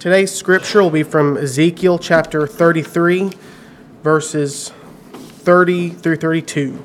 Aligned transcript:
Today's 0.00 0.34
scripture 0.34 0.82
will 0.82 0.88
be 0.88 1.02
from 1.02 1.36
Ezekiel 1.36 1.98
chapter 1.98 2.46
33, 2.46 3.32
verses 4.02 4.72
30 5.12 5.90
through 5.90 6.16
32. 6.16 6.82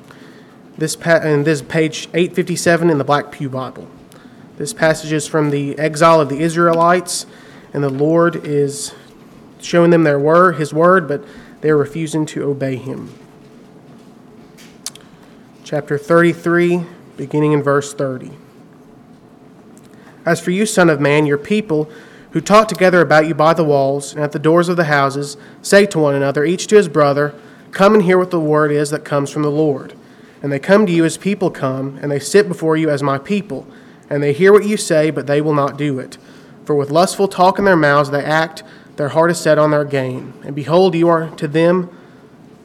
This 0.77 0.97
pa- 0.97 1.21
and 1.23 1.45
this 1.45 1.61
is 1.61 1.65
page 1.65 2.09
857 2.13 2.89
in 2.89 2.97
the 2.97 3.05
Black 3.05 3.31
Pew 3.31 3.47
Bible. 3.47 3.87
This 4.57 4.73
passage 4.73 5.13
is 5.13 5.29
from 5.29 5.51
the 5.51 5.79
exile 5.79 6.19
of 6.19 6.27
the 6.27 6.41
Israelites, 6.41 7.25
and 7.73 7.81
the 7.81 7.89
Lord 7.89 8.45
is 8.45 8.93
showing 9.61 9.91
them 9.91 10.03
their 10.03 10.19
word, 10.19 10.57
His 10.57 10.73
word, 10.73 11.07
but 11.07 11.23
they 11.61 11.69
are 11.69 11.77
refusing 11.77 12.25
to 12.25 12.43
obey 12.43 12.75
Him. 12.75 13.13
Chapter 15.63 15.97
33, 15.97 16.83
beginning 17.15 17.53
in 17.53 17.63
verse 17.63 17.93
30. 17.93 18.31
As 20.25 20.41
for 20.41 20.51
you, 20.51 20.65
Son 20.65 20.89
of 20.89 20.99
Man, 20.99 21.25
your 21.25 21.37
people 21.37 21.89
who 22.35 22.41
talk 22.41 22.67
together 22.67 22.99
about 22.99 23.25
you 23.25 23.33
by 23.33 23.53
the 23.53 23.63
walls 23.63 24.13
and 24.13 24.21
at 24.21 24.33
the 24.33 24.39
doors 24.39 24.67
of 24.67 24.75
the 24.75 24.83
houses, 24.83 25.37
say 25.61 25.85
to 25.85 25.97
one 25.97 26.13
another, 26.13 26.43
each 26.43 26.67
to 26.67 26.75
his 26.75 26.89
brother, 26.89 27.33
Come 27.71 27.93
and 27.93 28.03
hear 28.03 28.17
what 28.17 28.29
the 28.29 28.41
word 28.41 28.73
is 28.73 28.89
that 28.89 29.05
comes 29.05 29.31
from 29.31 29.43
the 29.43 29.49
Lord. 29.49 29.93
And 30.43 30.51
they 30.51 30.59
come 30.59 30.85
to 30.85 30.91
you 30.91 31.05
as 31.05 31.15
people 31.15 31.49
come, 31.49 31.97
and 32.01 32.11
they 32.11 32.19
sit 32.19 32.49
before 32.49 32.75
you 32.75 32.89
as 32.89 33.01
my 33.01 33.17
people, 33.17 33.65
and 34.09 34.21
they 34.21 34.33
hear 34.33 34.51
what 34.51 34.65
you 34.65 34.75
say, 34.75 35.11
but 35.11 35.27
they 35.27 35.39
will 35.39 35.53
not 35.53 35.77
do 35.77 35.97
it. 35.97 36.17
For 36.65 36.75
with 36.75 36.91
lustful 36.91 37.29
talk 37.29 37.57
in 37.57 37.63
their 37.63 37.77
mouths 37.77 38.11
they 38.11 38.25
act, 38.25 38.63
their 38.97 39.09
heart 39.09 39.31
is 39.31 39.39
set 39.39 39.57
on 39.57 39.71
their 39.71 39.85
gain. 39.85 40.33
And 40.43 40.53
behold, 40.53 40.93
you 40.93 41.07
are 41.07 41.29
to 41.37 41.47
them 41.47 41.89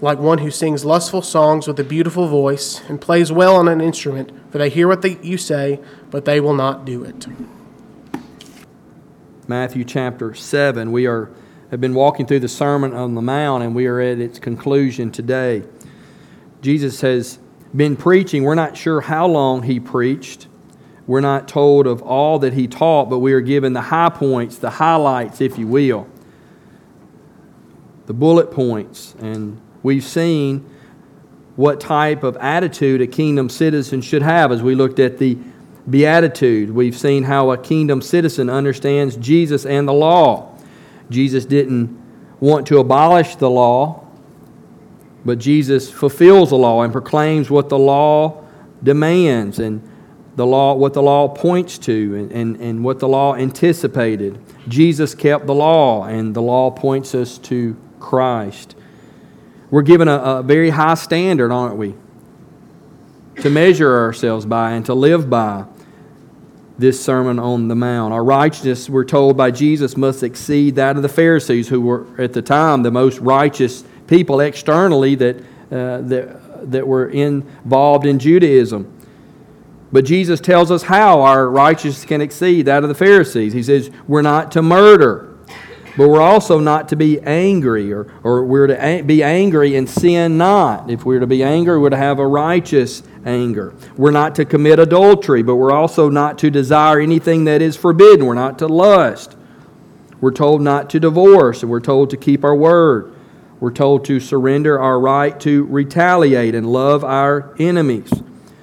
like 0.01 0.19
one 0.19 0.39
who 0.39 0.51
sings 0.51 0.85
lustful 0.85 1.23
songs 1.23 1.69
with 1.69 1.79
a 1.79 1.85
beautiful 1.85 2.27
voice, 2.27 2.81
and 2.89 3.01
plays 3.01 3.31
well 3.31 3.55
on 3.55 3.69
an 3.69 3.81
instrument, 3.81 4.33
for 4.51 4.59
they 4.59 4.69
hear 4.69 4.89
what 4.89 5.03
they, 5.03 5.17
you 5.23 5.39
say, 5.39 5.79
but 6.11 6.25
they 6.25 6.41
will 6.41 6.55
not 6.55 6.85
do 6.85 7.05
it. 7.05 7.29
Matthew 9.51 9.83
chapter 9.83 10.33
7. 10.33 10.93
We 10.93 11.09
are, 11.09 11.29
have 11.73 11.81
been 11.81 11.93
walking 11.93 12.25
through 12.25 12.39
the 12.39 12.49
Sermon 12.49 12.93
on 12.93 13.17
the 13.17 13.21
Mount, 13.21 13.65
and 13.65 13.75
we 13.75 13.89
are 13.89 13.99
at 13.99 14.21
its 14.21 14.39
conclusion 14.39 15.11
today. 15.11 15.65
Jesus 16.63 17.01
has 17.01 17.41
been 17.75 17.97
preaching. 17.97 18.45
We're 18.45 18.55
not 18.55 18.77
sure 18.77 19.01
how 19.01 19.27
long 19.27 19.65
he 19.65 19.81
preached. 19.81 20.47
We're 21.09 21.21
not 21.21 21.49
told 21.49 21.89
of 21.89 22.01
all 22.01 22.39
that 22.39 22.53
he 22.53 22.69
taught, 22.69 23.11
but 23.11 23.19
we 23.19 23.33
are 23.33 23.41
given 23.41 23.73
the 23.73 23.81
high 23.81 24.11
points, 24.11 24.57
the 24.59 24.71
highlights, 24.71 25.41
if 25.41 25.59
you 25.59 25.67
will, 25.67 26.07
the 28.07 28.15
bullet 28.15 28.53
points. 28.53 29.17
And 29.19 29.61
we've 29.83 30.05
seen 30.05 30.65
what 31.57 31.81
type 31.81 32.23
of 32.23 32.37
attitude 32.37 33.01
a 33.01 33.09
kingdom 33.09 33.49
citizen 33.49 34.01
should 34.01 34.23
have 34.23 34.53
as 34.53 34.63
we 34.63 34.77
looked 34.77 35.01
at 35.01 35.19
the 35.19 35.37
beatitude. 35.91 36.71
We've 36.71 36.97
seen 36.97 37.25
how 37.25 37.51
a 37.51 37.59
kingdom 37.59 38.01
citizen 38.01 38.49
understands 38.49 39.17
Jesus 39.17 39.67
and 39.67 39.89
the 39.89 39.93
law. 39.93 40.57
Jesus 41.11 41.45
didn't 41.45 41.99
want 42.39 42.67
to 42.69 42.79
abolish 42.79 43.37
the 43.37 43.51
law, 43.51 44.07
but 45.25 45.39
Jesus 45.39 45.91
fulfills 45.91 46.51
the 46.51 46.57
law 46.57 46.83
and 46.83 46.93
proclaims 46.93 47.51
what 47.51 47.69
the 47.69 47.79
law 47.79 48.45
demands 48.83 49.59
and 49.59 49.83
the 50.37 50.47
law, 50.47 50.75
what 50.75 50.95
the 50.95 51.03
law 51.03 51.29
points 51.29 51.77
to 51.79 52.17
and, 52.17 52.33
and, 52.33 52.57
and 52.57 52.85
what 52.85 52.99
the 52.99 53.09
law 53.09 53.35
anticipated. 53.35 54.39
Jesus 54.69 55.15
kept 55.15 55.47
the 55.47 55.55
law, 55.55 56.05
and 56.05 56.35
the 56.35 56.41
law 56.41 56.71
points 56.71 57.15
us 57.15 57.37
to 57.39 57.77
Christ. 57.99 58.77
We're 59.71 59.83
given 59.83 60.09
a, 60.09 60.17
a 60.17 60.43
very 60.43 60.71
high 60.71 60.95
standard, 60.95 61.53
aren't 61.53 61.77
we? 61.77 61.95
To 63.43 63.51
measure 63.51 63.99
ourselves 63.99 64.47
by 64.47 64.73
and 64.73 64.87
to 64.87 64.95
live 64.95 65.29
by 65.29 65.65
this 66.81 67.03
Sermon 67.03 67.39
on 67.39 67.69
the 67.69 67.75
Mount. 67.75 68.13
Our 68.15 68.25
righteousness, 68.25 68.89
we're 68.89 69.05
told 69.05 69.37
by 69.37 69.51
Jesus, 69.51 69.97
must 69.97 70.23
exceed 70.23 70.77
that 70.77 70.97
of 70.97 71.03
the 71.03 71.09
Pharisees, 71.09 71.69
who 71.69 71.81
were 71.81 72.07
at 72.19 72.33
the 72.33 72.43
time 72.43 72.83
the 72.83 72.91
most 72.91 73.19
righteous 73.19 73.85
people 74.07 74.41
externally 74.41 75.15
that, 75.17 75.37
uh, 75.71 76.01
that, 76.01 76.71
that 76.71 76.87
were 76.87 77.09
involved 77.09 78.07
in 78.07 78.19
Judaism. 78.19 78.91
But 79.93 80.05
Jesus 80.05 80.41
tells 80.41 80.71
us 80.71 80.85
how 80.85 81.21
our 81.21 81.49
righteousness 81.49 82.05
can 82.05 82.21
exceed 82.21 82.67
that 82.67 82.83
of 82.83 82.89
the 82.89 82.95
Pharisees. 82.95 83.53
He 83.53 83.63
says, 83.63 83.91
We're 84.09 84.23
not 84.23 84.53
to 84.53 84.63
murder, 84.63 85.37
but 85.97 86.09
we're 86.09 86.23
also 86.23 86.61
not 86.61 86.89
to 86.91 86.97
be 86.97 87.21
angry, 87.21 87.93
or, 87.93 88.13
or 88.23 88.45
we're 88.45 88.69
to 88.69 89.03
be 89.05 89.23
angry 89.23 89.77
and 89.77 89.89
sin 89.89 90.39
not. 90.39 90.91
If 90.91 91.05
we're 91.05 91.21
to 91.21 91.27
be 91.27 91.43
angry, 91.43 91.79
we're 91.79 91.91
to 91.91 91.97
have 91.97 92.21
a 92.21 92.27
righteous 92.27 93.03
anger. 93.25 93.75
We're 93.97 94.11
not 94.11 94.35
to 94.37 94.45
commit 94.45 94.79
adultery, 94.79 95.43
but 95.43 95.57
we're 95.57 95.73
also 95.73 96.09
not 96.09 96.39
to 96.39 96.51
desire 96.51 97.01
anything 97.01 97.45
that 97.45 97.63
is 97.63 97.77
forbidden. 97.77 98.27
We're 98.27 98.35
not 98.35 98.59
to 98.61 98.67
lust. 98.67 99.37
We're 100.21 100.33
told 100.33 100.61
not 100.61 100.91
to 100.91 101.01
divorce, 101.01 101.63
and 101.63 101.71
we're 101.71 101.81
told 101.81 102.11
to 102.11 102.17
keep 102.17 102.45
our 102.45 102.55
word. 102.55 103.15
We're 103.59 103.73
told 103.73 104.05
to 104.07 104.21
surrender 104.21 104.79
our 104.79 104.99
right 104.99 105.39
to 105.41 105.65
retaliate 105.65 106.55
and 106.55 106.67
love 106.67 107.05
our 107.05 107.55
enemies. 107.59 108.11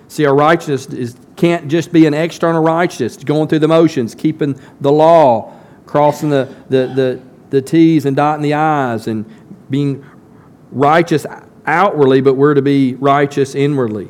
See, 0.07 0.25
our 0.25 0.35
righteousness 0.35 0.93
is, 0.97 1.15
can't 1.35 1.67
just 1.67 1.91
be 1.91 2.05
an 2.05 2.13
external 2.13 2.63
righteousness, 2.63 3.17
going 3.17 3.47
through 3.47 3.59
the 3.59 3.67
motions, 3.67 4.15
keeping 4.15 4.59
the 4.81 4.91
law, 4.91 5.53
crossing 5.85 6.29
the, 6.29 6.53
the, 6.69 6.87
the, 6.95 7.21
the 7.49 7.61
T's 7.61 8.05
and 8.05 8.15
dotting 8.15 8.41
the 8.41 8.53
I's, 8.53 9.07
and 9.07 9.25
being 9.69 10.03
righteous 10.71 11.25
outwardly, 11.65 12.21
but 12.21 12.35
we're 12.35 12.53
to 12.53 12.61
be 12.61 12.95
righteous 12.95 13.53
inwardly. 13.53 14.09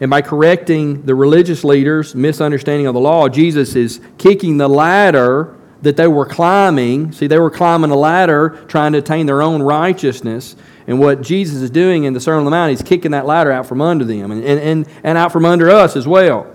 And 0.00 0.10
by 0.10 0.22
correcting 0.22 1.02
the 1.02 1.14
religious 1.14 1.64
leaders' 1.64 2.14
misunderstanding 2.14 2.86
of 2.86 2.94
the 2.94 3.00
law, 3.00 3.28
Jesus 3.28 3.76
is 3.76 4.00
kicking 4.18 4.56
the 4.56 4.68
ladder 4.68 5.56
that 5.82 5.96
they 5.96 6.08
were 6.08 6.26
climbing. 6.26 7.12
See, 7.12 7.26
they 7.26 7.38
were 7.38 7.50
climbing 7.50 7.90
a 7.90 7.96
ladder 7.96 8.64
trying 8.68 8.92
to 8.92 8.98
attain 8.98 9.26
their 9.26 9.42
own 9.42 9.62
righteousness. 9.62 10.56
And 10.86 10.98
what 10.98 11.22
Jesus 11.22 11.62
is 11.62 11.70
doing 11.70 12.04
in 12.04 12.12
the 12.12 12.20
Sermon 12.20 12.40
on 12.40 12.44
the 12.46 12.50
Mount, 12.50 12.70
he's 12.70 12.82
kicking 12.82 13.12
that 13.12 13.26
ladder 13.26 13.52
out 13.52 13.66
from 13.66 13.80
under 13.80 14.04
them 14.04 14.30
and, 14.30 14.44
and, 14.44 14.88
and 15.02 15.18
out 15.18 15.32
from 15.32 15.44
under 15.44 15.70
us 15.70 15.96
as 15.96 16.06
well. 16.06 16.50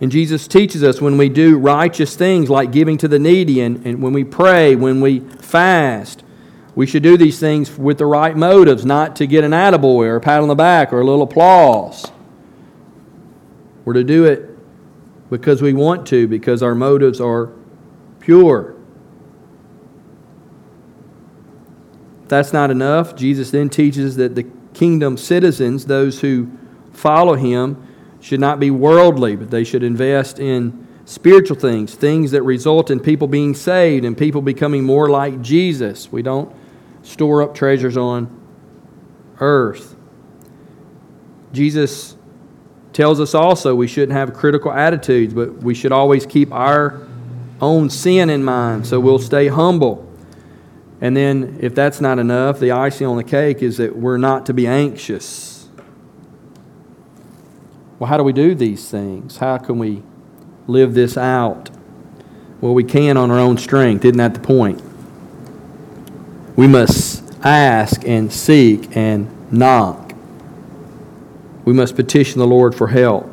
And 0.00 0.12
Jesus 0.12 0.46
teaches 0.46 0.84
us 0.84 1.00
when 1.00 1.18
we 1.18 1.28
do 1.28 1.58
righteous 1.58 2.14
things 2.14 2.48
like 2.48 2.70
giving 2.70 2.98
to 2.98 3.08
the 3.08 3.18
needy 3.18 3.60
and, 3.60 3.84
and 3.84 4.00
when 4.00 4.12
we 4.12 4.22
pray, 4.22 4.76
when 4.76 5.00
we 5.00 5.20
fast, 5.20 6.22
we 6.78 6.86
should 6.86 7.02
do 7.02 7.16
these 7.16 7.40
things 7.40 7.76
with 7.76 7.98
the 7.98 8.06
right 8.06 8.36
motives, 8.36 8.86
not 8.86 9.16
to 9.16 9.26
get 9.26 9.42
an 9.42 9.50
attaboy 9.50 10.06
or 10.06 10.14
a 10.14 10.20
pat 10.20 10.40
on 10.40 10.46
the 10.46 10.54
back 10.54 10.92
or 10.92 11.00
a 11.00 11.04
little 11.04 11.22
applause. 11.22 12.06
We're 13.84 13.94
to 13.94 14.04
do 14.04 14.26
it 14.26 14.48
because 15.28 15.60
we 15.60 15.72
want 15.72 16.06
to, 16.06 16.28
because 16.28 16.62
our 16.62 16.76
motives 16.76 17.20
are 17.20 17.50
pure. 18.20 18.76
If 22.22 22.28
that's 22.28 22.52
not 22.52 22.70
enough, 22.70 23.16
Jesus 23.16 23.50
then 23.50 23.70
teaches 23.70 24.14
that 24.14 24.36
the 24.36 24.44
kingdom 24.72 25.16
citizens, 25.16 25.86
those 25.86 26.20
who 26.20 26.48
follow 26.92 27.34
him, 27.34 27.84
should 28.20 28.38
not 28.38 28.60
be 28.60 28.70
worldly, 28.70 29.34
but 29.34 29.50
they 29.50 29.64
should 29.64 29.82
invest 29.82 30.38
in 30.38 30.86
spiritual 31.06 31.56
things, 31.56 31.96
things 31.96 32.30
that 32.30 32.42
result 32.42 32.88
in 32.88 33.00
people 33.00 33.26
being 33.26 33.52
saved 33.52 34.04
and 34.04 34.16
people 34.16 34.42
becoming 34.42 34.84
more 34.84 35.10
like 35.10 35.42
Jesus. 35.42 36.12
We 36.12 36.22
don't 36.22 36.54
store 37.08 37.42
up 37.42 37.54
treasures 37.54 37.96
on 37.96 38.28
earth. 39.40 39.96
Jesus 41.52 42.16
tells 42.92 43.18
us 43.18 43.34
also 43.34 43.74
we 43.74 43.86
shouldn't 43.86 44.12
have 44.12 44.34
critical 44.34 44.70
attitudes, 44.70 45.32
but 45.32 45.62
we 45.62 45.74
should 45.74 45.92
always 45.92 46.26
keep 46.26 46.52
our 46.52 47.06
own 47.60 47.88
sin 47.88 48.28
in 48.28 48.44
mind 48.44 48.86
so 48.86 49.00
we'll 49.00 49.18
stay 49.18 49.48
humble. 49.48 50.04
And 51.00 51.16
then, 51.16 51.58
if 51.60 51.74
that's 51.74 52.00
not 52.00 52.18
enough, 52.18 52.58
the 52.58 52.72
icing 52.72 53.06
on 53.06 53.16
the 53.16 53.24
cake 53.24 53.62
is 53.62 53.76
that 53.76 53.96
we're 53.96 54.18
not 54.18 54.46
to 54.46 54.52
be 54.52 54.66
anxious. 54.66 55.68
Well, 57.98 58.08
how 58.08 58.16
do 58.16 58.24
we 58.24 58.32
do 58.32 58.54
these 58.54 58.90
things? 58.90 59.38
How 59.38 59.58
can 59.58 59.78
we 59.78 60.02
live 60.66 60.94
this 60.94 61.16
out? 61.16 61.70
Well, 62.60 62.74
we 62.74 62.84
can 62.84 63.16
on 63.16 63.30
our 63.30 63.38
own 63.38 63.58
strength. 63.58 64.04
Isn't 64.04 64.18
that 64.18 64.34
the 64.34 64.40
point? 64.40 64.82
We 66.58 66.66
must 66.66 67.22
ask 67.44 68.04
and 68.04 68.32
seek 68.32 68.96
and 68.96 69.52
knock. 69.52 70.12
We 71.64 71.72
must 71.72 71.94
petition 71.94 72.40
the 72.40 72.48
Lord 72.48 72.74
for 72.74 72.88
help. 72.88 73.30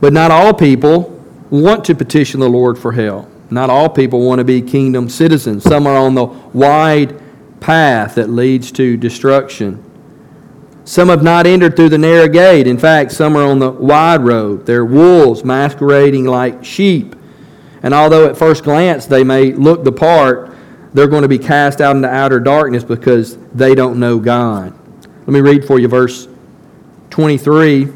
But 0.00 0.12
not 0.12 0.30
all 0.30 0.54
people 0.54 1.08
want 1.50 1.84
to 1.86 1.96
petition 1.96 2.38
the 2.38 2.48
Lord 2.48 2.78
for 2.78 2.92
help. 2.92 3.28
Not 3.50 3.68
all 3.68 3.88
people 3.88 4.24
want 4.24 4.38
to 4.38 4.44
be 4.44 4.62
kingdom 4.62 5.08
citizens. 5.08 5.64
Some 5.64 5.88
are 5.88 5.96
on 5.96 6.14
the 6.14 6.26
wide 6.26 7.20
path 7.58 8.14
that 8.14 8.30
leads 8.30 8.70
to 8.70 8.96
destruction. 8.96 9.82
Some 10.84 11.08
have 11.08 11.24
not 11.24 11.48
entered 11.48 11.74
through 11.74 11.88
the 11.88 11.98
narrow 11.98 12.28
gate. 12.28 12.68
In 12.68 12.78
fact, 12.78 13.10
some 13.10 13.34
are 13.34 13.42
on 13.42 13.58
the 13.58 13.72
wide 13.72 14.20
road. 14.20 14.66
They're 14.66 14.84
wolves 14.84 15.44
masquerading 15.44 16.26
like 16.26 16.64
sheep. 16.64 17.16
And 17.82 17.94
although 17.94 18.28
at 18.28 18.36
first 18.36 18.64
glance 18.64 19.06
they 19.06 19.24
may 19.24 19.52
look 19.52 19.84
the 19.84 19.92
part, 19.92 20.56
they're 20.94 21.06
going 21.06 21.22
to 21.22 21.28
be 21.28 21.38
cast 21.38 21.80
out 21.80 21.96
into 21.96 22.08
outer 22.08 22.40
darkness 22.40 22.82
because 22.82 23.36
they 23.52 23.74
don't 23.74 24.00
know 24.00 24.18
God. 24.18 24.72
Let 25.20 25.28
me 25.28 25.40
read 25.40 25.64
for 25.64 25.78
you 25.78 25.88
verse 25.88 26.26
23 27.10 27.88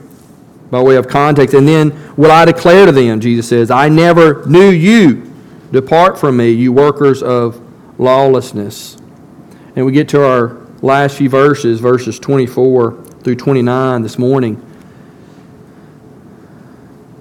by 0.70 0.82
way 0.82 0.96
of 0.96 1.08
context. 1.08 1.55
And 1.55 1.67
then, 1.67 2.17
will 2.17 2.31
I 2.31 2.44
declare 2.44 2.87
to 2.87 2.93
them, 2.93 3.20
Jesus 3.20 3.49
says, 3.49 3.70
I 3.70 3.88
never 3.88 4.44
knew 4.46 4.70
you. 4.70 5.31
Depart 5.70 6.19
from 6.19 6.37
me, 6.37 6.50
you 6.50 6.73
workers 6.73 7.23
of 7.23 7.61
lawlessness. 7.99 8.96
And 9.75 9.87
we 9.87 9.93
get 9.93 10.08
to 10.11 10.25
our 10.25 10.61
last 10.82 11.17
few 11.17 11.28
verses, 11.28 11.81
verses 11.81 12.19
24 12.19 13.02
through 13.23 13.37
29 13.37 14.02
this 14.02 14.19
morning. 14.19 14.56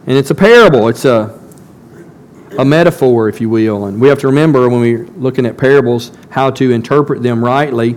And 0.07 0.17
it's 0.17 0.31
a 0.31 0.35
parable. 0.35 0.87
It's 0.87 1.05
a, 1.05 1.39
a 2.57 2.65
metaphor, 2.65 3.29
if 3.29 3.39
you 3.41 3.49
will. 3.49 3.85
And 3.85 3.99
we 3.99 4.07
have 4.07 4.19
to 4.19 4.27
remember 4.27 4.69
when 4.69 4.81
we're 4.81 5.05
looking 5.05 5.45
at 5.45 5.57
parables 5.57 6.11
how 6.29 6.51
to 6.51 6.71
interpret 6.71 7.23
them 7.23 7.43
rightly. 7.43 7.95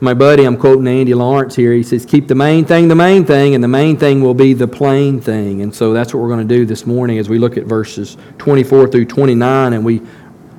My 0.00 0.12
buddy, 0.12 0.44
I'm 0.44 0.58
quoting 0.58 0.86
Andy 0.86 1.14
Lawrence 1.14 1.56
here, 1.56 1.72
he 1.72 1.82
says, 1.82 2.04
Keep 2.04 2.28
the 2.28 2.34
main 2.34 2.66
thing 2.66 2.88
the 2.88 2.94
main 2.94 3.24
thing, 3.24 3.54
and 3.54 3.64
the 3.64 3.68
main 3.68 3.96
thing 3.96 4.20
will 4.20 4.34
be 4.34 4.52
the 4.52 4.68
plain 4.68 5.20
thing. 5.20 5.62
And 5.62 5.74
so 5.74 5.94
that's 5.94 6.12
what 6.12 6.20
we're 6.20 6.28
going 6.28 6.46
to 6.46 6.54
do 6.54 6.66
this 6.66 6.84
morning 6.86 7.18
as 7.18 7.30
we 7.30 7.38
look 7.38 7.56
at 7.56 7.64
verses 7.64 8.18
24 8.38 8.88
through 8.88 9.06
29 9.06 9.72
and 9.72 9.84
we 9.84 10.02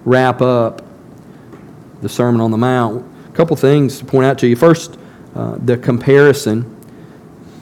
wrap 0.06 0.42
up 0.42 0.82
the 2.02 2.10
Sermon 2.10 2.42
on 2.42 2.50
the 2.50 2.58
Mount. 2.58 3.06
A 3.30 3.32
couple 3.34 3.56
things 3.56 4.00
to 4.00 4.06
point 4.06 4.26
out 4.26 4.40
to 4.40 4.48
you. 4.48 4.56
First, 4.56 4.98
uh, 5.36 5.58
the 5.64 5.78
comparison. 5.78 6.74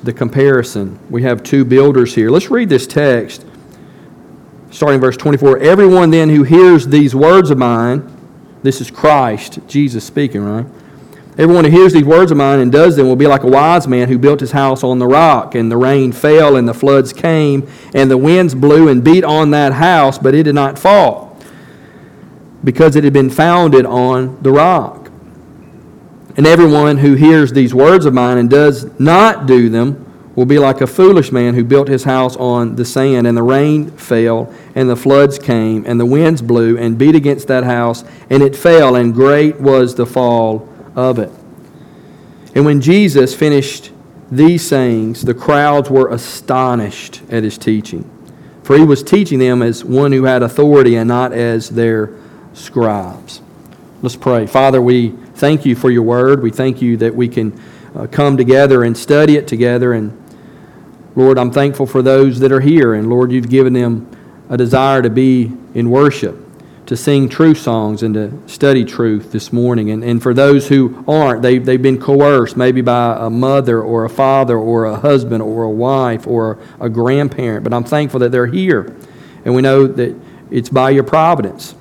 The 0.04 0.14
comparison. 0.14 1.00
We 1.10 1.24
have 1.24 1.44
two 1.44 1.66
builders 1.66 2.16
here. 2.16 2.30
Let's 2.30 2.50
read 2.50 2.70
this 2.70 2.88
text, 2.88 3.46
starting 4.76 5.00
verse 5.00 5.16
24. 5.16 5.60
Everyone 5.60 6.10
then 6.10 6.30
who 6.30 6.44
hears 6.44 6.86
these 6.88 7.16
words 7.16 7.50
of 7.50 7.58
mine, 7.58 8.12
this 8.62 8.82
is 8.82 8.92
Christ, 8.92 9.60
Jesus 9.68 10.04
speaking, 10.04 10.44
right? 10.44 10.66
Everyone 11.38 11.64
who 11.64 11.72
hears 11.72 11.94
these 11.94 12.04
words 12.04 12.30
of 12.30 12.38
mine 12.38 12.60
and 12.60 12.72
does 12.74 12.98
them 12.98 13.08
will 13.08 13.16
be 13.16 13.26
like 13.26 13.44
a 13.44 13.48
wise 13.48 13.88
man 13.88 14.10
who 14.10 14.18
built 14.18 14.42
his 14.42 14.52
house 14.52 14.84
on 14.84 15.00
the 15.00 15.08
rock, 15.08 15.56
and 15.56 15.72
the 15.72 15.78
rain 15.78 16.12
fell, 16.12 16.58
and 16.58 16.68
the 16.68 16.74
floods 16.74 17.14
came, 17.14 17.70
and 17.94 18.12
the 18.12 18.18
winds 18.18 18.54
blew 18.54 18.90
and 18.90 19.02
beat 19.02 19.24
on 19.24 19.52
that 19.52 19.72
house, 19.74 20.18
but 20.18 20.36
it 20.36 20.44
did 20.44 20.56
not 20.56 20.78
fall, 20.78 21.38
because 22.64 22.98
it 22.98 23.06
had 23.06 23.14
been 23.14 23.30
founded 23.30 23.86
on 23.86 24.42
the 24.44 24.52
rock. 24.52 25.10
And 26.36 26.46
everyone 26.46 26.98
who 26.98 27.16
hears 27.16 27.54
these 27.54 27.74
words 27.74 28.06
of 28.06 28.14
mine 28.14 28.38
and 28.38 28.50
does 28.50 29.00
not 29.00 29.46
do 29.46 29.70
them 29.70 30.05
will 30.36 30.46
be 30.46 30.60
like 30.60 30.82
a 30.82 30.88
foolish 30.88 31.32
man 31.32 31.54
who 31.54 31.64
built 31.64 31.88
his 31.88 32.04
house 32.04 32.36
on 32.36 32.76
the 32.76 32.86
sand, 32.86 33.26
and 33.26 33.38
the 33.38 33.44
rain 33.44 33.90
fell, 33.92 34.54
and 34.76 34.90
the 34.90 34.96
floods 34.96 35.40
came, 35.40 35.86
and 35.86 36.00
the 36.00 36.06
winds 36.06 36.42
blew 36.42 36.78
and 36.78 36.98
beat 36.98 37.16
against 37.16 37.48
that 37.48 37.64
house, 37.64 38.04
and 38.30 38.44
it 38.44 38.56
fell, 38.56 38.96
and 38.96 39.14
great 39.14 39.60
was 39.60 39.96
the 39.96 40.06
fall 40.06 40.68
of 40.96 41.20
it. 41.20 41.32
And 42.54 42.66
when 42.66 42.82
Jesus 42.82 43.36
finished 43.36 43.92
these 44.32 44.66
sayings, 44.66 45.22
the 45.22 45.34
crowds 45.34 45.90
were 45.90 46.10
astonished 46.10 47.22
at 47.30 47.44
his 47.44 47.58
teaching, 47.58 48.10
for 48.64 48.78
he 48.78 48.84
was 48.84 49.04
teaching 49.04 49.40
them 49.40 49.62
as 49.62 49.86
one 49.86 50.12
who 50.12 50.24
had 50.24 50.44
authority 50.44 50.96
and 50.96 51.08
not 51.08 51.32
as 51.32 51.70
their 51.70 52.12
scribes. 52.54 53.42
Let's 54.02 54.16
pray. 54.16 54.48
Father, 54.48 54.82
we 54.82 55.10
thank 55.36 55.66
you 55.66 55.76
for 55.76 55.90
your 55.92 56.04
word. 56.04 56.42
We 56.42 56.52
thank 56.52 56.82
you 56.82 56.98
that 56.98 57.16
we 57.16 57.28
can 57.28 57.60
uh, 57.96 58.08
come 58.08 58.38
together 58.38 58.84
and 58.84 58.98
study 58.98 59.36
it 59.36 59.48
together. 59.48 59.94
And 59.94 60.12
Lord, 61.16 61.40
I'm 61.40 61.52
thankful 61.52 61.86
for 61.86 62.02
those 62.02 62.40
that 62.40 62.52
are 62.52 62.60
here. 62.60 62.94
And 62.94 63.10
Lord, 63.10 63.32
you've 63.32 63.50
given 63.50 63.74
them 63.74 64.10
a 64.50 64.58
desire 64.58 65.02
to 65.02 65.10
be 65.10 65.52
in 65.74 65.90
worship, 65.90 66.38
to 66.88 66.98
sing 66.98 67.30
true 67.30 67.56
songs, 67.56 68.04
and 68.04 68.14
to 68.16 68.42
study 68.48 68.84
truth 68.84 69.32
this 69.32 69.54
morning. 69.54 69.92
And, 69.92 70.04
and 70.04 70.22
for 70.22 70.34
those 70.34 70.68
who 70.68 71.04
aren't, 71.08 71.42
they, 71.42 71.58
they've 71.58 71.82
been 71.82 72.00
coerced 72.00 72.58
maybe 72.58 72.82
by 72.82 73.18
a 73.18 73.30
mother 73.30 73.82
or 73.82 74.04
a 74.04 74.10
father 74.10 74.58
or 74.58 74.86
a 74.86 74.98
husband 74.98 75.42
or 75.42 75.64
a 75.64 75.70
wife 75.70 76.28
or 76.28 76.60
a 76.82 76.90
grandparent. 76.90 77.64
But 77.64 77.74
I'm 77.74 77.86
thankful 77.86 78.20
that 78.20 78.32
they're 78.32 78.48
here. 78.48 78.96
And 79.46 79.56
we 79.56 79.62
know 79.62 79.88
that 79.88 80.20
it's 80.52 80.70
by 80.70 80.90
your 80.90 81.04
providence 81.04 81.76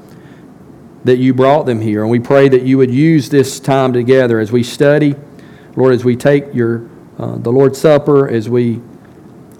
that 1.05 1.17
you 1.17 1.35
brought 1.35 1.67
them 1.67 1.81
here. 1.81 2.03
And 2.03 2.11
we 2.11 2.21
pray 2.21 2.49
that 2.49 2.63
you 2.63 2.79
would 2.79 2.91
use 2.91 3.29
this 3.29 3.61
time 3.61 3.93
together 3.93 4.39
as 4.39 4.53
we 4.53 4.63
study, 4.63 5.15
Lord, 5.77 5.93
as 5.93 6.05
we 6.05 6.17
take 6.17 6.55
your, 6.55 6.89
uh, 7.19 7.37
the 7.37 7.51
Lord's 7.51 7.79
Supper, 7.79 8.29
as 8.29 8.49
we 8.49 8.81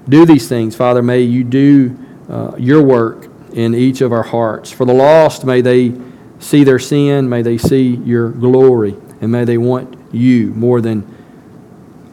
do 0.09 0.27
these 0.27 0.49
things, 0.49 0.77
Father, 0.77 1.03
may 1.03 1.21
you 1.21 1.45
do 1.45 1.97
uh, 2.29 2.57
your 2.59 2.83
work 2.83 3.29
in 3.53 3.75
each 3.75 4.01
of 4.01 4.13
our 4.13 4.23
hearts. 4.23 4.71
For 4.71 4.85
the 4.85 4.93
lost, 4.93 5.45
may 5.45 5.61
they 5.61 5.95
see 6.39 6.65
their 6.65 6.79
sin, 6.79 7.29
may 7.29 7.43
they 7.43 7.57
see 7.57 7.97
your 7.97 8.31
glory, 8.31 8.97
and 9.21 9.31
may 9.33 9.45
they 9.45 9.59
want 9.59 9.97
you 10.13 10.49
more 10.49 10.81
than 10.81 11.11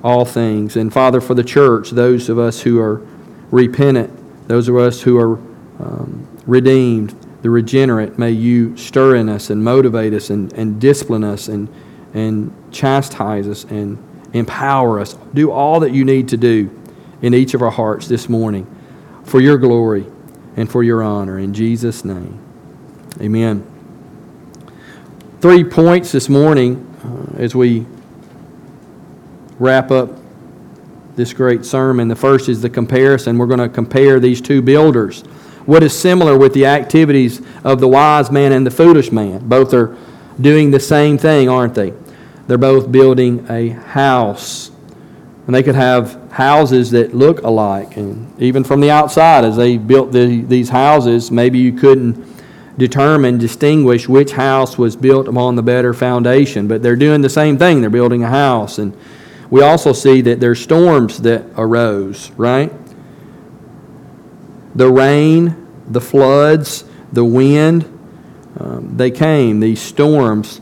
all 0.03 0.25
things. 0.25 0.75
And 0.75 0.91
Father, 0.91 1.19
for 1.21 1.33
the 1.33 1.43
church, 1.43 1.91
those 1.91 2.29
of 2.29 2.39
us 2.39 2.61
who 2.61 2.79
are 2.79 3.05
repentant, 3.51 4.47
those 4.47 4.67
of 4.67 4.77
us 4.77 5.01
who 5.01 5.17
are 5.17 5.37
um, 5.79 6.27
redeemed, 6.45 7.15
the 7.41 7.49
regenerate, 7.49 8.17
may 8.17 8.31
you 8.31 8.77
stir 8.77 9.15
in 9.15 9.27
us 9.27 9.49
and 9.49 9.63
motivate 9.63 10.13
us 10.13 10.29
and, 10.29 10.53
and 10.53 10.79
discipline 10.79 11.23
us 11.23 11.47
and, 11.47 11.67
and 12.13 12.53
chastise 12.71 13.47
us 13.47 13.63
and 13.65 13.97
empower 14.33 14.99
us. 14.99 15.15
Do 15.33 15.51
all 15.51 15.79
that 15.81 15.91
you 15.91 16.05
need 16.05 16.29
to 16.29 16.37
do 16.37 16.80
in 17.21 17.33
each 17.33 17.53
of 17.53 17.61
our 17.61 17.71
hearts 17.71 18.07
this 18.07 18.27
morning 18.27 18.67
for 19.23 19.39
your 19.41 19.57
glory 19.57 20.05
and 20.55 20.69
for 20.69 20.83
your 20.83 21.03
honor. 21.03 21.39
In 21.39 21.53
Jesus' 21.53 22.03
name, 22.03 22.39
amen. 23.19 23.67
Three 25.39 25.63
points 25.63 26.11
this 26.11 26.29
morning 26.29 26.87
uh, 27.03 27.41
as 27.41 27.55
we 27.55 27.85
wrap 29.59 29.91
up 29.91 30.09
this 31.15 31.33
great 31.33 31.65
sermon. 31.65 32.07
The 32.07 32.15
first 32.15 32.49
is 32.49 32.61
the 32.61 32.69
comparison. 32.69 33.37
We're 33.37 33.47
going 33.47 33.59
to 33.59 33.69
compare 33.69 34.19
these 34.19 34.41
two 34.41 34.61
builders. 34.61 35.21
What 35.65 35.83
is 35.83 35.97
similar 35.97 36.37
with 36.37 36.53
the 36.53 36.65
activities 36.65 37.41
of 37.63 37.79
the 37.79 37.87
wise 37.87 38.31
man 38.31 38.51
and 38.51 38.65
the 38.65 38.71
foolish 38.71 39.11
man? 39.11 39.47
Both 39.47 39.73
are 39.73 39.97
doing 40.39 40.71
the 40.71 40.79
same 40.79 41.17
thing, 41.17 41.49
aren't 41.49 41.75
they? 41.75 41.93
They're 42.47 42.57
both 42.57 42.91
building 42.91 43.45
a 43.49 43.69
house. 43.69 44.71
And 45.45 45.55
they 45.55 45.63
could 45.63 45.75
have 45.75 46.20
houses 46.31 46.91
that 46.91 47.13
look 47.13 47.41
alike. 47.43 47.97
And 47.97 48.41
even 48.41 48.63
from 48.63 48.79
the 48.79 48.89
outside, 48.89 49.43
as 49.43 49.57
they 49.57 49.77
built 49.77 50.11
the, 50.11 50.41
these 50.41 50.69
houses, 50.69 51.29
maybe 51.29 51.59
you 51.59 51.73
couldn't 51.73 52.25
determine, 52.77 53.37
distinguish 53.37 54.07
which 54.07 54.31
house 54.31 54.77
was 54.77 54.95
built 54.95 55.27
upon 55.27 55.55
the 55.55 55.61
better 55.61 55.93
foundation. 55.93 56.67
But 56.67 56.81
they're 56.81 56.95
doing 56.95 57.21
the 57.21 57.29
same 57.29 57.57
thing. 57.57 57.81
They're 57.81 57.89
building 57.89 58.23
a 58.23 58.29
house. 58.29 58.79
And 58.79 58.97
we 59.49 59.61
also 59.61 59.91
see 59.91 60.21
that 60.21 60.39
there's 60.39 60.61
storms 60.61 61.21
that 61.21 61.43
arose, 61.57 62.31
right? 62.31 62.71
The 64.73 64.89
rain, 64.89 65.67
the 65.87 66.01
floods, 66.01 66.85
the 67.11 67.25
wind, 67.25 67.83
um, 68.57 68.95
they 68.95 69.11
came. 69.11 69.59
These 69.59 69.81
storms 69.81 70.61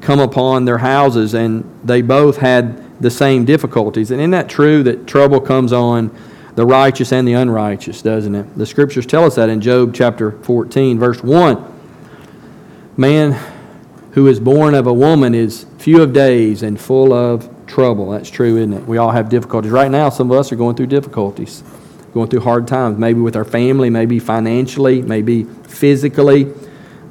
come 0.00 0.18
upon 0.18 0.64
their 0.64 0.78
houses, 0.78 1.34
and 1.34 1.64
they 1.84 2.02
both 2.02 2.38
had 2.38 2.83
the 3.00 3.10
same 3.10 3.44
difficulties. 3.44 4.10
And 4.10 4.20
isn't 4.20 4.30
that 4.30 4.48
true 4.48 4.82
that 4.84 5.06
trouble 5.06 5.40
comes 5.40 5.72
on 5.72 6.16
the 6.54 6.64
righteous 6.64 7.12
and 7.12 7.26
the 7.26 7.32
unrighteous, 7.32 8.02
doesn't 8.02 8.34
it? 8.34 8.56
The 8.56 8.66
scriptures 8.66 9.06
tell 9.06 9.24
us 9.24 9.34
that 9.34 9.48
in 9.48 9.60
Job 9.60 9.94
chapter 9.94 10.32
14, 10.32 10.98
verse 10.98 11.22
1. 11.22 11.72
Man 12.96 13.38
who 14.14 14.28
is 14.28 14.38
born 14.38 14.74
of 14.74 14.86
a 14.86 14.92
woman 14.92 15.34
is 15.34 15.66
few 15.78 16.00
of 16.00 16.12
days 16.12 16.62
and 16.62 16.80
full 16.80 17.12
of 17.12 17.50
trouble. 17.66 18.10
That's 18.10 18.30
true, 18.30 18.56
isn't 18.58 18.72
it? 18.72 18.86
We 18.86 18.96
all 18.96 19.10
have 19.10 19.28
difficulties. 19.28 19.72
Right 19.72 19.90
now, 19.90 20.08
some 20.08 20.30
of 20.30 20.38
us 20.38 20.52
are 20.52 20.56
going 20.56 20.76
through 20.76 20.86
difficulties, 20.86 21.64
going 22.12 22.30
through 22.30 22.40
hard 22.40 22.68
times, 22.68 22.96
maybe 22.96 23.20
with 23.20 23.34
our 23.34 23.44
family, 23.44 23.90
maybe 23.90 24.20
financially, 24.20 25.02
maybe 25.02 25.42
physically. 25.42 26.44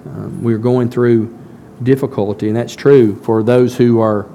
Um, 0.06 0.42
we're 0.44 0.58
going 0.58 0.90
through 0.90 1.38
difficulty, 1.84 2.48
and 2.48 2.56
that's 2.56 2.76
true 2.76 3.18
for 3.18 3.44
those 3.44 3.76
who 3.76 4.00
are 4.00 4.26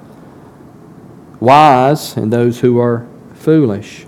wise 1.39 2.17
and 2.17 2.31
those 2.31 2.59
who 2.59 2.79
are 2.79 3.07
foolish. 3.33 4.05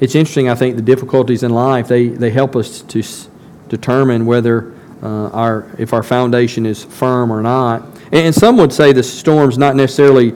It's 0.00 0.14
interesting, 0.14 0.48
I 0.48 0.54
think, 0.54 0.76
the 0.76 0.82
difficulties 0.82 1.42
in 1.42 1.52
life, 1.52 1.88
they, 1.88 2.08
they 2.08 2.30
help 2.30 2.56
us 2.56 2.82
to 2.82 3.00
s- 3.00 3.28
determine 3.68 4.26
whether 4.26 4.74
uh, 5.02 5.28
our, 5.28 5.70
if 5.78 5.92
our 5.92 6.02
foundation 6.02 6.66
is 6.66 6.84
firm 6.84 7.32
or 7.32 7.40
not. 7.40 7.82
And, 8.06 8.26
and 8.26 8.34
some 8.34 8.56
would 8.56 8.72
say 8.72 8.92
the 8.92 9.02
storm's 9.02 9.58
not 9.58 9.76
necessarily 9.76 10.34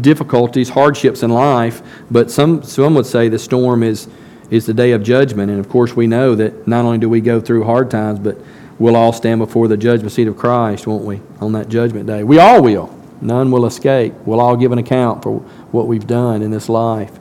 difficulties, 0.00 0.68
hardships 0.68 1.22
in 1.22 1.30
life, 1.30 1.82
but 2.10 2.30
some, 2.30 2.62
some 2.62 2.94
would 2.94 3.06
say 3.06 3.28
the 3.28 3.38
storm 3.38 3.82
is, 3.82 4.08
is 4.50 4.66
the 4.66 4.74
day 4.74 4.92
of 4.92 5.02
judgment. 5.02 5.50
And 5.50 5.58
of 5.58 5.68
course, 5.68 5.94
we 5.94 6.06
know 6.06 6.34
that 6.34 6.66
not 6.66 6.84
only 6.84 6.98
do 6.98 7.08
we 7.08 7.20
go 7.20 7.40
through 7.40 7.64
hard 7.64 7.90
times, 7.90 8.18
but 8.18 8.38
we'll 8.78 8.96
all 8.96 9.12
stand 9.12 9.40
before 9.40 9.68
the 9.68 9.76
judgment 9.76 10.12
seat 10.12 10.28
of 10.28 10.36
Christ, 10.36 10.86
won't 10.86 11.04
we, 11.04 11.20
on 11.40 11.52
that 11.52 11.68
judgment 11.68 12.06
day? 12.06 12.24
We 12.24 12.38
all 12.38 12.62
will. 12.62 12.96
None 13.24 13.50
will 13.50 13.64
escape. 13.66 14.12
We'll 14.26 14.40
all 14.40 14.56
give 14.56 14.70
an 14.70 14.78
account 14.78 15.22
for 15.22 15.38
what 15.72 15.86
we've 15.88 16.06
done 16.06 16.42
in 16.42 16.50
this 16.50 16.68
life. 16.68 17.18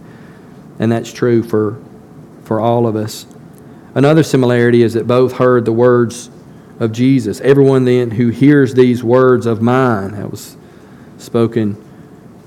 And 0.77 0.91
that's 0.91 1.11
true 1.11 1.41
for, 1.41 1.81
for 2.43 2.59
all 2.59 2.85
of 2.85 2.95
us. 2.95 3.25
Another 3.95 4.21
similarity 4.21 4.83
is 4.83 4.93
that 4.93 5.07
both 5.07 5.33
heard 5.33 5.65
the 5.65 5.71
words 5.71 6.29
of 6.79 6.91
Jesus. 6.91 7.39
Everyone 7.41 7.85
then 7.85 8.11
who 8.11 8.29
hears 8.29 8.73
these 8.73 9.03
words 9.03 9.45
of 9.45 9.61
mine, 9.61 10.11
that 10.11 10.29
was 10.29 10.57
spoken 11.17 11.81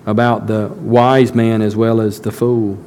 about 0.04 0.46
the 0.46 0.68
wise 0.68 1.34
man 1.34 1.62
as 1.62 1.74
well 1.74 2.00
as 2.00 2.20
the 2.20 2.32
fool. 2.32 2.78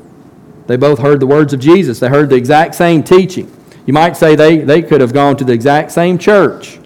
They 0.67 0.77
both 0.77 0.99
heard 0.99 1.19
the 1.19 1.27
words 1.27 1.51
of 1.51 1.59
Jesus. 1.59 1.99
They 1.99 2.09
heard 2.09 2.29
the 2.29 2.35
exact 2.35 2.75
same 2.75 3.01
teaching. 3.01 3.51
You 3.87 3.93
might 3.93 4.15
say 4.15 4.35
they, 4.35 4.57
they 4.57 4.83
could 4.83 5.01
have 5.01 5.13
gone 5.13 5.35
to 5.37 5.43
the 5.43 5.53
exact 5.53 5.91
same 5.91 6.19
church. 6.19 6.79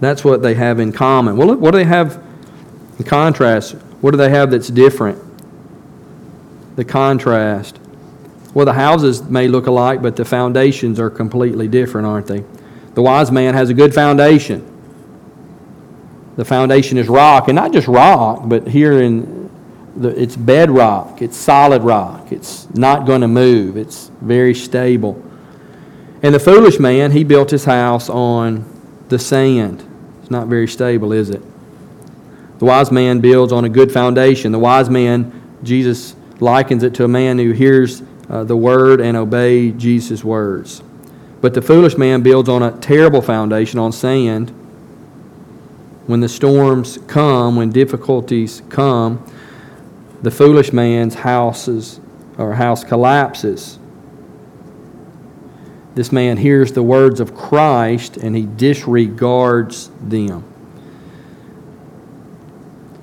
That's 0.00 0.24
what 0.24 0.42
they 0.42 0.54
have 0.54 0.78
in 0.78 0.92
common. 0.92 1.36
Well, 1.36 1.54
what 1.56 1.70
do 1.72 1.78
they 1.78 1.84
have 1.84 2.22
in 2.98 3.04
contrast? 3.04 3.72
What 4.00 4.10
do 4.10 4.16
they 4.16 4.30
have 4.30 4.50
that's 4.50 4.68
different? 4.68 5.22
The 6.76 6.84
contrast. 6.84 7.78
Well, 8.52 8.66
the 8.66 8.74
houses 8.74 9.22
may 9.22 9.48
look 9.48 9.66
alike, 9.66 10.02
but 10.02 10.16
the 10.16 10.24
foundations 10.24 11.00
are 11.00 11.10
completely 11.10 11.68
different, 11.68 12.06
aren't 12.06 12.26
they? 12.26 12.44
The 12.94 13.02
wise 13.02 13.30
man 13.30 13.54
has 13.54 13.70
a 13.70 13.74
good 13.74 13.94
foundation. 13.94 14.72
The 16.36 16.44
foundation 16.44 16.98
is 16.98 17.08
rock, 17.08 17.48
and 17.48 17.56
not 17.56 17.72
just 17.72 17.88
rock, 17.88 18.42
but 18.44 18.68
here 18.68 19.00
in 19.00 19.50
the, 19.96 20.08
it's 20.20 20.36
bedrock. 20.36 21.22
It's 21.22 21.36
solid 21.36 21.82
rock. 21.82 22.30
It's 22.32 22.68
not 22.74 23.06
going 23.06 23.22
to 23.22 23.28
move. 23.28 23.76
It's 23.76 24.10
very 24.20 24.54
stable. 24.54 25.22
And 26.22 26.34
the 26.34 26.40
foolish 26.40 26.78
man, 26.78 27.12
he 27.12 27.24
built 27.24 27.50
his 27.50 27.64
house 27.64 28.10
on 28.10 28.64
the 29.08 29.18
sand. 29.18 29.85
It's 30.26 30.30
not 30.32 30.48
very 30.48 30.66
stable, 30.66 31.12
is 31.12 31.30
it? 31.30 31.40
The 32.58 32.64
wise 32.64 32.90
man 32.90 33.20
builds 33.20 33.52
on 33.52 33.64
a 33.64 33.68
good 33.68 33.92
foundation. 33.92 34.50
The 34.50 34.58
wise 34.58 34.90
man, 34.90 35.30
Jesus 35.62 36.16
likens 36.40 36.82
it 36.82 36.94
to 36.94 37.04
a 37.04 37.08
man 37.08 37.38
who 37.38 37.52
hears 37.52 38.02
uh, 38.28 38.42
the 38.42 38.56
word 38.56 39.00
and 39.00 39.16
obey 39.16 39.70
Jesus' 39.70 40.24
words. 40.24 40.82
But 41.40 41.54
the 41.54 41.62
foolish 41.62 41.96
man 41.96 42.22
builds 42.22 42.48
on 42.48 42.64
a 42.64 42.72
terrible 42.72 43.22
foundation, 43.22 43.78
on 43.78 43.92
sand. 43.92 44.50
When 46.08 46.18
the 46.18 46.28
storms 46.28 46.98
come, 47.06 47.54
when 47.54 47.70
difficulties 47.70 48.62
come, 48.68 49.24
the 50.22 50.32
foolish 50.32 50.72
man's 50.72 51.14
houses 51.14 52.00
or 52.36 52.54
house 52.54 52.82
collapses. 52.82 53.78
This 55.96 56.12
man 56.12 56.36
hears 56.36 56.72
the 56.72 56.82
words 56.82 57.20
of 57.20 57.34
Christ 57.34 58.18
and 58.18 58.36
he 58.36 58.42
disregards 58.42 59.90
them. 59.98 60.42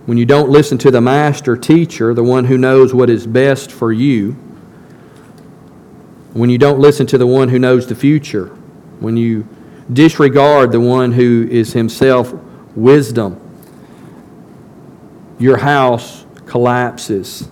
When 0.06 0.20
you 0.20 0.28
don't 0.28 0.52
listen 0.52 0.78
to 0.78 0.92
the 0.92 1.02
master 1.02 1.58
teacher, 1.58 2.14
the 2.14 2.24
one 2.24 2.46
who 2.46 2.56
knows 2.56 2.94
what 2.94 3.10
is 3.10 3.26
best 3.26 3.72
for 3.72 3.92
you, 3.92 4.34
when 6.34 6.52
you 6.52 6.60
don't 6.60 6.80
listen 6.80 7.08
to 7.08 7.18
the 7.18 7.26
one 7.26 7.50
who 7.50 7.58
knows 7.58 7.88
the 7.88 7.96
future, 7.96 8.50
when 9.00 9.18
you 9.18 9.48
disregard 9.92 10.72
the 10.72 10.80
one 10.80 11.14
who 11.14 11.48
is 11.50 11.74
himself 11.74 12.32
wisdom, 12.76 13.42
your 15.40 15.58
house 15.58 16.28
collapses. 16.46 17.50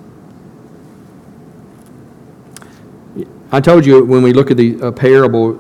I 3.52 3.60
told 3.60 3.86
you 3.86 4.06
when 4.06 4.24
we 4.24 4.32
look 4.32 4.50
at 4.50 4.58
the 4.58 4.82
uh, 4.82 4.92
parable, 4.92 5.54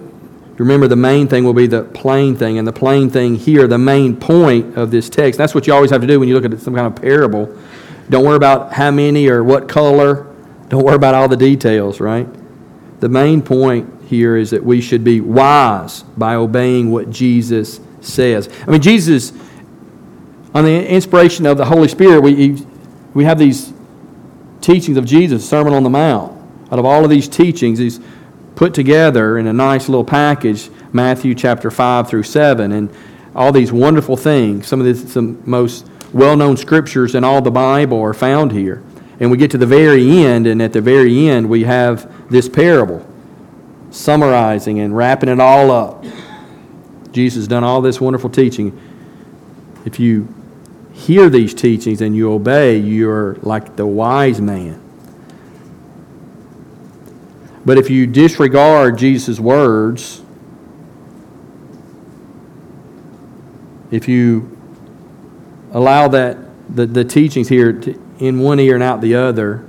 remember 0.57 0.87
the 0.87 0.95
main 0.95 1.27
thing 1.27 1.43
will 1.43 1.53
be 1.53 1.67
the 1.67 1.83
plain 1.83 2.35
thing. 2.35 2.57
And 2.57 2.67
the 2.67 2.73
plain 2.73 3.09
thing 3.09 3.35
here, 3.35 3.67
the 3.67 3.77
main 3.77 4.15
point 4.15 4.77
of 4.77 4.91
this 4.91 5.09
text, 5.09 5.37
that's 5.37 5.53
what 5.53 5.67
you 5.67 5.73
always 5.73 5.91
have 5.91 6.01
to 6.01 6.07
do 6.07 6.19
when 6.19 6.29
you 6.29 6.39
look 6.39 6.49
at 6.49 6.57
some 6.61 6.73
kind 6.73 6.87
of 6.87 6.95
parable. 6.95 7.53
Don't 8.09 8.25
worry 8.25 8.37
about 8.37 8.73
how 8.73 8.91
many 8.91 9.27
or 9.27 9.43
what 9.43 9.67
color. 9.67 10.27
Don't 10.69 10.83
worry 10.83 10.95
about 10.95 11.15
all 11.15 11.27
the 11.27 11.37
details, 11.37 11.99
right? 11.99 12.27
The 13.01 13.09
main 13.09 13.41
point 13.41 14.03
here 14.05 14.37
is 14.37 14.51
that 14.51 14.63
we 14.63 14.79
should 14.79 15.03
be 15.03 15.19
wise 15.19 16.03
by 16.03 16.35
obeying 16.35 16.91
what 16.91 17.09
Jesus 17.09 17.81
says. 17.99 18.49
I 18.65 18.71
mean, 18.71 18.81
Jesus, 18.81 19.33
on 20.53 20.63
the 20.63 20.87
inspiration 20.87 21.45
of 21.45 21.57
the 21.57 21.65
Holy 21.65 21.87
Spirit, 21.87 22.21
we, 22.21 22.65
we 23.13 23.25
have 23.25 23.37
these 23.37 23.73
teachings 24.61 24.97
of 24.97 25.05
Jesus, 25.05 25.47
Sermon 25.47 25.73
on 25.73 25.83
the 25.83 25.89
Mount. 25.89 26.40
Out 26.71 26.79
of 26.79 26.85
all 26.85 27.03
of 27.03 27.09
these 27.09 27.27
teachings, 27.27 27.79
he's 27.79 27.99
put 28.55 28.73
together 28.73 29.37
in 29.37 29.47
a 29.47 29.53
nice 29.53 29.89
little 29.89 30.05
package, 30.05 30.69
Matthew 30.93 31.35
chapter 31.35 31.69
5 31.69 32.09
through 32.09 32.23
7, 32.23 32.71
and 32.71 32.89
all 33.35 33.51
these 33.51 33.71
wonderful 33.71 34.17
things. 34.17 34.67
Some 34.67 34.79
of 34.79 34.85
the 34.85 34.95
some 35.07 35.41
most 35.45 35.89
well 36.13 36.35
known 36.35 36.57
scriptures 36.57 37.15
in 37.15 37.23
all 37.23 37.41
the 37.41 37.51
Bible 37.51 38.01
are 38.01 38.13
found 38.13 38.51
here. 38.51 38.83
And 39.19 39.29
we 39.29 39.37
get 39.37 39.51
to 39.51 39.57
the 39.57 39.65
very 39.65 40.09
end, 40.09 40.47
and 40.47 40.61
at 40.61 40.73
the 40.73 40.81
very 40.81 41.29
end, 41.29 41.49
we 41.49 41.63
have 41.63 42.11
this 42.29 42.49
parable 42.49 43.05
summarizing 43.91 44.79
and 44.79 44.95
wrapping 44.95 45.29
it 45.29 45.39
all 45.39 45.69
up. 45.69 46.03
Jesus 47.11 47.41
has 47.41 47.47
done 47.47 47.63
all 47.63 47.81
this 47.81 47.99
wonderful 47.99 48.29
teaching. 48.29 48.79
If 49.85 49.99
you 49.99 50.33
hear 50.93 51.29
these 51.29 51.53
teachings 51.53 52.01
and 52.01 52.15
you 52.15 52.31
obey, 52.31 52.77
you're 52.77 53.35
like 53.41 53.75
the 53.75 53.85
wise 53.85 54.39
man. 54.39 54.80
But 57.65 57.77
if 57.77 57.89
you 57.89 58.07
disregard 58.07 58.97
Jesus' 58.97 59.39
words, 59.39 60.21
if 63.91 64.07
you 64.07 64.57
allow 65.71 66.07
that 66.07 66.37
the, 66.69 66.85
the 66.85 67.03
teachings 67.03 67.49
here 67.49 67.73
to, 67.73 68.01
in 68.19 68.39
one 68.39 68.59
ear 68.59 68.73
and 68.73 68.83
out 68.83 69.01
the 69.01 69.15
other, 69.15 69.65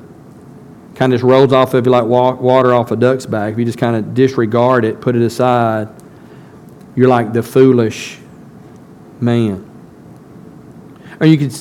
kind 0.94 1.12
of 1.12 1.20
just 1.20 1.24
rolls 1.28 1.52
off 1.52 1.74
of 1.74 1.84
you 1.84 1.92
like 1.92 2.04
water 2.04 2.72
off 2.72 2.90
a 2.90 2.96
duck's 2.96 3.26
back. 3.26 3.52
If 3.52 3.58
you 3.58 3.64
just 3.64 3.78
kind 3.78 3.96
of 3.96 4.14
disregard 4.14 4.84
it, 4.84 5.00
put 5.00 5.16
it 5.16 5.22
aside, 5.22 5.88
you're 6.94 7.08
like 7.08 7.32
the 7.32 7.42
foolish 7.42 8.18
man. 9.20 9.68
Or 11.20 11.26
you 11.26 11.38
could 11.38 11.52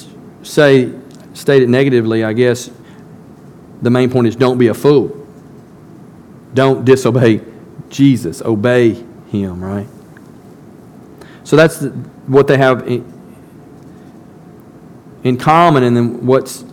say, 0.45 0.93
state 1.33 1.63
it 1.63 1.69
negatively, 1.69 2.23
I 2.23 2.33
guess. 2.33 2.69
The 3.81 3.89
main 3.89 4.09
point 4.09 4.27
is 4.27 4.35
don't 4.35 4.57
be 4.57 4.67
a 4.67 4.73
fool. 4.73 5.20
Don't 6.53 6.85
disobey 6.85 7.41
Jesus. 7.89 8.41
Obey 8.41 9.03
Him, 9.29 9.63
right? 9.63 9.87
So 11.43 11.55
that's 11.55 11.77
the, 11.77 11.89
what 12.27 12.47
they 12.47 12.57
have 12.57 12.87
in, 12.87 13.05
in 15.23 15.37
common, 15.37 15.83
and 15.83 15.95
then 15.95 16.25
what's 16.25 16.63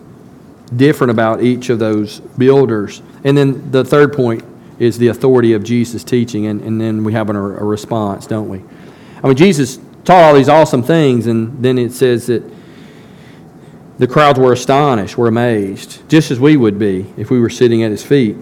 different 0.77 1.11
about 1.11 1.43
each 1.43 1.71
of 1.71 1.79
those 1.79 2.21
builders. 2.21 3.03
And 3.25 3.37
then 3.37 3.71
the 3.71 3.85
third 3.85 4.13
point 4.13 4.45
is 4.79 4.99
the 4.99 5.09
authority 5.09 5.55
of 5.55 5.65
Jesus' 5.65 6.05
teaching, 6.05 6.47
and, 6.47 6.61
and 6.61 6.81
then 6.81 7.03
we 7.05 7.13
have 7.13 7.31
a, 7.31 7.35
a 7.35 7.65
response, 7.65 8.27
don't 8.27 8.49
we? 8.49 8.63
I 9.23 9.27
mean, 9.27 9.37
Jesus 9.37 9.79
taught 10.05 10.23
all 10.23 10.35
these 10.35 10.49
awesome 10.49 10.83
things, 10.83 11.27
and 11.27 11.63
then 11.63 11.79
it 11.79 11.93
says 11.93 12.27
that 12.27 12.43
the 13.99 14.07
crowds 14.07 14.39
were 14.39 14.53
astonished, 14.53 15.19
were 15.19 15.27
amazed, 15.27 16.09
just 16.09 16.31
as 16.31 16.39
we 16.39 16.57
would 16.57 16.79
be 16.79 17.13
if 17.17 17.31
we 17.31 17.41
were 17.41 17.51
sitting 17.51 17.83
at 17.83 17.91
his 17.91 18.05
feet. 18.05 18.37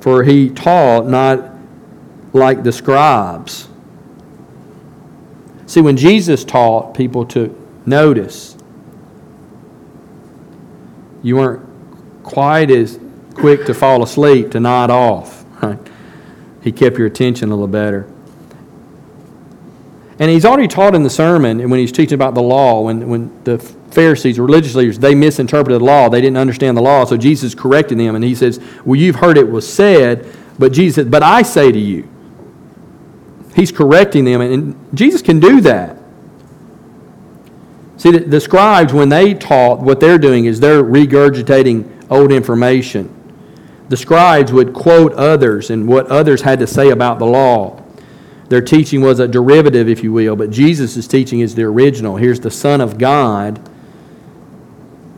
For 0.00 0.22
he 0.24 0.50
taught 0.50 1.06
not 1.06 1.54
like 2.32 2.62
the 2.62 2.72
scribes. 2.72 3.68
See, 5.66 5.80
when 5.80 5.96
Jesus 5.96 6.44
taught, 6.44 6.94
people 6.94 7.24
took 7.24 7.52
notice. 7.86 8.56
You 11.22 11.36
weren't 11.36 11.66
quite 12.24 12.70
as 12.70 12.98
quick 13.34 13.66
to 13.66 13.74
fall 13.74 14.02
asleep, 14.02 14.50
to 14.52 14.60
nod 14.60 14.90
off. 14.90 15.44
Right? 15.62 15.78
He 16.62 16.72
kept 16.72 16.98
your 16.98 17.06
attention 17.06 17.48
a 17.48 17.52
little 17.52 17.66
better. 17.66 18.06
And 20.20 20.30
he's 20.30 20.44
already 20.44 20.68
taught 20.68 20.94
in 20.94 21.02
the 21.02 21.10
sermon, 21.10 21.60
and 21.60 21.70
when 21.70 21.80
he's 21.80 21.90
teaching 21.90 22.14
about 22.14 22.34
the 22.34 22.42
law, 22.42 22.82
when, 22.82 23.08
when 23.08 23.44
the 23.44 23.58
Pharisees, 23.58 24.38
religious 24.38 24.74
leaders, 24.74 24.98
they 24.98 25.14
misinterpreted 25.14 25.80
the 25.80 25.84
law. 25.84 26.10
They 26.10 26.20
didn't 26.20 26.36
understand 26.36 26.76
the 26.76 26.82
law. 26.82 27.06
So 27.06 27.16
Jesus 27.16 27.54
corrected 27.54 27.98
them, 27.98 28.14
and 28.14 28.22
he 28.22 28.34
says, 28.34 28.60
Well, 28.84 29.00
you've 29.00 29.16
heard 29.16 29.38
it 29.38 29.50
was 29.50 29.70
said, 29.70 30.30
but 30.58 30.72
Jesus 30.72 31.08
But 31.08 31.22
I 31.22 31.40
say 31.40 31.72
to 31.72 31.78
you. 31.78 32.06
He's 33.56 33.72
correcting 33.72 34.26
them, 34.26 34.42
and 34.42 34.76
Jesus 34.94 35.22
can 35.22 35.40
do 35.40 35.62
that. 35.62 35.96
See, 37.96 38.10
the, 38.10 38.20
the 38.20 38.40
scribes, 38.40 38.92
when 38.92 39.08
they 39.08 39.32
taught, 39.34 39.80
what 39.80 40.00
they're 40.00 40.18
doing 40.18 40.44
is 40.44 40.60
they're 40.60 40.84
regurgitating 40.84 42.06
old 42.10 42.30
information. 42.30 43.14
The 43.88 43.96
scribes 43.96 44.52
would 44.52 44.74
quote 44.74 45.14
others 45.14 45.70
and 45.70 45.88
what 45.88 46.06
others 46.08 46.42
had 46.42 46.58
to 46.60 46.66
say 46.66 46.90
about 46.90 47.18
the 47.18 47.26
law. 47.26 47.79
Their 48.50 48.60
teaching 48.60 49.00
was 49.00 49.20
a 49.20 49.28
derivative, 49.28 49.88
if 49.88 50.02
you 50.02 50.12
will, 50.12 50.34
but 50.34 50.50
Jesus' 50.50 51.06
teaching 51.06 51.38
is 51.38 51.54
the 51.54 51.62
original. 51.62 52.16
Here's 52.16 52.40
the 52.40 52.50
Son 52.50 52.80
of 52.80 52.98
God. 52.98 53.60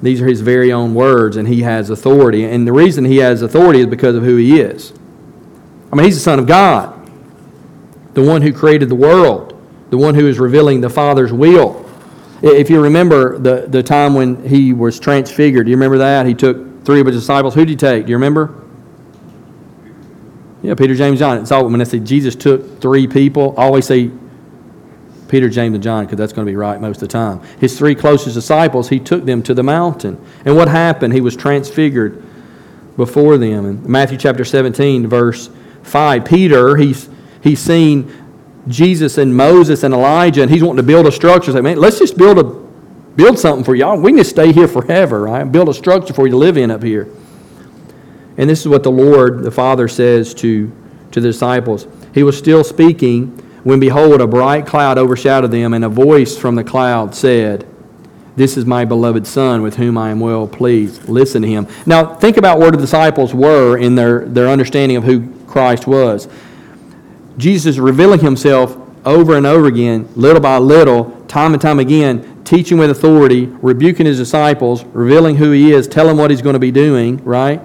These 0.02 0.20
are 0.20 0.26
his 0.26 0.42
very 0.42 0.70
own 0.70 0.94
words, 0.94 1.38
and 1.38 1.48
he 1.48 1.62
has 1.62 1.88
authority. 1.88 2.44
And 2.44 2.66
the 2.66 2.74
reason 2.74 3.06
he 3.06 3.16
has 3.18 3.40
authority 3.40 3.80
is 3.80 3.86
because 3.86 4.16
of 4.16 4.22
who 4.22 4.36
he 4.36 4.60
is. 4.60 4.92
I 5.90 5.96
mean, 5.96 6.04
he's 6.04 6.16
the 6.16 6.20
Son 6.20 6.38
of 6.40 6.46
God, 6.46 7.10
the 8.12 8.22
one 8.22 8.42
who 8.42 8.52
created 8.52 8.90
the 8.90 8.94
world, 8.94 9.58
the 9.88 9.96
one 9.96 10.14
who 10.14 10.28
is 10.28 10.38
revealing 10.38 10.82
the 10.82 10.90
Father's 10.90 11.32
will. 11.32 11.88
If 12.42 12.68
you 12.68 12.82
remember 12.82 13.38
the, 13.38 13.66
the 13.66 13.82
time 13.82 14.12
when 14.12 14.46
he 14.46 14.74
was 14.74 15.00
transfigured, 15.00 15.64
do 15.64 15.70
you 15.70 15.76
remember 15.78 15.98
that? 15.98 16.26
He 16.26 16.34
took 16.34 16.84
three 16.84 17.00
of 17.00 17.06
his 17.06 17.16
disciples. 17.16 17.54
Who 17.54 17.60
did 17.60 17.70
he 17.70 17.76
take? 17.76 18.04
Do 18.04 18.10
you 18.10 18.16
remember? 18.16 18.61
Yeah, 20.62 20.74
Peter, 20.74 20.94
James, 20.94 21.18
John. 21.18 21.38
It's 21.38 21.50
all 21.50 21.68
when 21.68 21.80
I 21.80 21.84
say 21.84 21.98
Jesus 21.98 22.36
took 22.36 22.80
three 22.80 23.06
people, 23.06 23.54
I 23.58 23.64
always 23.64 23.86
say 23.86 24.10
Peter, 25.28 25.48
James, 25.48 25.74
and 25.74 25.82
John 25.82 26.04
because 26.04 26.18
that's 26.18 26.32
going 26.32 26.46
to 26.46 26.50
be 26.52 26.56
right 26.56 26.80
most 26.80 26.96
of 26.96 27.08
the 27.08 27.08
time. 27.08 27.40
His 27.58 27.76
three 27.76 27.94
closest 27.94 28.34
disciples, 28.34 28.90
he 28.90 29.00
took 29.00 29.24
them 29.24 29.42
to 29.44 29.54
the 29.54 29.62
mountain. 29.62 30.22
And 30.44 30.56
what 30.56 30.68
happened? 30.68 31.14
He 31.14 31.20
was 31.22 31.34
transfigured. 31.34 32.22
before 32.96 33.38
them. 33.38 33.64
In 33.64 33.90
Matthew 33.90 34.18
chapter 34.18 34.44
17, 34.44 35.06
verse 35.06 35.48
5, 35.84 36.24
Peter, 36.26 36.76
he's, 36.76 37.08
he's 37.42 37.58
seen 37.58 38.12
Jesus 38.68 39.18
and 39.18 39.34
Moses 39.34 39.82
and 39.82 39.94
Elijah, 39.94 40.42
and 40.42 40.50
he's 40.50 40.62
wanting 40.62 40.76
to 40.76 40.82
build 40.82 41.06
a 41.06 41.12
structure. 41.12 41.46
He's 41.46 41.54
like, 41.54 41.64
man, 41.64 41.78
let's 41.78 41.98
just 41.98 42.18
build, 42.18 42.38
a, 42.38 42.44
build 42.44 43.38
something 43.38 43.64
for 43.64 43.74
y'all. 43.74 43.98
We 43.98 44.10
can 44.12 44.18
just 44.18 44.30
stay 44.30 44.52
here 44.52 44.68
forever, 44.68 45.22
right? 45.22 45.44
Build 45.44 45.70
a 45.70 45.74
structure 45.74 46.12
for 46.12 46.26
you 46.26 46.32
to 46.32 46.36
live 46.36 46.58
in 46.58 46.70
up 46.70 46.82
here. 46.82 47.08
And 48.36 48.48
this 48.48 48.60
is 48.60 48.68
what 48.68 48.82
the 48.82 48.90
Lord, 48.90 49.42
the 49.42 49.50
Father, 49.50 49.88
says 49.88 50.34
to, 50.34 50.72
to 51.12 51.20
the 51.20 51.28
disciples. 51.28 51.86
He 52.14 52.22
was 52.22 52.36
still 52.36 52.64
speaking 52.64 53.28
when, 53.64 53.78
behold, 53.78 54.20
a 54.20 54.26
bright 54.26 54.66
cloud 54.66 54.98
overshadowed 54.98 55.50
them, 55.50 55.74
and 55.74 55.84
a 55.84 55.88
voice 55.88 56.36
from 56.36 56.54
the 56.54 56.64
cloud 56.64 57.14
said, 57.14 57.66
This 58.36 58.56
is 58.56 58.64
my 58.64 58.84
beloved 58.84 59.26
Son, 59.26 59.62
with 59.62 59.76
whom 59.76 59.96
I 59.96 60.10
am 60.10 60.20
well 60.20 60.48
pleased. 60.48 61.08
Listen 61.08 61.42
to 61.42 61.48
him. 61.48 61.66
Now, 61.86 62.14
think 62.14 62.36
about 62.36 62.58
where 62.58 62.70
the 62.70 62.78
disciples 62.78 63.34
were 63.34 63.76
in 63.76 63.94
their, 63.94 64.24
their 64.24 64.48
understanding 64.48 64.96
of 64.96 65.04
who 65.04 65.32
Christ 65.46 65.86
was. 65.86 66.28
Jesus 67.36 67.78
revealing 67.78 68.20
himself 68.20 68.76
over 69.04 69.36
and 69.36 69.46
over 69.46 69.66
again, 69.66 70.08
little 70.14 70.40
by 70.40 70.58
little, 70.58 71.10
time 71.26 71.52
and 71.52 71.62
time 71.62 71.78
again, 71.78 72.42
teaching 72.44 72.78
with 72.78 72.90
authority, 72.90 73.46
rebuking 73.46 74.06
his 74.06 74.18
disciples, 74.18 74.84
revealing 74.86 75.36
who 75.36 75.50
he 75.50 75.72
is, 75.72 75.88
telling 75.88 76.16
what 76.16 76.30
he's 76.30 76.42
going 76.42 76.54
to 76.54 76.60
be 76.60 76.70
doing, 76.70 77.22
right? 77.24 77.60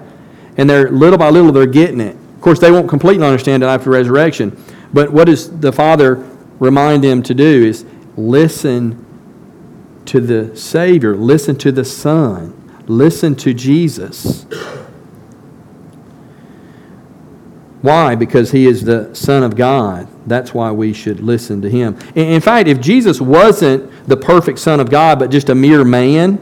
And 0.58 0.68
they're 0.68 0.90
little 0.90 1.18
by 1.18 1.30
little, 1.30 1.52
they're 1.52 1.66
getting 1.66 2.00
it. 2.00 2.16
Of 2.16 2.40
course, 2.40 2.58
they 2.58 2.70
won't 2.70 2.88
completely 2.88 3.24
understand 3.26 3.62
it 3.62 3.66
after 3.66 3.90
resurrection. 3.90 4.62
But 4.92 5.12
what 5.12 5.24
does 5.24 5.60
the 5.60 5.72
Father 5.72 6.16
remind 6.58 7.04
them 7.04 7.22
to 7.22 7.34
do 7.34 7.64
is 7.64 7.84
listen 8.16 9.04
to 10.06 10.20
the 10.20 10.56
Savior, 10.56 11.16
listen 11.16 11.56
to 11.56 11.72
the 11.72 11.84
Son, 11.84 12.82
listen 12.86 13.34
to 13.36 13.54
Jesus. 13.54 14.46
Why? 17.82 18.16
Because 18.16 18.50
he 18.50 18.66
is 18.66 18.82
the 18.82 19.14
Son 19.14 19.42
of 19.42 19.54
God. 19.54 20.08
That's 20.26 20.52
why 20.52 20.72
we 20.72 20.92
should 20.92 21.20
listen 21.20 21.62
to 21.62 21.70
him. 21.70 21.96
In 22.14 22.40
fact, 22.40 22.68
if 22.68 22.80
Jesus 22.80 23.20
wasn't 23.20 24.08
the 24.08 24.16
perfect 24.16 24.58
Son 24.58 24.80
of 24.80 24.90
God, 24.90 25.18
but 25.18 25.30
just 25.30 25.48
a 25.48 25.54
mere 25.54 25.84
man, 25.84 26.40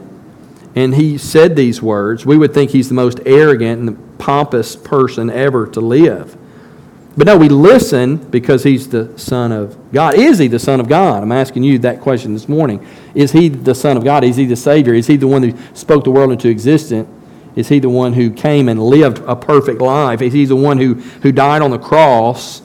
and 0.77 0.93
he 0.93 1.17
said 1.17 1.55
these 1.55 1.81
words, 1.81 2.23
we 2.23 2.37
would 2.37 2.53
think 2.53 2.69
he's 2.69 2.87
the 2.87 2.93
most 2.93 3.19
arrogant 3.25 3.89
and 3.89 4.19
pompous 4.19 4.75
person 4.75 5.27
ever 5.27 5.65
to 5.65 5.81
live. 5.81 6.37
But 7.17 7.25
no, 7.25 7.35
we 7.35 7.49
listen 7.49 8.17
because 8.17 8.61
he's 8.61 8.87
the 8.87 9.17
Son 9.17 9.51
of 9.51 9.91
God. 9.91 10.13
Is 10.13 10.37
he 10.37 10.47
the 10.47 10.59
Son 10.59 10.79
of 10.79 10.87
God? 10.87 11.23
I'm 11.23 11.31
asking 11.31 11.63
you 11.63 11.79
that 11.79 11.99
question 11.99 12.33
this 12.33 12.47
morning. 12.47 12.87
Is 13.15 13.31
he 13.31 13.49
the 13.49 13.73
Son 13.73 13.97
of 13.97 14.03
God? 14.03 14.23
Is 14.23 14.35
he 14.35 14.45
the 14.45 14.55
Savior? 14.55 14.93
Is 14.93 15.07
he 15.07 15.17
the 15.17 15.25
one 15.25 15.41
who 15.41 15.57
spoke 15.73 16.03
the 16.03 16.11
world 16.11 16.31
into 16.31 16.47
existence? 16.47 17.09
Is 17.55 17.69
he 17.69 17.79
the 17.79 17.89
one 17.89 18.13
who 18.13 18.29
came 18.29 18.69
and 18.69 18.79
lived 18.79 19.17
a 19.25 19.35
perfect 19.35 19.81
life? 19.81 20.21
Is 20.21 20.33
he 20.33 20.45
the 20.45 20.55
one 20.55 20.77
who, 20.77 20.93
who 20.93 21.31
died 21.31 21.63
on 21.63 21.71
the 21.71 21.79
cross? 21.79 22.61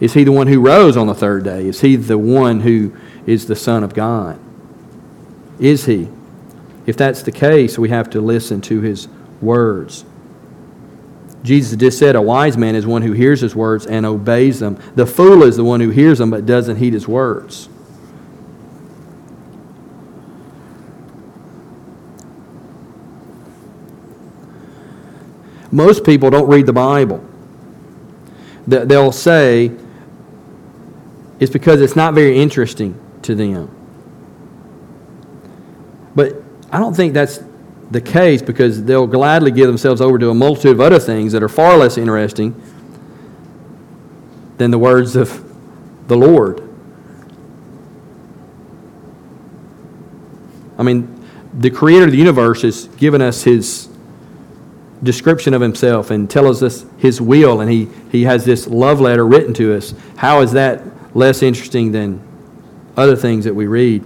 Is 0.00 0.14
he 0.14 0.24
the 0.24 0.32
one 0.32 0.48
who 0.48 0.60
rose 0.60 0.96
on 0.96 1.06
the 1.06 1.14
third 1.14 1.44
day? 1.44 1.68
Is 1.68 1.80
he 1.80 1.94
the 1.94 2.18
one 2.18 2.58
who 2.58 2.92
is 3.24 3.46
the 3.46 3.54
Son 3.54 3.84
of 3.84 3.94
God? 3.94 4.40
Is 5.60 5.84
he? 5.84 6.08
If 6.86 6.96
that's 6.96 7.22
the 7.22 7.32
case, 7.32 7.78
we 7.78 7.88
have 7.90 8.10
to 8.10 8.20
listen 8.20 8.60
to 8.62 8.80
his 8.80 9.08
words. 9.40 10.04
Jesus 11.42 11.76
just 11.76 11.98
said 11.98 12.14
a 12.14 12.22
wise 12.22 12.56
man 12.56 12.74
is 12.74 12.86
one 12.86 13.02
who 13.02 13.12
hears 13.12 13.40
his 13.40 13.54
words 13.54 13.86
and 13.86 14.06
obeys 14.06 14.60
them. 14.60 14.78
The 14.94 15.06
fool 15.06 15.42
is 15.42 15.56
the 15.56 15.64
one 15.64 15.80
who 15.80 15.90
hears 15.90 16.18
them 16.18 16.30
but 16.30 16.46
doesn't 16.46 16.76
heed 16.76 16.92
his 16.92 17.08
words. 17.08 17.68
Most 25.72 26.04
people 26.04 26.30
don't 26.30 26.48
read 26.48 26.66
the 26.66 26.72
Bible. 26.72 27.24
They'll 28.66 29.10
say 29.10 29.72
it's 31.40 31.50
because 31.50 31.80
it's 31.80 31.96
not 31.96 32.14
very 32.14 32.38
interesting 32.38 33.00
to 33.22 33.34
them. 33.34 33.81
I 36.72 36.78
don't 36.78 36.94
think 36.94 37.12
that's 37.12 37.40
the 37.90 38.00
case 38.00 38.40
because 38.40 38.82
they'll 38.84 39.06
gladly 39.06 39.50
give 39.50 39.66
themselves 39.66 40.00
over 40.00 40.18
to 40.18 40.30
a 40.30 40.34
multitude 40.34 40.72
of 40.72 40.80
other 40.80 40.98
things 40.98 41.32
that 41.32 41.42
are 41.42 41.48
far 41.48 41.76
less 41.76 41.98
interesting 41.98 42.60
than 44.56 44.70
the 44.70 44.78
words 44.78 45.14
of 45.14 45.44
the 46.08 46.16
Lord. 46.16 46.66
I 50.78 50.82
mean, 50.82 51.22
the 51.52 51.70
creator 51.70 52.06
of 52.06 52.12
the 52.12 52.16
universe 52.16 52.62
has 52.62 52.86
given 52.86 53.20
us 53.20 53.42
his 53.42 53.88
description 55.02 55.52
of 55.52 55.60
himself 55.60 56.10
and 56.10 56.30
tells 56.30 56.62
us 56.62 56.86
his 56.96 57.20
will, 57.20 57.60
and 57.60 57.70
he, 57.70 57.88
he 58.10 58.22
has 58.22 58.44
this 58.44 58.66
love 58.66 59.00
letter 59.00 59.26
written 59.26 59.52
to 59.54 59.76
us. 59.76 59.94
How 60.16 60.40
is 60.40 60.52
that 60.52 60.82
less 61.14 61.42
interesting 61.42 61.92
than 61.92 62.22
other 62.96 63.16
things 63.16 63.44
that 63.44 63.54
we 63.54 63.66
read? 63.66 64.04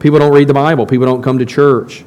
People 0.00 0.18
don't 0.18 0.32
read 0.32 0.48
the 0.48 0.54
Bible, 0.54 0.86
people 0.86 1.06
don't 1.06 1.22
come 1.22 1.38
to 1.38 1.46
church. 1.46 2.04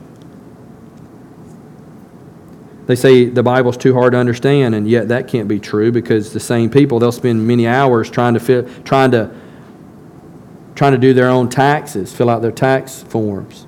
They 2.88 2.96
say 2.96 3.26
the 3.26 3.44
Bible's 3.44 3.78
too 3.78 3.94
hard 3.94 4.14
to 4.14 4.18
understand, 4.18 4.76
and 4.76 4.90
yet 4.90 5.10
that 5.10 5.28
can't 5.28 5.48
be 5.48 5.60
true 5.60 5.92
because 5.92 6.34
the 6.34 6.40
same 6.40 6.70
people 6.70 7.00
they'll 7.00 7.12
spend 7.12 7.48
many 7.48 7.68
hours 7.68 8.10
trying 8.10 8.34
to 8.34 8.40
fit, 8.40 8.84
trying 8.86 9.12
to 9.12 9.34
trying 10.76 10.94
to 10.94 10.98
do 10.98 11.14
their 11.14 11.30
own 11.30 11.48
taxes, 11.48 12.14
fill 12.14 12.30
out 12.30 12.42
their 12.42 12.52
tax 12.52 13.04
forms. 13.04 13.68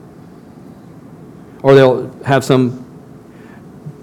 Or 1.62 1.76
they'll 1.76 2.12
have 2.24 2.44
some 2.44 2.80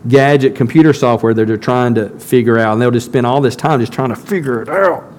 gadget 0.06 0.54
computer 0.54 0.92
software 0.92 1.34
that 1.34 1.46
they're 1.46 1.56
trying 1.56 1.94
to 1.96 2.08
figure 2.18 2.58
out, 2.58 2.74
and 2.74 2.80
they'll 2.80 2.90
just 2.90 3.06
spend 3.06 3.26
all 3.26 3.40
this 3.40 3.56
time 3.56 3.80
just 3.80 3.92
trying 3.92 4.10
to 4.10 4.16
figure 4.16 4.62
it 4.62 4.68
out. 4.68 5.09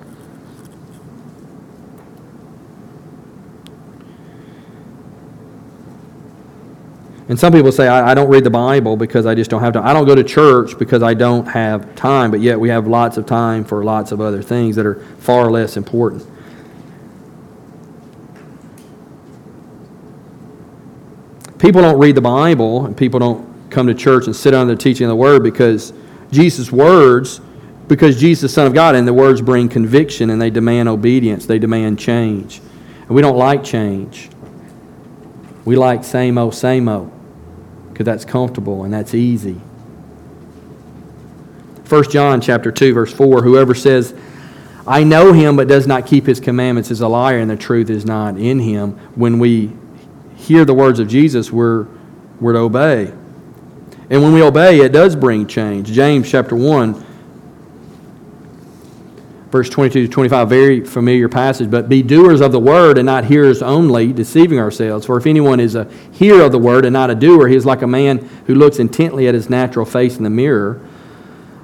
And 7.32 7.40
some 7.40 7.54
people 7.54 7.72
say, 7.72 7.88
I, 7.88 8.12
I, 8.12 8.14
don't 8.14 8.28
read 8.28 8.44
the 8.44 8.50
Bible 8.50 8.98
because 8.98 9.26
I 9.26 9.36
just 9.36 9.50
don't 9.50 9.62
have 9.62 9.72
time. 9.72 9.88
I 9.88 9.94
don't 9.94 10.06
go 10.06 10.16
to 10.16 10.24
church 10.24 10.78
because 10.78 11.02
I 11.02 11.14
don't 11.14 11.46
have 11.46 11.96
time, 11.96 12.30
but 12.30 12.42
yet 12.42 12.60
we 12.60 12.68
have 12.68 12.88
lots 12.88 13.16
of 13.16 13.26
time 13.26 13.64
for 13.64 13.86
lots 13.86 14.12
of 14.12 14.20
other 14.20 14.42
things 14.42 14.76
that 14.76 14.86
are 14.86 14.96
far 15.20 15.50
less 15.50 15.78
important. 15.78 16.28
People 21.58 21.82
don't 21.82 21.98
read 21.98 22.16
the 22.16 22.22
Bible, 22.22 22.86
and 22.86 22.98
people 22.98 23.22
don't 23.22 23.72
come 23.72 23.88
to 23.88 23.94
church 23.94 24.26
and 24.26 24.36
sit 24.36 24.54
under 24.54 24.76
the 24.76 24.82
teaching 24.82 25.06
of 25.06 25.12
the 25.12 25.16
Word 25.16 25.42
because 25.42 25.94
Jesus' 26.34 26.70
words, 26.70 27.40
because 27.88 28.20
Jesus 28.20 28.44
is 28.44 28.52
the 28.52 28.56
Son 28.56 28.68
of 28.68 28.74
God, 28.74 28.94
and 28.94 29.08
the 29.08 29.14
words 29.14 29.42
bring 29.42 29.70
conviction 29.70 30.32
and 30.32 30.42
they 30.42 30.50
demand 30.50 30.90
obedience, 30.90 31.46
they 31.46 31.60
demand 31.60 31.98
change. 31.98 32.60
And 33.04 33.12
we 33.12 33.22
don't 33.22 33.38
like 33.38 33.64
change. 33.64 34.30
We 35.64 35.78
like 35.78 36.04
same 36.04 36.38
old, 36.38 36.56
same 36.56 36.90
old 36.90 37.20
because 38.02 38.24
that's 38.24 38.32
comfortable 38.32 38.84
and 38.84 38.94
that's 38.94 39.14
easy. 39.14 39.62
1 41.88 42.10
John 42.10 42.42
chapter 42.42 42.72
2 42.72 42.94
verse 42.94 43.14
4 43.14 43.42
whoever 43.44 43.76
says 43.76 44.16
I 44.88 45.04
know 45.04 45.34
him 45.34 45.56
but 45.56 45.68
does 45.68 45.86
not 45.86 46.08
keep 46.08 46.26
his 46.26 46.40
commandments 46.40 46.90
is 46.90 47.02
a 47.02 47.08
liar 47.08 47.38
and 47.38 47.50
the 47.52 47.58
truth 47.58 47.90
is 47.90 48.06
not 48.06 48.38
in 48.38 48.60
him. 48.60 48.92
When 49.16 49.40
we 49.40 49.74
hear 50.36 50.66
the 50.66 50.74
words 50.74 51.00
of 51.00 51.08
Jesus 51.08 51.52
we're 51.52 51.88
we're 52.40 52.54
to 52.54 52.60
obey. 52.60 53.14
And 54.10 54.24
when 54.24 54.34
we 54.34 54.42
obey, 54.42 54.80
it 54.80 54.92
does 54.92 55.16
bring 55.16 55.46
change. 55.46 55.92
James 55.92 56.30
chapter 56.30 56.56
1, 56.56 57.06
verse 59.52 59.70
22 59.70 60.08
to 60.08 60.12
25, 60.12 60.50
very 60.50 60.82
familiar 60.82 61.28
passage. 61.28 61.70
But 61.70 61.90
be 61.90 62.02
doers 62.02 62.42
of 62.42 62.52
the 62.52 62.60
word 62.60 62.98
and 62.98 63.06
not 63.06 63.26
hearers 63.26 63.62
only, 63.62 64.14
deceiving 64.14 64.60
ourselves. 64.60 65.06
For 65.06 65.18
if 65.18 65.28
anyone 65.28 65.60
is 65.60 65.76
a 65.76 65.90
hearer 66.14 66.46
of 66.46 66.54
the 66.54 66.58
word 66.58 66.86
and 66.86 66.94
not 66.94 67.10
a 67.10 67.16
doer, 67.16 67.48
he 67.48 67.56
is 67.56 67.66
like 67.66 67.82
a 67.82 67.88
man 67.88 68.18
who 68.48 68.56
looks 68.56 68.80
intently 68.80 69.28
at 69.28 69.34
his 69.34 69.50
natural 69.50 69.86
face 69.86 70.18
in 70.18 70.24
the 70.24 70.30
mirror. 70.30 70.82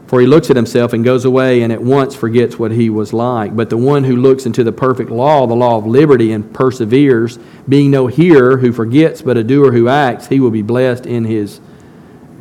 For 0.08 0.22
he 0.22 0.28
looks 0.28 0.50
at 0.50 0.56
himself 0.56 0.94
and 0.94 1.04
goes 1.04 1.26
away 1.26 1.62
and 1.62 1.72
at 1.72 1.82
once 1.82 2.16
forgets 2.16 2.58
what 2.58 2.72
he 2.72 2.90
was 2.90 3.12
like. 3.12 3.56
But 3.56 3.70
the 3.70 3.78
one 3.78 4.06
who 4.06 4.16
looks 4.16 4.46
into 4.46 4.64
the 4.64 4.72
perfect 4.72 5.10
law, 5.10 5.48
the 5.48 5.54
law 5.54 5.78
of 5.78 5.86
liberty, 5.86 6.32
and 6.32 6.54
perseveres, 6.54 7.38
being 7.68 7.92
no 7.92 8.08
hearer 8.08 8.58
who 8.58 8.72
forgets, 8.72 9.22
but 9.22 9.36
a 9.36 9.44
doer 9.44 9.72
who 9.72 9.90
acts, 9.90 10.28
he 10.28 10.40
will 10.40 10.52
be 10.52 10.62
blessed 10.62 11.06
in 11.06 11.26
his 11.26 11.60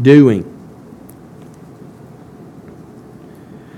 doing. 0.00 0.55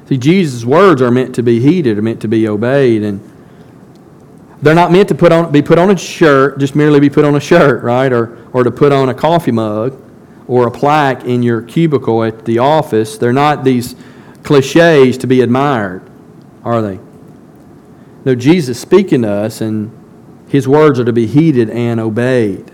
See, 0.09 0.17
Jesus' 0.17 0.65
words 0.65 1.03
are 1.03 1.11
meant 1.11 1.35
to 1.35 1.43
be 1.43 1.61
heeded, 1.61 1.99
are 1.99 2.03
meant 2.03 2.23
to 2.23 2.29
be 2.29 2.49
obeyed, 2.49 3.03
and 3.03 3.21
they're 4.63 4.75
not 4.75 4.91
meant 4.91 5.09
to 5.09 5.15
put 5.15 5.33
on, 5.33 5.53
be 5.53 5.61
put 5.61 5.79
on 5.79 5.91
a 5.91 5.99
shirt, 5.99 6.59
just 6.59 6.75
merely 6.75 6.99
be 6.99 7.11
put 7.11 7.27
on 7.27 7.35
a 7.35 7.41
shirt, 7.41 7.85
right? 7.85 8.11
Or, 8.11 8.39
or 8.55 8.65
to 8.65 8.71
put 8.71 8.91
on 8.91 9.11
a 9.11 9.15
coffee 9.15 9.53
mug 9.53 10.01
or 10.47 10.67
a 10.67 10.71
plaque 10.71 11.25
in 11.25 11.43
your 11.43 11.61
cubicle 11.61 12.25
at 12.25 12.47
the 12.47 12.59
office. 12.59 13.19
They're 13.19 13.35
not 13.35 13.65
these 13.65 13.95
cliches 14.45 15.19
to 15.19 15.27
be 15.27 15.43
admired, 15.43 16.09
are 16.65 16.81
they? 16.81 16.99
No, 18.25 18.35
Jesus 18.35 18.81
speaking 18.81 19.23
to 19.23 19.31
us, 19.31 19.61
and 19.61 19.93
his 20.49 20.67
words 20.67 20.99
are 20.99 21.05
to 21.05 21.13
be 21.13 21.27
heeded 21.27 21.69
and 21.69 22.01
obeyed. 22.01 22.73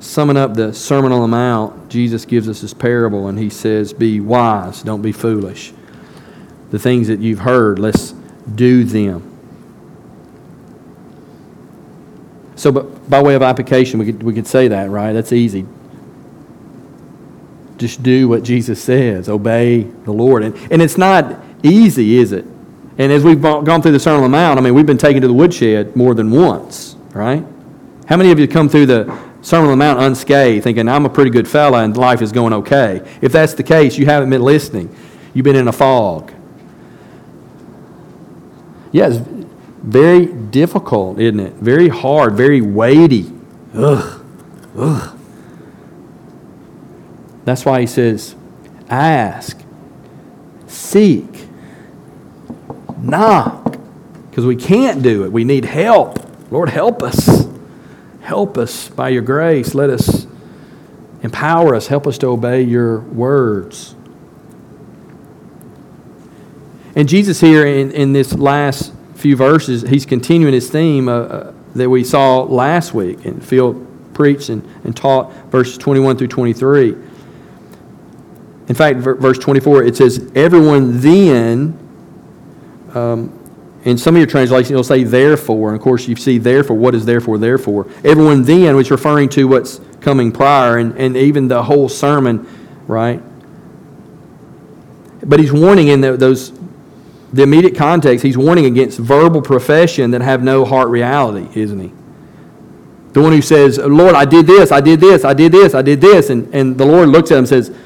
Summing 0.00 0.36
up 0.36 0.54
the 0.54 0.72
Sermon 0.72 1.12
on 1.12 1.20
the 1.20 1.28
Mount, 1.28 1.88
Jesus 1.88 2.24
gives 2.24 2.48
us 2.48 2.62
this 2.62 2.74
parable 2.74 3.28
and 3.28 3.38
he 3.38 3.50
says, 3.50 3.92
Be 3.92 4.20
wise, 4.20 4.82
don't 4.82 5.02
be 5.02 5.12
foolish. 5.12 5.72
The 6.70 6.78
things 6.78 7.08
that 7.08 7.20
you've 7.20 7.40
heard, 7.40 7.78
let's 7.78 8.12
do 8.54 8.84
them. 8.84 9.26
So, 12.56 12.72
but 12.72 13.08
by 13.08 13.22
way 13.22 13.34
of 13.34 13.42
application, 13.42 13.98
we 13.98 14.06
could, 14.06 14.22
we 14.22 14.34
could 14.34 14.46
say 14.46 14.68
that, 14.68 14.90
right? 14.90 15.12
That's 15.12 15.32
easy. 15.32 15.66
Just 17.78 18.02
do 18.02 18.28
what 18.28 18.42
Jesus 18.42 18.82
says, 18.82 19.28
obey 19.28 19.82
the 19.82 20.12
Lord. 20.12 20.42
And, 20.42 20.54
and 20.70 20.82
it's 20.82 20.98
not 20.98 21.40
easy, 21.62 22.18
is 22.18 22.32
it? 22.32 22.44
And 22.98 23.10
as 23.10 23.24
we've 23.24 23.40
gone 23.40 23.80
through 23.80 23.92
the 23.92 24.00
Sermon 24.00 24.24
on 24.24 24.30
the 24.30 24.36
Mount, 24.36 24.58
I 24.58 24.62
mean, 24.62 24.74
we've 24.74 24.84
been 24.84 24.98
taken 24.98 25.22
to 25.22 25.28
the 25.28 25.34
woodshed 25.34 25.96
more 25.96 26.14
than 26.14 26.30
once, 26.30 26.96
right? 27.12 27.42
How 28.06 28.18
many 28.18 28.30
of 28.30 28.38
you 28.38 28.46
come 28.46 28.68
through 28.68 28.86
the 28.86 29.29
Sermon 29.42 29.70
on 29.70 29.78
the 29.78 29.84
Mount 29.84 30.00
unscathed, 30.00 30.64
thinking, 30.64 30.88
I'm 30.88 31.06
a 31.06 31.08
pretty 31.08 31.30
good 31.30 31.48
fella 31.48 31.82
and 31.82 31.96
life 31.96 32.20
is 32.20 32.30
going 32.30 32.52
okay? 32.52 33.00
If 33.22 33.32
that's 33.32 33.54
the 33.54 33.62
case, 33.62 33.96
you 33.96 34.06
haven't 34.06 34.30
been 34.30 34.42
listening. 34.42 34.94
You've 35.32 35.44
been 35.44 35.56
in 35.56 35.68
a 35.68 35.72
fog. 35.72 36.32
Yes, 38.92 39.16
yeah, 39.16 39.44
very 39.82 40.26
difficult, 40.26 41.18
isn't 41.18 41.40
it? 41.40 41.54
Very 41.54 41.88
hard, 41.88 42.34
very 42.34 42.60
weighty. 42.60 43.32
Ugh. 43.74 44.24
Ugh. 44.76 45.18
That's 47.44 47.64
why 47.64 47.80
he 47.80 47.86
says, 47.86 48.34
ask, 48.88 49.58
seek, 50.66 51.48
knock. 52.98 53.78
Because 54.28 54.44
we 54.44 54.56
can't 54.56 55.02
do 55.02 55.24
it. 55.24 55.32
We 55.32 55.44
need 55.44 55.64
help. 55.64 56.18
Lord, 56.52 56.68
help 56.68 57.02
us. 57.02 57.49
Help 58.22 58.58
us 58.58 58.88
by 58.88 59.08
your 59.08 59.22
grace. 59.22 59.74
Let 59.74 59.90
us 59.90 60.26
empower 61.22 61.74
us. 61.74 61.86
Help 61.86 62.06
us 62.06 62.18
to 62.18 62.28
obey 62.28 62.62
your 62.62 63.00
words. 63.00 63.94
And 66.94 67.08
Jesus, 67.08 67.40
here 67.40 67.66
in, 67.66 67.92
in 67.92 68.12
this 68.12 68.32
last 68.32 68.92
few 69.14 69.36
verses, 69.36 69.82
he's 69.82 70.06
continuing 70.06 70.52
his 70.52 70.70
theme 70.70 71.08
uh, 71.08 71.12
uh, 71.12 71.54
that 71.74 71.88
we 71.88 72.02
saw 72.04 72.42
last 72.42 72.94
week 72.94 73.24
and 73.24 73.44
Phil 73.44 73.74
preached 74.12 74.48
and, 74.48 74.64
and 74.84 74.96
taught 74.96 75.32
verses 75.50 75.78
21 75.78 76.16
through 76.16 76.28
23. 76.28 76.96
In 78.68 78.74
fact, 78.74 78.98
verse 78.98 79.38
24, 79.38 79.84
it 79.84 79.96
says, 79.96 80.30
Everyone 80.34 81.00
then, 81.00 81.76
um, 82.94 83.39
in 83.84 83.96
some 83.96 84.14
of 84.14 84.18
your 84.18 84.26
translations, 84.26 84.70
it'll 84.70 84.84
say 84.84 85.04
therefore. 85.04 85.68
And 85.68 85.76
of 85.76 85.82
course, 85.82 86.06
you 86.06 86.16
see 86.16 86.38
therefore. 86.38 86.76
What 86.76 86.94
is 86.94 87.06
therefore, 87.06 87.38
therefore? 87.38 87.86
Everyone 88.04 88.42
then, 88.42 88.76
is 88.76 88.90
referring 88.90 89.28
to 89.30 89.48
what's 89.48 89.80
coming 90.00 90.32
prior 90.32 90.78
and, 90.78 90.96
and 90.98 91.16
even 91.16 91.48
the 91.48 91.62
whole 91.62 91.88
sermon, 91.88 92.46
right? 92.86 93.22
But 95.22 95.40
he's 95.40 95.52
warning 95.52 95.88
in 95.88 96.00
the, 96.00 96.16
those 96.16 96.52
the 97.32 97.42
immediate 97.42 97.76
context, 97.76 98.24
he's 98.24 98.36
warning 98.36 98.66
against 98.66 98.98
verbal 98.98 99.40
profession 99.40 100.10
that 100.10 100.20
have 100.20 100.42
no 100.42 100.64
heart 100.64 100.88
reality, 100.88 101.48
isn't 101.58 101.78
he? 101.78 101.92
The 103.12 103.22
one 103.22 103.32
who 103.32 103.42
says, 103.42 103.78
Lord, 103.78 104.14
I 104.14 104.24
did 104.24 104.46
this, 104.46 104.72
I 104.72 104.80
did 104.80 105.00
this, 105.00 105.24
I 105.24 105.32
did 105.32 105.52
this, 105.52 105.74
I 105.74 105.82
did 105.82 106.00
this. 106.00 106.30
And, 106.30 106.52
and 106.54 106.76
the 106.76 106.84
Lord 106.84 107.08
looks 107.08 107.30
at 107.30 107.34
him 107.34 107.40
and 107.40 107.48
says, 107.48 107.76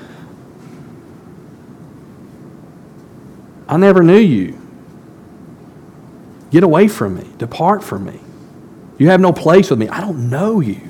I 3.69 3.77
never 3.77 4.03
knew 4.03 4.19
you. 4.19 4.61
Get 6.55 6.63
away 6.63 6.87
from 6.87 7.17
me. 7.17 7.29
Depart 7.37 7.83
from 7.83 8.05
me. 8.05 8.21
You 8.97 9.09
have 9.09 9.21
no 9.21 9.33
place 9.33 9.71
with 9.71 9.79
me. 9.81 9.89
I 9.89 10.01
don't 10.01 10.31
know 10.31 10.61
you. 10.61 10.81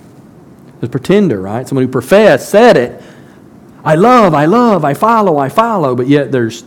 The 0.80 0.90
pretender, 0.90 1.40
right? 1.40 1.66
Someone 1.66 1.86
who 1.86 1.90
professed, 1.90 2.50
said 2.50 2.76
it. 2.76 3.02
I 3.82 3.94
love, 3.94 4.34
I 4.34 4.44
love, 4.44 4.84
I 4.84 4.92
follow, 4.92 5.38
I 5.38 5.48
follow, 5.48 5.96
but 5.96 6.06
yet 6.06 6.30
there's 6.30 6.64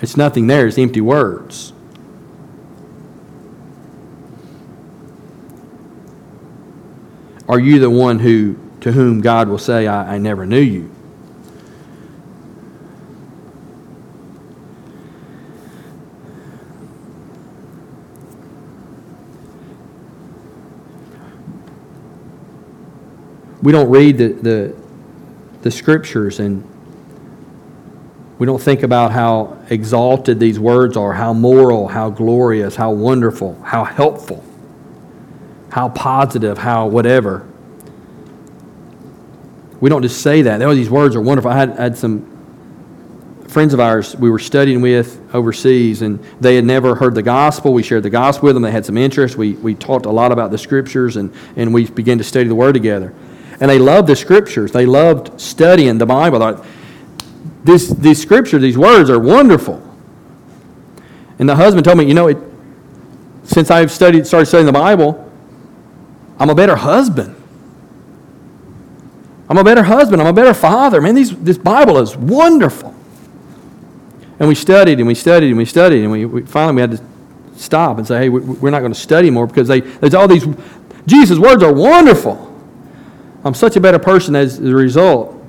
it's 0.00 0.16
nothing 0.16 0.46
there, 0.46 0.66
it's 0.66 0.78
empty 0.78 1.02
words. 1.02 1.74
Are 7.46 7.60
you 7.60 7.80
the 7.80 7.90
one 7.90 8.18
who 8.18 8.56
to 8.80 8.92
whom 8.92 9.20
God 9.20 9.50
will 9.50 9.58
say, 9.58 9.86
I, 9.86 10.14
I 10.14 10.18
never 10.18 10.46
knew 10.46 10.58
you? 10.58 10.93
We 23.64 23.72
don't 23.72 23.88
read 23.88 24.18
the, 24.18 24.28
the, 24.28 24.76
the 25.62 25.70
scriptures 25.70 26.38
and 26.38 26.62
we 28.38 28.44
don't 28.46 28.60
think 28.60 28.82
about 28.82 29.10
how 29.10 29.56
exalted 29.70 30.38
these 30.38 30.58
words 30.58 30.98
are, 30.98 31.14
how 31.14 31.32
moral, 31.32 31.88
how 31.88 32.10
glorious, 32.10 32.76
how 32.76 32.90
wonderful, 32.90 33.58
how 33.62 33.82
helpful, 33.82 34.44
how 35.70 35.88
positive, 35.88 36.58
how 36.58 36.88
whatever. 36.88 37.48
We 39.80 39.88
don't 39.88 40.02
just 40.02 40.20
say 40.20 40.42
that. 40.42 40.60
Oh, 40.60 40.74
these 40.74 40.90
words 40.90 41.16
are 41.16 41.22
wonderful. 41.22 41.50
I 41.50 41.56
had, 41.56 41.70
had 41.70 41.96
some 41.96 43.46
friends 43.48 43.72
of 43.72 43.80
ours 43.80 44.14
we 44.14 44.28
were 44.28 44.38
studying 44.38 44.82
with 44.82 45.18
overseas, 45.34 46.02
and 46.02 46.22
they 46.38 46.56
had 46.56 46.66
never 46.66 46.96
heard 46.96 47.14
the 47.14 47.22
gospel. 47.22 47.72
We 47.72 47.82
shared 47.82 48.02
the 48.02 48.10
gospel 48.10 48.48
with 48.48 48.56
them. 48.56 48.62
They 48.62 48.72
had 48.72 48.84
some 48.84 48.98
interest. 48.98 49.38
We, 49.38 49.52
we 49.52 49.74
talked 49.74 50.04
a 50.04 50.10
lot 50.10 50.32
about 50.32 50.50
the 50.50 50.58
scriptures, 50.58 51.16
and, 51.16 51.32
and 51.56 51.72
we 51.72 51.86
began 51.86 52.18
to 52.18 52.24
study 52.24 52.48
the 52.48 52.54
word 52.54 52.74
together. 52.74 53.14
And 53.64 53.70
they 53.70 53.78
loved 53.78 54.08
the 54.08 54.14
scriptures. 54.14 54.72
They 54.72 54.84
loved 54.84 55.40
studying 55.40 55.96
the 55.96 56.04
Bible. 56.04 56.62
This, 57.64 57.88
these 57.88 58.20
scriptures, 58.20 58.60
these 58.60 58.76
words 58.76 59.08
are 59.08 59.18
wonderful. 59.18 59.82
And 61.38 61.48
the 61.48 61.56
husband 61.56 61.86
told 61.86 61.96
me, 61.96 62.04
you 62.04 62.12
know, 62.12 62.26
it, 62.26 62.36
since 63.44 63.70
I've 63.70 63.90
studied, 63.90 64.26
started 64.26 64.44
studying 64.44 64.66
the 64.66 64.72
Bible, 64.72 65.32
I'm 66.38 66.50
a 66.50 66.54
better 66.54 66.76
husband. 66.76 67.34
I'm 69.48 69.56
a 69.56 69.64
better 69.64 69.84
husband. 69.84 70.20
I'm 70.20 70.28
a 70.28 70.34
better 70.34 70.52
father. 70.52 71.00
Man, 71.00 71.14
these, 71.14 71.34
this 71.34 71.56
Bible 71.56 71.96
is 71.96 72.14
wonderful. 72.18 72.94
And 74.40 74.46
we 74.46 74.54
studied 74.54 74.98
and 74.98 75.06
we 75.06 75.14
studied 75.14 75.48
and 75.48 75.56
we 75.56 75.64
studied, 75.64 76.02
and 76.02 76.12
we, 76.12 76.26
we 76.26 76.42
finally 76.42 76.74
we 76.74 76.80
had 76.82 76.90
to 76.90 77.02
stop 77.56 77.96
and 77.96 78.06
say, 78.06 78.24
hey, 78.24 78.28
we're 78.28 78.68
not 78.68 78.80
going 78.80 78.92
to 78.92 79.00
study 79.00 79.30
more 79.30 79.46
because 79.46 79.68
they, 79.68 79.80
there's 79.80 80.12
all 80.12 80.28
these, 80.28 80.46
Jesus' 81.06 81.38
words 81.38 81.62
are 81.62 81.72
wonderful. 81.72 82.50
I'm 83.44 83.54
such 83.54 83.76
a 83.76 83.80
better 83.80 83.98
person 83.98 84.34
as 84.34 84.58
a 84.58 84.74
result. 84.74 85.44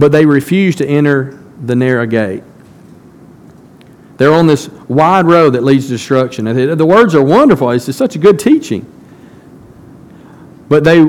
but 0.00 0.12
they 0.12 0.24
refuse 0.24 0.76
to 0.76 0.86
enter 0.86 1.38
the 1.62 1.76
narrow 1.76 2.06
gate. 2.06 2.42
They're 4.16 4.32
on 4.32 4.46
this 4.46 4.70
wide 4.88 5.26
road 5.26 5.50
that 5.50 5.62
leads 5.62 5.86
to 5.86 5.90
destruction. 5.90 6.46
The 6.46 6.86
words 6.86 7.14
are 7.14 7.22
wonderful. 7.22 7.70
It's 7.70 7.94
such 7.94 8.16
a 8.16 8.18
good 8.18 8.38
teaching. 8.38 8.90
But 10.70 10.84
they, 10.84 11.04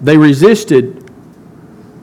they 0.00 0.16
resisted 0.16 1.10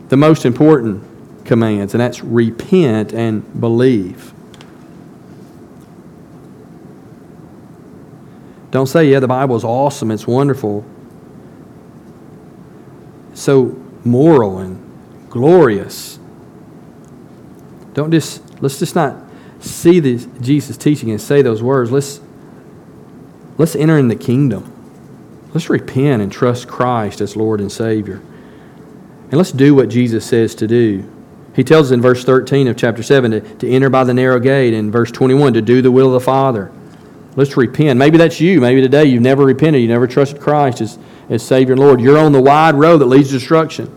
the 0.09 0.17
most 0.17 0.45
important 0.45 1.03
commands, 1.43 1.95
and 1.95 2.01
that's 2.01 2.23
repent 2.23 3.13
and 3.13 3.59
believe. 3.59 4.31
Don't 8.71 8.87
say, 8.87 9.09
yeah, 9.09 9.19
the 9.19 9.27
Bible 9.27 9.55
is 9.55 9.63
awesome, 9.63 10.11
it's 10.11 10.27
wonderful. 10.27 10.85
So 13.33 13.75
moral 14.03 14.59
and 14.59 15.29
glorious. 15.29 16.19
Don't 17.93 18.11
just, 18.11 18.43
let's 18.61 18.79
just 18.79 18.95
not 18.95 19.15
see 19.59 19.99
this 19.99 20.27
Jesus 20.39 20.77
teaching 20.77 21.11
and 21.11 21.19
say 21.19 21.41
those 21.41 21.63
words. 21.63 21.91
Let's, 21.91 22.21
let's 23.57 23.75
enter 23.75 23.97
in 23.97 24.07
the 24.07 24.15
kingdom. 24.15 24.75
Let's 25.53 25.69
repent 25.69 26.21
and 26.21 26.31
trust 26.31 26.67
Christ 26.67 27.21
as 27.21 27.35
Lord 27.35 27.59
and 27.59 27.71
Savior. 27.71 28.21
And 29.31 29.33
let's 29.33 29.51
do 29.51 29.75
what 29.75 29.89
Jesus 29.89 30.25
says 30.25 30.55
to 30.55 30.67
do. 30.67 31.11
He 31.55 31.63
tells 31.63 31.87
us 31.87 31.91
in 31.91 32.01
verse 32.01 32.23
13 32.23 32.67
of 32.67 32.77
chapter 32.77 33.03
7 33.03 33.31
to, 33.31 33.41
to 33.41 33.69
enter 33.69 33.89
by 33.89 34.03
the 34.03 34.13
narrow 34.13 34.39
gate, 34.39 34.73
in 34.73 34.91
verse 34.91 35.11
21 35.11 35.53
to 35.53 35.61
do 35.61 35.81
the 35.81 35.91
will 35.91 36.07
of 36.07 36.13
the 36.13 36.19
Father. 36.19 36.71
Let's 37.39 37.55
repent. 37.55 37.97
Maybe 37.97 38.17
that's 38.17 38.41
you. 38.41 38.59
Maybe 38.59 38.81
today 38.81 39.05
you've 39.05 39.21
never 39.21 39.45
repented. 39.45 39.81
You 39.81 39.87
never 39.87 40.07
trusted 40.07 40.41
Christ 40.41 40.81
as, 40.81 40.99
as 41.29 41.41
Savior 41.41 41.71
and 41.71 41.79
Lord. 41.79 42.01
You're 42.01 42.17
on 42.17 42.33
the 42.33 42.41
wide 42.41 42.75
road 42.75 42.97
that 42.97 43.05
leads 43.05 43.29
to 43.29 43.35
destruction. 43.35 43.89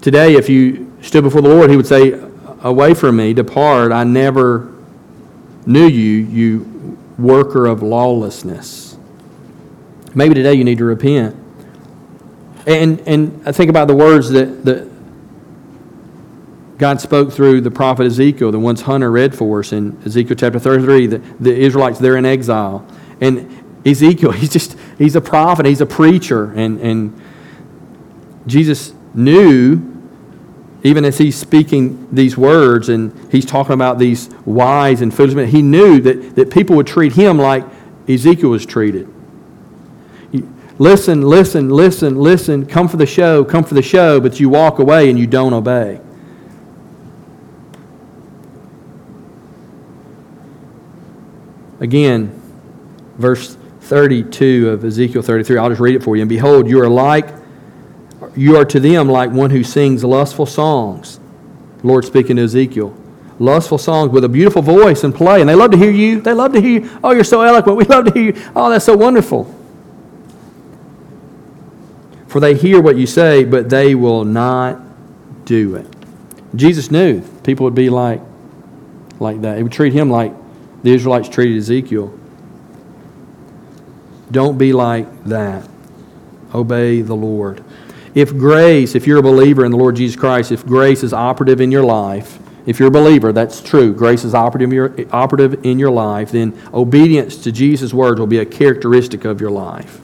Today, 0.00 0.34
if 0.36 0.48
you 0.48 0.92
stood 1.02 1.24
before 1.24 1.42
the 1.42 1.48
Lord, 1.48 1.70
He 1.70 1.76
would 1.76 1.88
say, 1.88 2.20
Away 2.60 2.94
from 2.94 3.16
me, 3.16 3.34
depart. 3.34 3.90
I 3.90 4.04
never 4.04 4.72
knew 5.66 5.88
you, 5.88 6.24
you 6.24 6.98
worker 7.18 7.66
of 7.66 7.82
lawlessness. 7.82 8.96
Maybe 10.14 10.34
today 10.34 10.54
you 10.54 10.62
need 10.62 10.78
to 10.78 10.84
repent. 10.84 11.34
And, 12.64 13.00
and 13.08 13.42
I 13.44 13.50
think 13.50 13.70
about 13.70 13.88
the 13.88 13.96
words 13.96 14.30
that, 14.30 14.64
that 14.64 14.88
God 16.78 17.00
spoke 17.00 17.32
through 17.32 17.60
the 17.60 17.70
prophet 17.70 18.06
Ezekiel, 18.06 18.50
the 18.50 18.58
ones 18.58 18.82
Hunter 18.82 19.10
read 19.10 19.34
for 19.34 19.60
us 19.60 19.72
in 19.72 20.00
Ezekiel 20.04 20.36
chapter 20.36 20.58
33. 20.58 21.06
The, 21.06 21.18
the 21.38 21.56
Israelites, 21.56 21.98
they're 21.98 22.16
in 22.16 22.26
exile. 22.26 22.86
And 23.20 23.80
Ezekiel, 23.86 24.30
he's 24.32 24.52
just, 24.52 24.76
he's 24.98 25.16
a 25.16 25.20
prophet, 25.20 25.66
he's 25.66 25.80
a 25.80 25.86
preacher. 25.86 26.52
And, 26.52 26.80
and 26.80 27.20
Jesus 28.46 28.92
knew, 29.14 29.90
even 30.82 31.04
as 31.04 31.16
he's 31.16 31.36
speaking 31.36 32.08
these 32.12 32.36
words 32.36 32.88
and 32.88 33.32
he's 33.32 33.46
talking 33.46 33.72
about 33.72 33.98
these 33.98 34.28
wise 34.44 35.00
and 35.00 35.14
foolish 35.14 35.34
men, 35.34 35.48
he 35.48 35.62
knew 35.62 36.00
that, 36.00 36.34
that 36.34 36.50
people 36.50 36.76
would 36.76 36.86
treat 36.86 37.12
him 37.12 37.38
like 37.38 37.64
Ezekiel 38.08 38.50
was 38.50 38.66
treated. 38.66 39.08
Listen, 40.76 41.22
listen, 41.22 41.70
listen, 41.70 42.16
listen, 42.16 42.66
come 42.66 42.88
for 42.88 42.96
the 42.96 43.06
show, 43.06 43.44
come 43.44 43.62
for 43.62 43.74
the 43.74 43.82
show, 43.82 44.20
but 44.20 44.40
you 44.40 44.48
walk 44.48 44.80
away 44.80 45.08
and 45.08 45.16
you 45.16 45.26
don't 45.28 45.52
obey. 45.52 46.00
Again, 51.80 52.40
verse 53.18 53.56
32 53.80 54.70
of 54.70 54.84
Ezekiel 54.84 55.22
33, 55.22 55.58
I'll 55.58 55.68
just 55.68 55.80
read 55.80 55.94
it 55.94 56.02
for 56.02 56.16
you. 56.16 56.22
And 56.22 56.28
behold, 56.28 56.68
you 56.68 56.80
are 56.80 56.88
like, 56.88 57.28
you 58.36 58.56
are 58.56 58.64
to 58.64 58.80
them 58.80 59.08
like 59.08 59.30
one 59.30 59.50
who 59.50 59.62
sings 59.62 60.04
lustful 60.04 60.46
songs. 60.46 61.20
Lord 61.82 62.04
speaking 62.04 62.36
to 62.36 62.44
Ezekiel. 62.44 62.96
Lustful 63.38 63.78
songs 63.78 64.10
with 64.10 64.24
a 64.24 64.28
beautiful 64.28 64.62
voice 64.62 65.04
and 65.04 65.14
play. 65.14 65.40
And 65.40 65.48
they 65.48 65.54
love 65.54 65.72
to 65.72 65.76
hear 65.76 65.90
you. 65.90 66.20
They 66.20 66.32
love 66.32 66.52
to 66.52 66.60
hear 66.60 66.80
you. 66.80 67.00
Oh, 67.02 67.12
you're 67.12 67.24
so 67.24 67.42
eloquent. 67.42 67.76
We 67.76 67.84
love 67.88 68.06
to 68.06 68.12
hear 68.12 68.34
you. 68.34 68.50
Oh, 68.56 68.70
that's 68.70 68.84
so 68.84 68.96
wonderful. 68.96 69.52
For 72.28 72.40
they 72.40 72.54
hear 72.54 72.80
what 72.80 72.96
you 72.96 73.06
say, 73.06 73.44
but 73.44 73.68
they 73.68 73.94
will 73.94 74.24
not 74.24 74.80
do 75.44 75.76
it. 75.76 75.86
Jesus 76.56 76.90
knew 76.90 77.20
people 77.42 77.64
would 77.64 77.74
be 77.74 77.90
like, 77.90 78.20
like 79.20 79.42
that. 79.42 79.56
He 79.56 79.62
would 79.62 79.72
treat 79.72 79.92
him 79.92 80.10
like 80.10 80.32
the 80.84 80.94
Israelites 80.94 81.28
treated 81.28 81.56
Ezekiel. 81.56 82.16
Don't 84.30 84.58
be 84.58 84.72
like 84.72 85.24
that. 85.24 85.66
Obey 86.54 87.00
the 87.00 87.14
Lord. 87.14 87.64
If 88.14 88.30
grace, 88.30 88.94
if 88.94 89.06
you're 89.06 89.18
a 89.18 89.22
believer 89.22 89.64
in 89.64 89.72
the 89.72 89.78
Lord 89.78 89.96
Jesus 89.96 90.14
Christ, 90.14 90.52
if 90.52 90.64
grace 90.64 91.02
is 91.02 91.12
operative 91.12 91.60
in 91.60 91.72
your 91.72 91.82
life, 91.82 92.38
if 92.66 92.78
you're 92.78 92.88
a 92.88 92.92
believer, 92.92 93.32
that's 93.32 93.60
true. 93.62 93.94
Grace 93.94 94.24
is 94.24 94.34
operative 94.34 94.72
in 95.64 95.78
your, 95.78 95.90
life, 95.90 96.32
then 96.32 96.58
obedience 96.72 97.36
to 97.38 97.52
Jesus' 97.52 97.92
words 97.92 98.20
will 98.20 98.26
be 98.26 98.38
a 98.38 98.46
characteristic 98.46 99.24
of 99.24 99.40
your 99.40 99.50
life. 99.50 100.00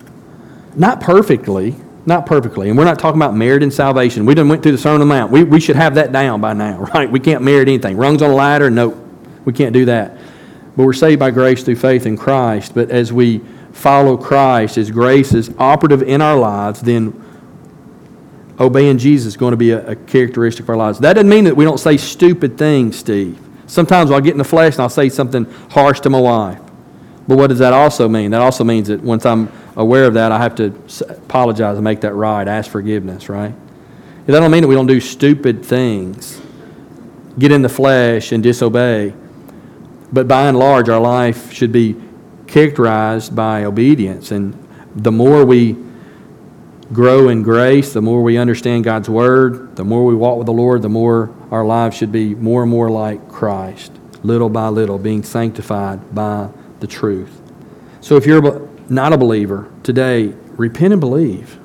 Not 0.75 1.01
perfectly, 1.01 1.77
not 2.07 2.25
perfectly. 2.27 2.69
And 2.69 2.79
we're 2.79 2.85
not 2.85 2.99
talking 2.99 3.21
about 3.21 3.35
merit 3.35 3.63
and 3.63 3.73
salvation. 3.73 4.25
We 4.25 4.35
done 4.35 4.49
went 4.49 4.63
through 4.63 4.73
the 4.73 4.79
Sermon 4.79 5.03
on 5.03 5.09
the 5.09 5.15
Mount. 5.15 5.31
We, 5.31 5.45
we 5.45 5.61
should 5.61 5.77
have 5.77 5.95
that 5.97 6.11
down 6.11 6.41
by 6.41 6.55
now, 6.55 6.81
right? 6.95 7.11
We 7.11 7.21
can't 7.21 7.43
merit 7.43 7.69
anything. 7.69 7.97
Rungs 7.97 8.23
on 8.23 8.31
a 8.31 8.35
ladder? 8.35 8.71
Nope. 8.71 8.97
We 9.45 9.53
can't 9.53 9.73
do 9.73 9.87
that. 9.87 10.19
But 10.81 10.87
we're 10.87 10.93
saved 10.95 11.21
by 11.21 11.31
grace 11.31 11.63
through 11.63 11.77
faith 11.77 12.07
in 12.07 12.17
Christ. 12.17 12.75
But 12.75 12.91
as 12.91 13.13
we 13.13 13.43
follow 13.73 14.17
Christ, 14.17 14.79
as 14.79 14.91
grace 14.91 15.35
is 15.35 15.53
operative 15.59 16.03
in 16.03 16.23
our 16.23 16.39
lives, 16.39 16.81
then 16.81 17.23
obeying 18.59 18.97
Jesus 18.97 19.35
is 19.35 19.37
going 19.37 19.51
to 19.51 19.59
be 19.59 19.73
a, 19.73 19.91
a, 19.91 19.95
characteristic 19.95 20.63
of 20.63 20.71
our 20.71 20.79
lives. 20.79 20.99
That 21.01 21.13
doesn't 21.13 21.29
mean 21.29 21.45
that 21.45 21.55
we 21.55 21.67
don't 21.67 21.77
say 21.77 21.99
stupid 21.99 22.57
things, 22.57 22.99
Steve. 22.99 23.39
Sometimes 23.67 24.11
I'll 24.11 24.23
get 24.23 24.33
in 24.33 24.39
the 24.39 24.43
flesh 24.45 24.73
and 24.73 24.81
I'll 24.81 24.89
say 24.89 25.11
something 25.11 25.45
harsh 25.71 26.01
to 26.01 26.09
my 26.09 26.19
wife. 26.19 26.63
But 27.29 27.37
what 27.37 27.49
does 27.49 27.59
that 27.59 27.75
also 27.75 28.09
mean? 28.09 28.31
That 28.31 28.41
also 28.41 28.65
means 28.65 28.89
that 28.89 29.03
once 29.03 29.27
I'm 29.27 29.53
aware 29.77 30.07
of 30.07 30.15
that, 30.15 30.33
I 30.33 30.39
have 30.39 30.55
to 30.55 30.75
apologize 31.11 31.77
and 31.77 31.85
make 31.85 32.01
that 32.01 32.15
right, 32.15 32.49
ask 32.49 32.71
forgiveness, 32.71 33.29
right? 33.29 33.53
That 34.25 34.41
don't 34.41 34.51
mean 34.51 34.63
that 34.63 34.69
we 34.69 34.77
don't 34.77 34.87
do 34.87 34.99
stupid 34.99 35.63
things, 35.63 36.41
get 37.39 37.53
in 37.53 37.61
the 37.61 37.69
flesh 37.69 38.33
and 38.33 38.43
disobey. 38.43 39.13
But 40.13 40.27
by 40.27 40.49
and 40.49 40.59
large, 40.59 40.89
our 40.89 41.01
life 41.01 41.53
should 41.53 41.73
be 41.73 41.97
characterized 42.47 43.35
by 43.35 43.65
obedience. 43.65 44.31
And 44.33 44.57
the 44.95 45.13
more 45.13 45.45
we 45.45 45.77
grow 46.93 47.29
in 47.29 47.43
grace, 47.43 47.93
the 47.93 48.03
more 48.03 48.23
we 48.23 48.37
understand 48.37 48.85
God's 48.85 49.09
Word, 49.09 49.77
the 49.77 49.85
more 49.85 50.05
we 50.05 50.15
walk 50.15 50.39
with 50.39 50.47
the 50.47 50.53
Lord, 50.53 50.83
the 50.83 50.89
more 50.89 51.33
our 51.51 51.65
lives 51.65 51.97
should 51.97 52.11
be 52.11 52.35
more 52.35 52.63
and 52.63 52.71
more 52.71 52.91
like 52.91 53.29
Christ, 53.29 53.93
little 54.25 54.49
by 54.49 54.69
little, 54.69 54.99
being 54.99 55.23
sanctified 55.23 56.13
by 56.15 56.49
the 56.81 56.87
truth. 56.89 57.41
So 58.01 58.17
if 58.17 58.27
you're 58.27 58.69
not 58.89 59.13
a 59.13 59.19
believer 59.19 59.71
today, 59.85 60.35
repent 60.57 60.93
and 60.93 61.01
believe. 61.01 61.59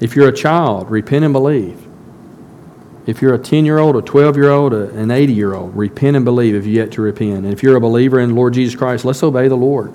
If 0.00 0.16
you're 0.16 0.28
a 0.28 0.34
child, 0.34 0.90
repent 0.90 1.24
and 1.24 1.32
believe. 1.32 1.83
If 3.06 3.20
you're 3.20 3.34
a 3.34 3.38
10 3.38 3.64
year 3.64 3.78
old, 3.78 3.96
a 3.96 4.02
12 4.02 4.36
year 4.36 4.50
old, 4.50 4.72
an 4.72 5.10
80 5.10 5.32
year 5.32 5.54
old, 5.54 5.76
repent 5.76 6.16
and 6.16 6.24
believe 6.24 6.54
if 6.54 6.64
you 6.64 6.72
yet 6.72 6.92
to 6.92 7.02
repent. 7.02 7.44
And 7.44 7.52
if 7.52 7.62
you're 7.62 7.76
a 7.76 7.80
believer 7.80 8.20
in 8.20 8.34
Lord 8.34 8.54
Jesus 8.54 8.74
Christ, 8.74 9.04
let's 9.04 9.22
obey 9.22 9.48
the 9.48 9.56
Lord. 9.56 9.94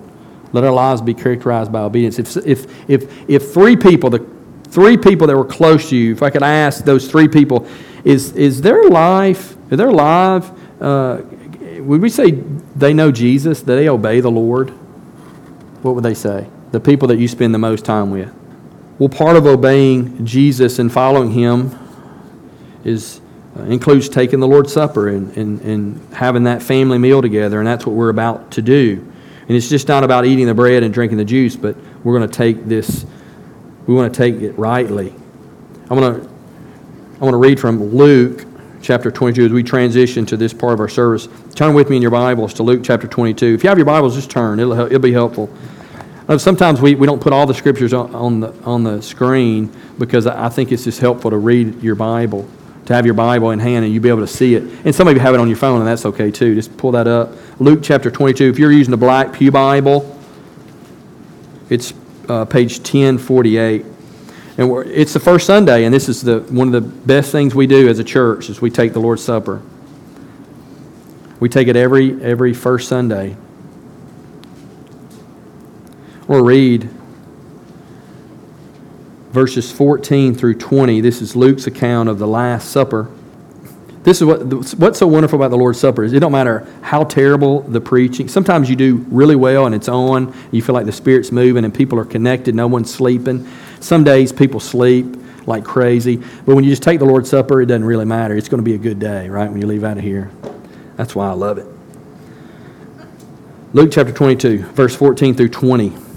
Let 0.52 0.64
our 0.64 0.72
lives 0.72 1.02
be 1.02 1.14
characterized 1.14 1.72
by 1.72 1.82
obedience. 1.82 2.20
If, 2.20 2.38
if, 2.38 2.90
if, 2.90 3.30
if 3.30 3.54
three 3.54 3.76
people, 3.76 4.10
the 4.10 4.26
three 4.70 4.98
people 4.98 5.28
that 5.28 5.36
were 5.36 5.46
close 5.46 5.90
to 5.90 5.96
you, 5.96 6.12
if 6.12 6.24
I 6.24 6.30
could 6.30 6.44
ask 6.44 6.84
those 6.84 7.10
three 7.10 7.28
people, 7.28 7.68
is, 8.04 8.34
is 8.34 8.62
their 8.62 8.90
life, 8.90 9.56
is 9.72 9.78
their 9.78 9.92
life, 9.92 10.50
uh, 10.82 11.22
would 11.80 12.02
we 12.02 12.10
say 12.10 12.32
they 12.32 12.94
know 12.94 13.12
Jesus, 13.12 13.62
that 13.62 13.76
they 13.76 13.90
obey 13.90 14.20
the 14.20 14.32
Lord? 14.32 14.70
What 15.82 15.96
would 15.96 16.04
they 16.04 16.14
say? 16.14 16.48
The 16.72 16.80
people 16.80 17.08
that 17.08 17.18
you 17.18 17.28
spend 17.28 17.54
the 17.54 17.60
most 17.60 17.86
time 17.86 18.12
with. 18.12 18.34
Well, 18.98 19.10
part 19.10 19.38
of 19.38 19.46
obeying 19.46 20.26
Jesus 20.26 20.78
and 20.78 20.92
following 20.92 21.32
Him 21.32 21.72
is 22.84 23.22
uh, 23.58 23.64
includes 23.64 24.10
taking 24.10 24.40
the 24.40 24.48
Lord's 24.48 24.72
Supper 24.72 25.08
and, 25.08 25.36
and, 25.36 25.62
and 25.62 26.14
having 26.14 26.44
that 26.44 26.62
family 26.62 26.98
meal 27.00 27.22
together, 27.22 27.60
and 27.60 27.68
that's 27.68 27.86
what 27.86 27.96
we're 27.96 28.10
about 28.10 28.52
to 28.52 28.62
do. 28.62 29.06
And 29.48 29.58
it's 29.58 29.70
just 29.70 29.88
not 29.88 30.04
about 30.04 30.26
eating 30.26 30.46
the 30.46 30.54
bread 30.54 30.84
and 30.84 30.94
drinking 30.94 31.18
the 31.18 31.26
juice, 31.26 31.56
but 31.56 31.76
we're 32.04 32.16
going 32.16 32.30
to 32.30 32.38
take 32.38 32.66
this, 32.66 33.06
we 33.88 33.96
want 33.96 34.14
to 34.14 34.18
take 34.18 34.42
it 34.42 34.52
rightly. 34.58 35.14
I'm 35.90 36.00
going 36.00 36.22
to, 36.22 36.30
I 37.20 37.24
want 37.24 37.34
to 37.34 37.38
read 37.38 37.60
from 37.60 37.84
Luke 37.84 38.46
chapter 38.84 39.10
22 39.10 39.46
as 39.46 39.52
we 39.52 39.64
transition 39.64 40.28
to 40.28 40.38
this 40.38 40.54
part 40.54 40.74
of 40.74 40.80
our 40.80 40.88
service. 40.88 41.28
Turn 41.56 41.74
with 41.74 41.90
me 41.90 41.96
in 41.96 42.04
your 42.04 42.12
Bibles 42.12 42.54
to 42.56 42.64
Luke 42.64 42.82
chapter 42.84 43.08
22. 43.08 43.56
If 43.56 43.64
you 43.64 43.70
have 43.70 43.80
your 43.80 43.86
Bibles, 43.86 44.14
just 44.14 44.30
turn. 44.30 44.60
It'll, 44.60 44.80
it'll 44.80 45.00
be 45.00 45.12
helpful. 45.12 45.52
Sometimes 46.38 46.80
we, 46.80 46.94
we 46.94 47.08
don't 47.08 47.20
put 47.20 47.34
all 47.34 47.48
the 47.48 47.56
scriptures 47.56 47.92
on, 47.92 48.14
on, 48.14 48.40
the, 48.40 48.54
on 48.64 48.84
the 48.84 49.02
screen 49.02 49.76
because 49.98 50.28
I 50.28 50.48
think 50.50 50.72
it's 50.72 50.84
just 50.84 51.00
helpful 51.00 51.32
to 51.32 51.38
read 51.38 51.82
your 51.82 51.96
Bible 51.96 52.48
to 52.90 52.96
have 52.96 53.06
your 53.06 53.14
Bible 53.14 53.52
in 53.52 53.60
hand 53.60 53.86
and 53.86 53.94
you'll 53.94 54.02
be 54.02 54.10
able 54.10 54.22
to 54.22 54.28
see 54.28 54.56
it. 54.56 54.64
And 54.84 54.96
some 54.96 55.08
of 55.08 55.14
you 55.14 55.20
have 55.20 55.36
it 55.36 55.40
on 55.40 55.48
your 55.48 55.58
phone, 55.58 55.78
and 55.78 55.88
that's 55.88 56.08
okay 56.08 56.32
too. 56.32 56.56
Just 56.56 56.76
pull 56.76 56.94
that 56.94 57.08
up. 57.08 57.36
Luke 57.60 57.82
chapter 57.84 58.10
22. 58.10 58.50
If 58.50 58.58
you're 58.58 58.72
using 58.72 58.90
the 58.90 58.98
Black 58.98 59.32
Pew 59.32 59.52
Bible, 59.52 60.20
it's 61.70 61.94
uh, 62.28 62.46
page 62.46 62.80
1048. 62.80 63.86
And 64.58 64.88
it's 64.88 65.14
the 65.14 65.20
first 65.20 65.46
Sunday, 65.46 65.86
and 65.86 65.94
this 65.94 66.10
is 66.10 66.24
the, 66.24 66.40
one 66.50 66.74
of 66.74 66.74
the 66.74 66.82
best 66.82 67.32
things 67.32 67.54
we 67.54 67.68
do 67.68 67.88
as 67.88 68.00
a 68.00 68.04
church 68.04 68.50
is 68.50 68.60
we 68.60 68.72
take 68.72 68.94
the 68.94 69.00
Lord's 69.00 69.24
Supper. 69.24 69.62
We 71.40 71.48
take 71.48 71.68
it 71.68 71.76
every, 71.76 72.20
every 72.24 72.56
first 72.56 72.88
Sunday. 72.88 73.38
We'll 76.28 76.44
read 76.44 76.90
verses 79.32 79.72
14 79.72 80.36
through 80.36 80.56
20. 80.56 81.02
This 81.02 81.22
is 81.22 81.36
Luke's 81.36 81.68
account 81.68 82.10
of 82.10 82.20
the 82.20 82.28
Last 82.28 82.70
Supper. 82.70 83.10
This 84.04 84.22
is 84.22 84.26
what 84.26 84.42
what's 84.76 84.98
so 84.98 85.08
wonderful 85.08 85.38
about 85.38 85.52
the 85.52 85.58
Lord's 85.58 85.80
Supper 85.80 86.04
is 86.04 86.14
it 86.14 86.20
don't 86.20 86.32
matter 86.32 86.66
how 86.82 87.04
terrible 87.04 87.62
the 87.62 87.82
preaching. 87.82 88.30
Sometimes 88.30 88.70
you 88.70 88.76
do 88.76 89.06
really 89.10 89.36
well 89.36 89.66
and 89.66 89.76
it's 89.76 89.90
on. 89.90 90.34
You 90.52 90.62
feel 90.62 90.74
like 90.74 90.86
the 90.86 90.92
Spirit's 90.92 91.32
moving 91.32 91.66
and 91.66 91.74
people 91.74 92.00
are 92.00 92.06
connected. 92.06 92.56
No 92.56 92.66
one's 92.66 92.92
sleeping. 92.94 93.48
Some 93.82 94.04
days 94.04 94.32
people 94.32 94.60
sleep 94.60 95.06
like 95.46 95.66
crazy. 95.66 96.16
But 96.16 96.56
when 96.56 96.64
you 96.64 96.70
just 96.70 96.84
take 96.84 97.00
the 97.00 97.06
Lord's 97.06 97.30
Supper, 97.30 97.62
it 97.62 97.66
doesn't 97.66 97.84
really 97.84 98.06
matter. 98.06 98.38
It's 98.38 98.48
going 98.48 98.60
to 98.60 98.64
be 98.64 98.76
a 98.76 98.80
good 98.80 99.00
day, 99.00 99.28
right? 99.30 99.52
When 99.52 99.62
you 99.62 99.68
leave 99.68 99.84
out 99.84 99.98
of 99.98 100.04
here. 100.04 100.32
That's 100.96 101.14
why 101.14 101.28
I 101.28 101.34
love 101.34 101.58
it. 101.58 101.68
Luke 103.74 103.92
chapter 103.92 104.14
22, 104.14 104.60
verse 104.60 104.96
14 104.96 105.36
through 105.36 105.50
20. 105.50 106.09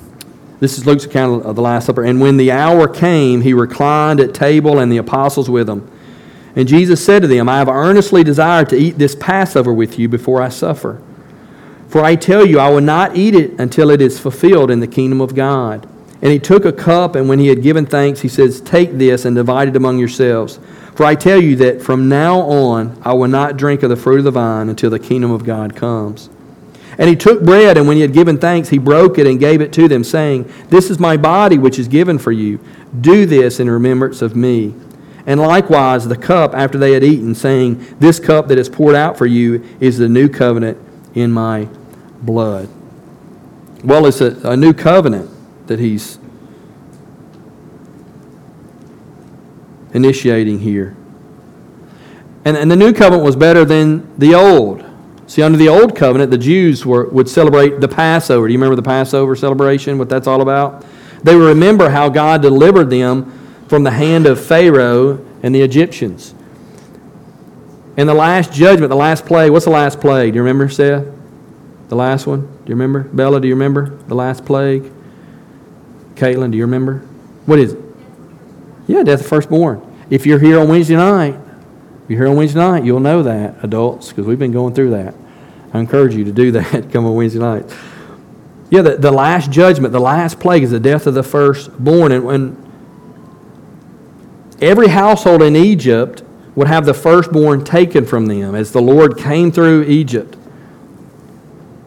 This 0.62 0.78
is 0.78 0.86
Luke's 0.86 1.04
account 1.06 1.44
of 1.44 1.56
the 1.56 1.60
Last 1.60 1.86
Supper. 1.86 2.04
And 2.04 2.20
when 2.20 2.36
the 2.36 2.52
hour 2.52 2.86
came, 2.86 3.40
he 3.40 3.52
reclined 3.52 4.20
at 4.20 4.32
table 4.32 4.78
and 4.78 4.92
the 4.92 4.96
apostles 4.98 5.50
with 5.50 5.68
him. 5.68 5.90
And 6.54 6.68
Jesus 6.68 7.04
said 7.04 7.22
to 7.22 7.26
them, 7.26 7.48
I 7.48 7.58
have 7.58 7.68
earnestly 7.68 8.22
desired 8.22 8.68
to 8.68 8.76
eat 8.76 8.96
this 8.96 9.16
Passover 9.16 9.72
with 9.72 9.98
you 9.98 10.08
before 10.08 10.40
I 10.40 10.50
suffer. 10.50 11.02
For 11.88 12.04
I 12.04 12.14
tell 12.14 12.46
you, 12.46 12.60
I 12.60 12.70
will 12.70 12.80
not 12.80 13.16
eat 13.16 13.34
it 13.34 13.58
until 13.58 13.90
it 13.90 14.00
is 14.00 14.20
fulfilled 14.20 14.70
in 14.70 14.78
the 14.78 14.86
kingdom 14.86 15.20
of 15.20 15.34
God. 15.34 15.88
And 16.22 16.30
he 16.30 16.38
took 16.38 16.64
a 16.64 16.72
cup, 16.72 17.16
and 17.16 17.28
when 17.28 17.40
he 17.40 17.48
had 17.48 17.60
given 17.60 17.84
thanks, 17.84 18.20
he 18.20 18.28
says, 18.28 18.60
Take 18.60 18.92
this 18.92 19.24
and 19.24 19.34
divide 19.34 19.66
it 19.66 19.74
among 19.74 19.98
yourselves. 19.98 20.60
For 20.94 21.04
I 21.04 21.16
tell 21.16 21.42
you 21.42 21.56
that 21.56 21.82
from 21.82 22.08
now 22.08 22.38
on 22.38 23.02
I 23.02 23.14
will 23.14 23.26
not 23.26 23.56
drink 23.56 23.82
of 23.82 23.90
the 23.90 23.96
fruit 23.96 24.18
of 24.18 24.24
the 24.24 24.30
vine 24.30 24.68
until 24.68 24.90
the 24.90 25.00
kingdom 25.00 25.32
of 25.32 25.42
God 25.42 25.74
comes. 25.74 26.30
And 26.98 27.08
he 27.08 27.16
took 27.16 27.42
bread, 27.42 27.78
and 27.78 27.88
when 27.88 27.96
he 27.96 28.02
had 28.02 28.12
given 28.12 28.38
thanks, 28.38 28.68
he 28.68 28.78
broke 28.78 29.18
it 29.18 29.26
and 29.26 29.40
gave 29.40 29.60
it 29.60 29.72
to 29.74 29.88
them, 29.88 30.04
saying, 30.04 30.52
This 30.68 30.90
is 30.90 30.98
my 30.98 31.16
body, 31.16 31.58
which 31.58 31.78
is 31.78 31.88
given 31.88 32.18
for 32.18 32.32
you. 32.32 32.60
Do 33.00 33.24
this 33.24 33.60
in 33.60 33.70
remembrance 33.70 34.20
of 34.20 34.36
me. 34.36 34.74
And 35.24 35.40
likewise 35.40 36.06
the 36.06 36.16
cup 36.16 36.54
after 36.54 36.78
they 36.78 36.92
had 36.92 37.02
eaten, 37.04 37.34
saying, 37.34 37.96
This 37.98 38.20
cup 38.20 38.48
that 38.48 38.58
is 38.58 38.68
poured 38.68 38.94
out 38.94 39.16
for 39.16 39.26
you 39.26 39.64
is 39.80 39.98
the 39.98 40.08
new 40.08 40.28
covenant 40.28 40.78
in 41.14 41.32
my 41.32 41.68
blood. 42.20 42.68
Well, 43.84 44.06
it's 44.06 44.20
a, 44.20 44.36
a 44.48 44.56
new 44.56 44.72
covenant 44.72 45.30
that 45.66 45.78
he's 45.78 46.18
initiating 49.94 50.60
here. 50.60 50.96
And, 52.44 52.56
and 52.56 52.70
the 52.70 52.76
new 52.76 52.92
covenant 52.92 53.24
was 53.24 53.36
better 53.36 53.64
than 53.64 54.18
the 54.18 54.34
old. 54.34 54.84
See, 55.32 55.40
under 55.40 55.56
the 55.56 55.70
old 55.70 55.96
covenant, 55.96 56.30
the 56.30 56.36
Jews 56.36 56.84
were, 56.84 57.08
would 57.08 57.26
celebrate 57.26 57.80
the 57.80 57.88
Passover. 57.88 58.46
Do 58.46 58.52
you 58.52 58.58
remember 58.58 58.76
the 58.76 58.82
Passover 58.82 59.34
celebration, 59.34 59.96
what 59.96 60.10
that's 60.10 60.26
all 60.26 60.42
about? 60.42 60.84
They 61.22 61.34
remember 61.34 61.88
how 61.88 62.10
God 62.10 62.42
delivered 62.42 62.90
them 62.90 63.32
from 63.66 63.82
the 63.82 63.92
hand 63.92 64.26
of 64.26 64.38
Pharaoh 64.38 65.24
and 65.42 65.54
the 65.54 65.62
Egyptians. 65.62 66.34
And 67.96 68.06
the 68.06 68.12
last 68.12 68.52
judgment, 68.52 68.90
the 68.90 68.94
last 68.94 69.24
plague, 69.24 69.52
what's 69.52 69.64
the 69.64 69.70
last 69.70 70.00
plague? 70.00 70.34
Do 70.34 70.36
you 70.36 70.42
remember, 70.42 70.68
Seth? 70.68 71.06
The 71.88 71.96
last 71.96 72.26
one? 72.26 72.42
Do 72.42 72.64
you 72.66 72.74
remember? 72.74 73.04
Bella, 73.04 73.40
do 73.40 73.48
you 73.48 73.54
remember 73.54 73.96
the 74.08 74.14
last 74.14 74.44
plague? 74.44 74.92
Caitlin, 76.14 76.50
do 76.50 76.58
you 76.58 76.64
remember? 76.64 76.98
What 77.46 77.58
is 77.58 77.72
it? 77.72 77.82
Yeah, 78.86 79.02
death 79.02 79.20
of 79.20 79.26
firstborn. 79.28 79.80
If 80.10 80.26
you're 80.26 80.38
here 80.38 80.60
on 80.60 80.68
Wednesday 80.68 80.96
night, 80.96 81.36
if 82.04 82.10
you're 82.10 82.18
here 82.18 82.28
on 82.28 82.36
Wednesday 82.36 82.60
night, 82.60 82.84
you'll 82.84 83.00
know 83.00 83.22
that, 83.22 83.64
adults, 83.64 84.10
because 84.10 84.26
we've 84.26 84.38
been 84.38 84.52
going 84.52 84.74
through 84.74 84.90
that. 84.90 85.14
I 85.72 85.80
encourage 85.80 86.14
you 86.14 86.24
to 86.24 86.32
do 86.32 86.52
that. 86.52 86.90
Come 86.92 87.06
on 87.06 87.14
Wednesday 87.14 87.38
night. 87.38 87.64
Yeah, 88.70 88.82
the, 88.82 88.96
the 88.96 89.10
last 89.10 89.50
judgment, 89.50 89.92
the 89.92 90.00
last 90.00 90.40
plague 90.40 90.62
is 90.62 90.70
the 90.70 90.80
death 90.80 91.06
of 91.06 91.14
the 91.14 91.22
firstborn. 91.22 92.12
And 92.12 92.24
when 92.24 92.72
every 94.60 94.88
household 94.88 95.42
in 95.42 95.56
Egypt 95.56 96.22
would 96.54 96.68
have 96.68 96.86
the 96.86 96.94
firstborn 96.94 97.64
taken 97.64 98.06
from 98.06 98.26
them 98.26 98.54
as 98.54 98.72
the 98.72 98.80
Lord 98.80 99.18
came 99.18 99.50
through 99.50 99.84
Egypt. 99.84 100.36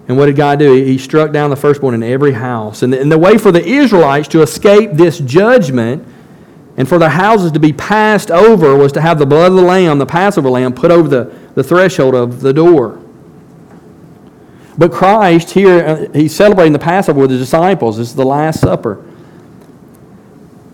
And 0.07 0.17
what 0.17 0.27
did 0.27 0.35
God 0.35 0.59
do? 0.59 0.73
He 0.73 0.97
struck 0.97 1.31
down 1.31 1.49
the 1.49 1.55
firstborn 1.55 1.95
in 1.95 2.03
every 2.03 2.33
house. 2.33 2.83
And 2.83 2.93
the, 2.93 3.01
and 3.01 3.11
the 3.11 3.17
way 3.17 3.37
for 3.37 3.51
the 3.51 3.63
Israelites 3.63 4.27
to 4.29 4.41
escape 4.41 4.91
this 4.91 5.19
judgment 5.19 6.07
and 6.77 6.87
for 6.87 6.99
their 6.99 7.09
houses 7.09 7.51
to 7.53 7.59
be 7.59 7.73
passed 7.73 8.29
over 8.29 8.75
was 8.75 8.91
to 8.93 9.01
have 9.01 9.17
the 9.17 9.25
blood 9.25 9.51
of 9.51 9.57
the 9.57 9.63
lamb, 9.63 9.97
the 9.97 10.05
Passover 10.05 10.49
lamb, 10.49 10.73
put 10.73 10.91
over 10.91 11.07
the, 11.07 11.35
the 11.55 11.63
threshold 11.63 12.13
of 12.13 12.41
the 12.41 12.53
door. 12.53 13.01
But 14.77 14.91
Christ 14.91 15.51
here, 15.51 15.85
uh, 15.85 16.13
he's 16.13 16.35
celebrating 16.35 16.73
the 16.73 16.79
Passover 16.79 17.21
with 17.21 17.29
the 17.29 17.37
disciples. 17.37 17.97
This 17.97 18.09
is 18.09 18.15
the 18.15 18.25
Last 18.25 18.59
Supper. 18.59 19.03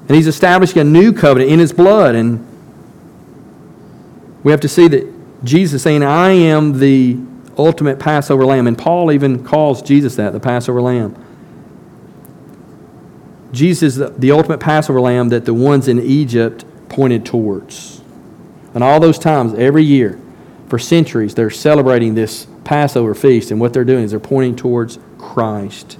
And 0.07 0.15
he's 0.15 0.27
establishing 0.27 0.79
a 0.79 0.83
new 0.83 1.13
covenant 1.13 1.51
in 1.51 1.59
his 1.59 1.71
blood. 1.71 2.15
And 2.15 2.45
we 4.43 4.51
have 4.51 4.61
to 4.61 4.67
see 4.67 4.87
that 4.87 5.43
Jesus 5.43 5.83
saying, 5.83 6.03
I 6.03 6.31
am 6.31 6.79
the 6.79 7.17
ultimate 7.57 7.99
Passover 7.99 8.45
lamb. 8.45 8.67
And 8.67 8.77
Paul 8.77 9.11
even 9.11 9.43
calls 9.43 9.81
Jesus 9.81 10.15
that, 10.15 10.33
the 10.33 10.39
Passover 10.39 10.81
lamb. 10.81 11.15
Jesus 13.51 13.97
is 13.97 14.11
the 14.17 14.31
ultimate 14.31 14.59
Passover 14.59 14.99
lamb 15.01 15.29
that 15.29 15.45
the 15.45 15.53
ones 15.53 15.87
in 15.87 15.99
Egypt 15.99 16.65
pointed 16.89 17.25
towards. 17.25 18.01
And 18.73 18.83
all 18.83 18.99
those 18.99 19.19
times, 19.19 19.53
every 19.53 19.83
year, 19.83 20.19
for 20.69 20.79
centuries, 20.79 21.35
they're 21.35 21.49
celebrating 21.49 22.15
this 22.15 22.47
Passover 22.71 23.13
feast, 23.13 23.51
and 23.51 23.59
what 23.59 23.73
they're 23.73 23.83
doing 23.83 24.05
is 24.05 24.11
they're 24.11 24.19
pointing 24.21 24.55
towards 24.55 24.97
Christ. 25.17 25.99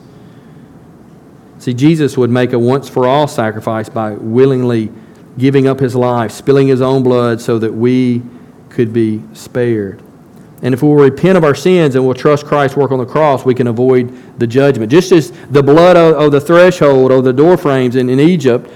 See, 1.59 1.73
Jesus 1.73 2.17
would 2.17 2.29
make 2.29 2.53
a 2.53 2.59
once 2.59 2.87
for 2.87 3.05
all 3.05 3.27
sacrifice 3.27 3.89
by 3.89 4.11
willingly 4.11 4.89
giving 5.37 5.67
up 5.67 5.81
his 5.81 5.97
life, 5.97 6.31
spilling 6.31 6.69
his 6.69 6.79
own 6.79 7.03
blood 7.03 7.41
so 7.41 7.59
that 7.59 7.73
we 7.73 8.21
could 8.69 8.93
be 8.93 9.21
spared. 9.33 10.01
And 10.61 10.73
if 10.73 10.81
we 10.81 10.87
will 10.87 10.95
repent 10.95 11.37
of 11.37 11.43
our 11.43 11.55
sins 11.55 11.95
and 11.95 12.05
we'll 12.05 12.13
trust 12.13 12.45
Christ's 12.45 12.77
work 12.77 12.93
on 12.93 12.99
the 12.99 13.05
cross, 13.05 13.43
we 13.43 13.53
can 13.53 13.67
avoid 13.67 14.39
the 14.39 14.47
judgment. 14.47 14.89
Just 14.89 15.11
as 15.11 15.31
the 15.49 15.61
blood 15.61 15.97
of, 15.97 16.15
of 16.15 16.31
the 16.31 16.39
threshold 16.39 17.11
or 17.11 17.21
the 17.21 17.33
door 17.33 17.57
frames 17.57 17.97
in, 17.97 18.09
in 18.09 18.17
Egypt 18.17 18.71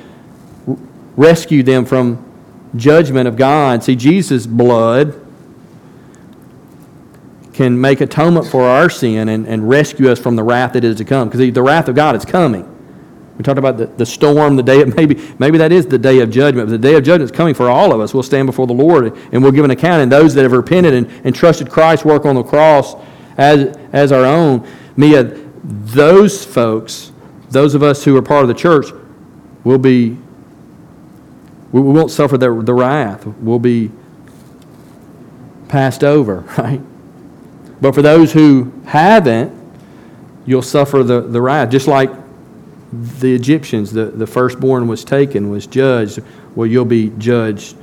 rescued 1.16 1.66
them 1.66 1.86
from 1.86 2.22
judgment 2.76 3.30
of 3.30 3.38
God. 3.38 3.86
See, 3.86 3.96
Jesus' 3.96 4.46
blood 4.46 5.25
can 7.56 7.80
make 7.80 8.02
atonement 8.02 8.46
for 8.46 8.64
our 8.64 8.90
sin 8.90 9.30
and, 9.30 9.48
and 9.48 9.70
rescue 9.70 10.12
us 10.12 10.20
from 10.20 10.36
the 10.36 10.44
wrath 10.44 10.74
that 10.74 10.84
is 10.84 10.98
to 10.98 11.06
come. 11.06 11.30
Because 11.30 11.54
the 11.54 11.64
wrath 11.64 11.88
of 11.88 11.96
God 11.96 12.14
is 12.14 12.26
coming. 12.26 12.70
We 13.38 13.46
talked 13.46 13.58
about 13.58 13.78
the, 13.78 13.86
the 13.86 14.06
storm, 14.06 14.58
the 14.58 14.64
day 14.64 14.82
of 14.82 14.94
maybe 14.98 15.16
maybe 15.40 15.58
that 15.60 15.72
is 15.72 15.86
the 15.86 15.98
day 15.98 16.20
of 16.20 16.30
judgment. 16.30 16.68
But 16.68 16.72
the 16.72 16.88
day 16.88 16.96
of 16.96 17.06
judgment 17.06 17.32
is 17.32 17.36
coming 17.36 17.54
for 17.54 17.70
all 17.70 17.94
of 17.94 18.02
us. 18.02 18.14
We'll 18.14 18.24
stand 18.24 18.46
before 18.48 18.68
the 18.68 18.74
Lord 18.74 19.18
and 19.32 19.42
we'll 19.42 19.54
give 19.54 19.64
an 19.64 19.72
account. 19.72 20.04
And 20.04 20.12
those 20.12 20.34
that 20.34 20.44
have 20.44 20.52
repented 20.52 20.94
and, 20.94 21.08
and 21.24 21.34
trusted 21.34 21.70
Christ's 21.70 22.04
work 22.04 22.26
on 22.26 22.36
the 22.36 22.44
cross 22.44 22.94
as 23.38 23.78
as 23.94 24.12
our 24.12 24.26
own, 24.26 24.68
Mia, 24.98 25.24
those 25.64 26.44
folks, 26.44 27.14
those 27.52 27.74
of 27.74 27.84
us 27.84 28.04
who 28.04 28.18
are 28.18 28.22
part 28.22 28.42
of 28.42 28.50
the 28.50 28.54
church, 28.54 28.88
will 29.64 29.78
be 29.78 30.18
we, 31.72 31.80
we 31.80 31.94
won't 31.94 32.12
suffer 32.12 32.38
the, 32.38 32.54
the 32.62 32.74
wrath. 32.74 33.26
We'll 33.26 33.60
be 33.60 33.92
passed 35.70 36.04
over, 36.04 36.40
right? 36.58 36.82
But 37.86 37.94
for 37.94 38.02
those 38.02 38.34
who 38.34 38.74
haven't, 38.88 39.54
you'll 40.48 40.64
suffer 40.64 41.04
the, 41.04 41.22
the 41.22 41.40
wrath. 41.40 41.70
Just 41.70 41.88
like 41.88 42.10
the 43.20 43.32
Egyptians, 43.32 43.92
the, 43.92 44.06
the 44.06 44.26
firstborn 44.26 44.88
was 44.88 45.04
taken, 45.04 45.52
was 45.52 45.68
judged. 45.68 46.20
Well, 46.56 46.66
you'll 46.66 46.84
be 46.86 47.12
judged, 47.20 47.78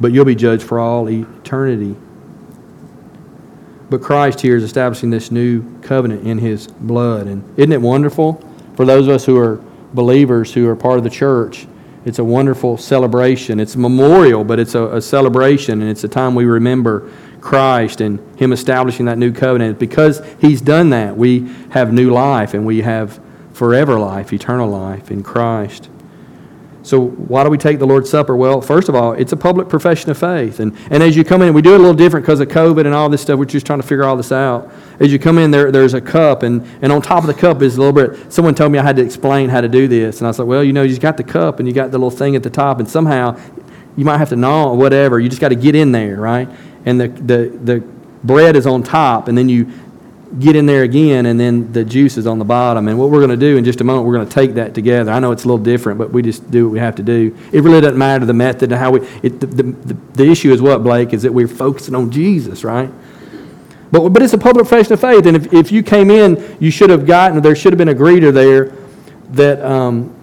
but 0.00 0.12
you'll 0.12 0.24
be 0.24 0.36
judged 0.36 0.62
for 0.62 0.78
all 0.78 1.10
eternity. 1.10 1.96
But 3.90 4.02
Christ 4.02 4.40
here 4.40 4.54
is 4.54 4.62
establishing 4.62 5.10
this 5.10 5.32
new 5.32 5.80
covenant 5.80 6.24
in 6.24 6.38
his 6.38 6.68
blood. 6.68 7.26
And 7.26 7.42
isn't 7.58 7.72
it 7.72 7.80
wonderful 7.80 8.34
for 8.76 8.84
those 8.84 9.08
of 9.08 9.14
us 9.16 9.26
who 9.26 9.36
are 9.36 9.56
believers, 9.94 10.54
who 10.54 10.68
are 10.68 10.76
part 10.76 10.98
of 10.98 11.02
the 11.02 11.10
church? 11.10 11.66
It's 12.04 12.20
a 12.20 12.24
wonderful 12.24 12.76
celebration. 12.76 13.58
It's 13.58 13.74
a 13.74 13.80
memorial, 13.80 14.44
but 14.44 14.60
it's 14.60 14.76
a, 14.76 14.98
a 14.98 15.02
celebration, 15.02 15.82
and 15.82 15.90
it's 15.90 16.04
a 16.04 16.08
time 16.08 16.36
we 16.36 16.44
remember 16.44 17.10
Christ 17.40 18.00
and 18.00 18.38
Him 18.38 18.52
establishing 18.52 19.06
that 19.06 19.18
new 19.18 19.32
covenant. 19.32 19.78
Because 19.78 20.22
He's 20.40 20.60
done 20.60 20.90
that, 20.90 21.16
we 21.16 21.48
have 21.70 21.92
new 21.92 22.10
life, 22.10 22.54
and 22.54 22.66
we 22.66 22.82
have 22.82 23.20
forever 23.52 23.98
life, 23.98 24.32
eternal 24.32 24.68
life 24.68 25.10
in 25.10 25.22
Christ. 25.22 25.90
So, 26.82 27.08
why 27.08 27.44
do 27.44 27.50
we 27.50 27.58
take 27.58 27.78
the 27.78 27.86
Lord's 27.86 28.08
Supper? 28.08 28.34
Well, 28.34 28.62
first 28.62 28.88
of 28.88 28.94
all, 28.94 29.12
it's 29.12 29.32
a 29.32 29.36
public 29.36 29.68
profession 29.68 30.10
of 30.10 30.16
faith. 30.16 30.60
And, 30.60 30.74
and 30.90 31.02
as 31.02 31.14
you 31.14 31.24
come 31.24 31.42
in, 31.42 31.52
we 31.52 31.60
do 31.60 31.74
it 31.74 31.76
a 31.76 31.78
little 31.78 31.94
different 31.94 32.24
because 32.24 32.40
of 32.40 32.48
COVID 32.48 32.86
and 32.86 32.94
all 32.94 33.10
this 33.10 33.20
stuff. 33.20 33.38
We're 33.38 33.44
just 33.44 33.66
trying 33.66 33.82
to 33.82 33.86
figure 33.86 34.04
all 34.04 34.16
this 34.16 34.32
out. 34.32 34.72
As 34.98 35.12
you 35.12 35.18
come 35.18 35.36
in, 35.36 35.50
there, 35.50 35.70
there's 35.70 35.92
a 35.92 36.00
cup, 36.00 36.42
and, 36.42 36.66
and 36.80 36.90
on 36.90 37.02
top 37.02 37.22
of 37.22 37.26
the 37.26 37.34
cup 37.34 37.60
is 37.60 37.76
a 37.76 37.82
little 37.82 37.92
bit. 37.92 38.32
Someone 38.32 38.54
told 38.54 38.72
me 38.72 38.78
I 38.78 38.82
had 38.82 38.96
to 38.96 39.02
explain 39.02 39.50
how 39.50 39.60
to 39.60 39.68
do 39.68 39.88
this. 39.88 40.18
And 40.18 40.26
I 40.26 40.30
was 40.30 40.38
like, 40.38 40.48
well, 40.48 40.64
you 40.64 40.72
know, 40.72 40.82
you 40.82 40.98
got 40.98 41.18
the 41.18 41.24
cup 41.24 41.58
and 41.58 41.68
you 41.68 41.74
got 41.74 41.90
the 41.90 41.98
little 41.98 42.10
thing 42.10 42.34
at 42.34 42.42
the 42.42 42.50
top, 42.50 42.80
and 42.80 42.88
somehow 42.88 43.38
you 43.96 44.06
might 44.06 44.18
have 44.18 44.30
to 44.30 44.36
gnaw 44.36 44.70
or 44.70 44.76
whatever. 44.76 45.20
You 45.20 45.28
just 45.28 45.40
got 45.40 45.50
to 45.50 45.56
get 45.56 45.74
in 45.74 45.92
there, 45.92 46.16
right? 46.16 46.48
And 46.84 47.00
the, 47.00 47.08
the, 47.08 47.58
the 47.62 47.80
bread 48.24 48.56
is 48.56 48.66
on 48.66 48.82
top, 48.82 49.28
and 49.28 49.36
then 49.36 49.48
you 49.48 49.70
get 50.38 50.54
in 50.54 50.66
there 50.66 50.84
again, 50.84 51.26
and 51.26 51.40
then 51.40 51.72
the 51.72 51.84
juice 51.84 52.16
is 52.16 52.26
on 52.26 52.38
the 52.38 52.44
bottom. 52.44 52.86
And 52.88 52.98
what 52.98 53.10
we're 53.10 53.18
going 53.18 53.30
to 53.30 53.36
do 53.36 53.56
in 53.56 53.64
just 53.64 53.80
a 53.80 53.84
moment, 53.84 54.06
we're 54.06 54.14
going 54.14 54.28
to 54.28 54.32
take 54.32 54.54
that 54.54 54.74
together. 54.74 55.10
I 55.10 55.18
know 55.18 55.32
it's 55.32 55.44
a 55.44 55.48
little 55.48 55.62
different, 55.62 55.98
but 55.98 56.12
we 56.12 56.22
just 56.22 56.50
do 56.50 56.66
what 56.66 56.72
we 56.72 56.78
have 56.78 56.94
to 56.96 57.02
do. 57.02 57.36
It 57.52 57.62
really 57.62 57.80
doesn't 57.80 57.98
matter 57.98 58.24
the 58.24 58.32
method 58.32 58.70
and 58.70 58.80
how 58.80 58.92
we. 58.92 59.00
It, 59.22 59.40
the, 59.40 59.46
the, 59.46 59.96
the 60.14 60.30
issue 60.30 60.52
is 60.52 60.62
what, 60.62 60.82
Blake, 60.82 61.12
is 61.12 61.22
that 61.22 61.32
we're 61.32 61.48
focusing 61.48 61.94
on 61.94 62.10
Jesus, 62.10 62.62
right? 62.62 62.90
But, 63.90 64.10
but 64.10 64.22
it's 64.22 64.32
a 64.32 64.38
public 64.38 64.68
profession 64.68 64.92
of 64.92 65.00
faith, 65.00 65.26
and 65.26 65.36
if, 65.36 65.52
if 65.52 65.72
you 65.72 65.82
came 65.82 66.10
in, 66.10 66.56
you 66.60 66.70
should 66.70 66.90
have 66.90 67.06
gotten, 67.06 67.42
there 67.42 67.56
should 67.56 67.72
have 67.72 67.78
been 67.78 67.88
a 67.88 67.94
greeter 67.94 68.32
there 68.32 68.72
that 69.30 69.60
um, 69.64 70.14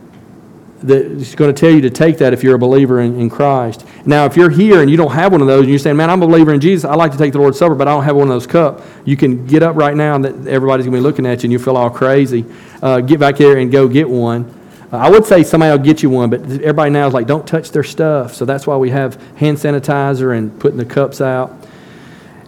that's 0.88 1.36
going 1.36 1.54
to 1.54 1.60
tell 1.60 1.69
you 1.69 1.82
to 1.82 1.89
take 1.89 2.17
that 2.17 2.34
if 2.34 2.43
you're 2.43 2.56
a 2.56 2.60
believer 2.60 3.02
in, 3.02 3.19
in 3.19 3.30
Christ. 3.30 3.86
Now, 4.05 4.26
if 4.26 4.36
you're 4.36 4.49
here 4.49 4.82
and 4.82 4.89
you 4.89 4.97
don't 4.97 5.11
have 5.11 5.32
one 5.32 5.41
of 5.41 5.47
those, 5.47 5.61
and 5.61 5.70
you're 5.70 5.80
saying, 5.80 5.97
"Man, 5.97 6.09
I'm 6.09 6.22
a 6.22 6.28
believer 6.28 6.53
in 6.53 6.59
Jesus. 6.59 6.86
I 6.86 6.95
like 6.95 7.11
to 7.11 7.18
take 7.18 7.34
the 7.34 7.39
Lord's 7.39 7.59
Supper, 7.59 7.76
but 7.76 7.88
I 7.88 7.91
don't 7.91 8.03
have 8.03 8.16
one 8.16 8.28
of 8.28 8.34
those 8.34 8.47
cups," 8.47 8.84
you 9.05 9.18
can 9.18 9.45
get 9.45 9.64
up 9.64 9.76
right 9.76 9.95
now, 9.95 10.16
and 10.16 10.26
that 10.26 10.47
everybody's 10.47 10.86
going 10.86 10.93
to 10.93 10.97
be 10.97 11.03
looking 11.03 11.26
at 11.26 11.43
you, 11.43 11.47
and 11.47 11.51
you 11.53 11.59
feel 11.59 11.78
all 11.78 11.89
crazy. 11.89 12.45
Uh, 12.82 13.01
get 13.01 13.20
back 13.20 13.38
there 13.38 13.57
and 13.57 13.72
go 13.72 13.88
get 13.88 14.09
one. 14.09 14.53
Uh, 14.91 14.97
I 14.97 15.09
would 15.09 15.26
say 15.26 15.43
somebody 15.43 15.78
will 15.78 15.86
get 15.86 16.01
you 16.01 16.09
one, 16.09 16.30
but 16.30 16.41
everybody 16.41 16.91
now 16.91 17.07
is 17.07 17.14
like, 17.14 17.28
"Don't 17.28 17.45
touch 17.45 17.72
their 17.72 17.84
stuff." 17.84 18.34
So 18.34 18.45
that's 18.45 18.66
why 18.66 18.78
we 18.78 18.89
have 18.89 19.22
hand 19.38 19.57
sanitizer 19.57 20.38
and 20.38 20.57
putting 20.59 20.78
the 20.78 20.86
cups 20.86 21.22
out. 21.22 21.53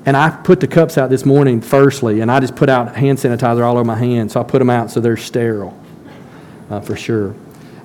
And 0.05 0.15
I 0.15 0.29
put 0.29 0.59
the 0.59 0.67
cups 0.67 0.97
out 0.97 1.09
this 1.09 1.25
morning, 1.25 1.61
firstly, 1.61 2.21
and 2.21 2.31
I 2.31 2.39
just 2.39 2.55
put 2.55 2.69
out 2.69 2.95
hand 2.95 3.17
sanitizer 3.17 3.63
all 3.63 3.75
over 3.75 3.83
my 3.83 3.97
hands. 3.97 4.33
So 4.33 4.39
I 4.39 4.43
put 4.43 4.59
them 4.59 4.69
out 4.69 4.89
so 4.89 5.01
they're 5.01 5.17
sterile, 5.17 5.77
uh, 6.69 6.79
for 6.79 6.95
sure. 6.95 7.35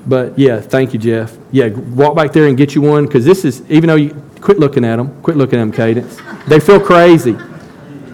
But 0.07 0.38
yeah, 0.38 0.61
thank 0.61 0.92
you, 0.92 0.98
Jeff. 0.98 1.36
Yeah, 1.50 1.68
walk 1.68 2.14
back 2.14 2.32
there 2.32 2.46
and 2.46 2.57
get 2.57 2.74
you 2.74 2.82
one 2.82 3.07
because 3.07 3.24
this 3.24 3.44
is, 3.44 3.62
even 3.70 3.88
though 3.88 3.96
you 3.96 4.14
quit 4.40 4.59
looking 4.59 4.84
at 4.84 4.96
them, 4.96 5.20
quit 5.22 5.36
looking 5.36 5.59
at 5.59 5.62
them, 5.62 5.72
Cadence. 5.72 6.20
They 6.46 6.61
feel 6.61 6.80
crazy. 6.80 7.36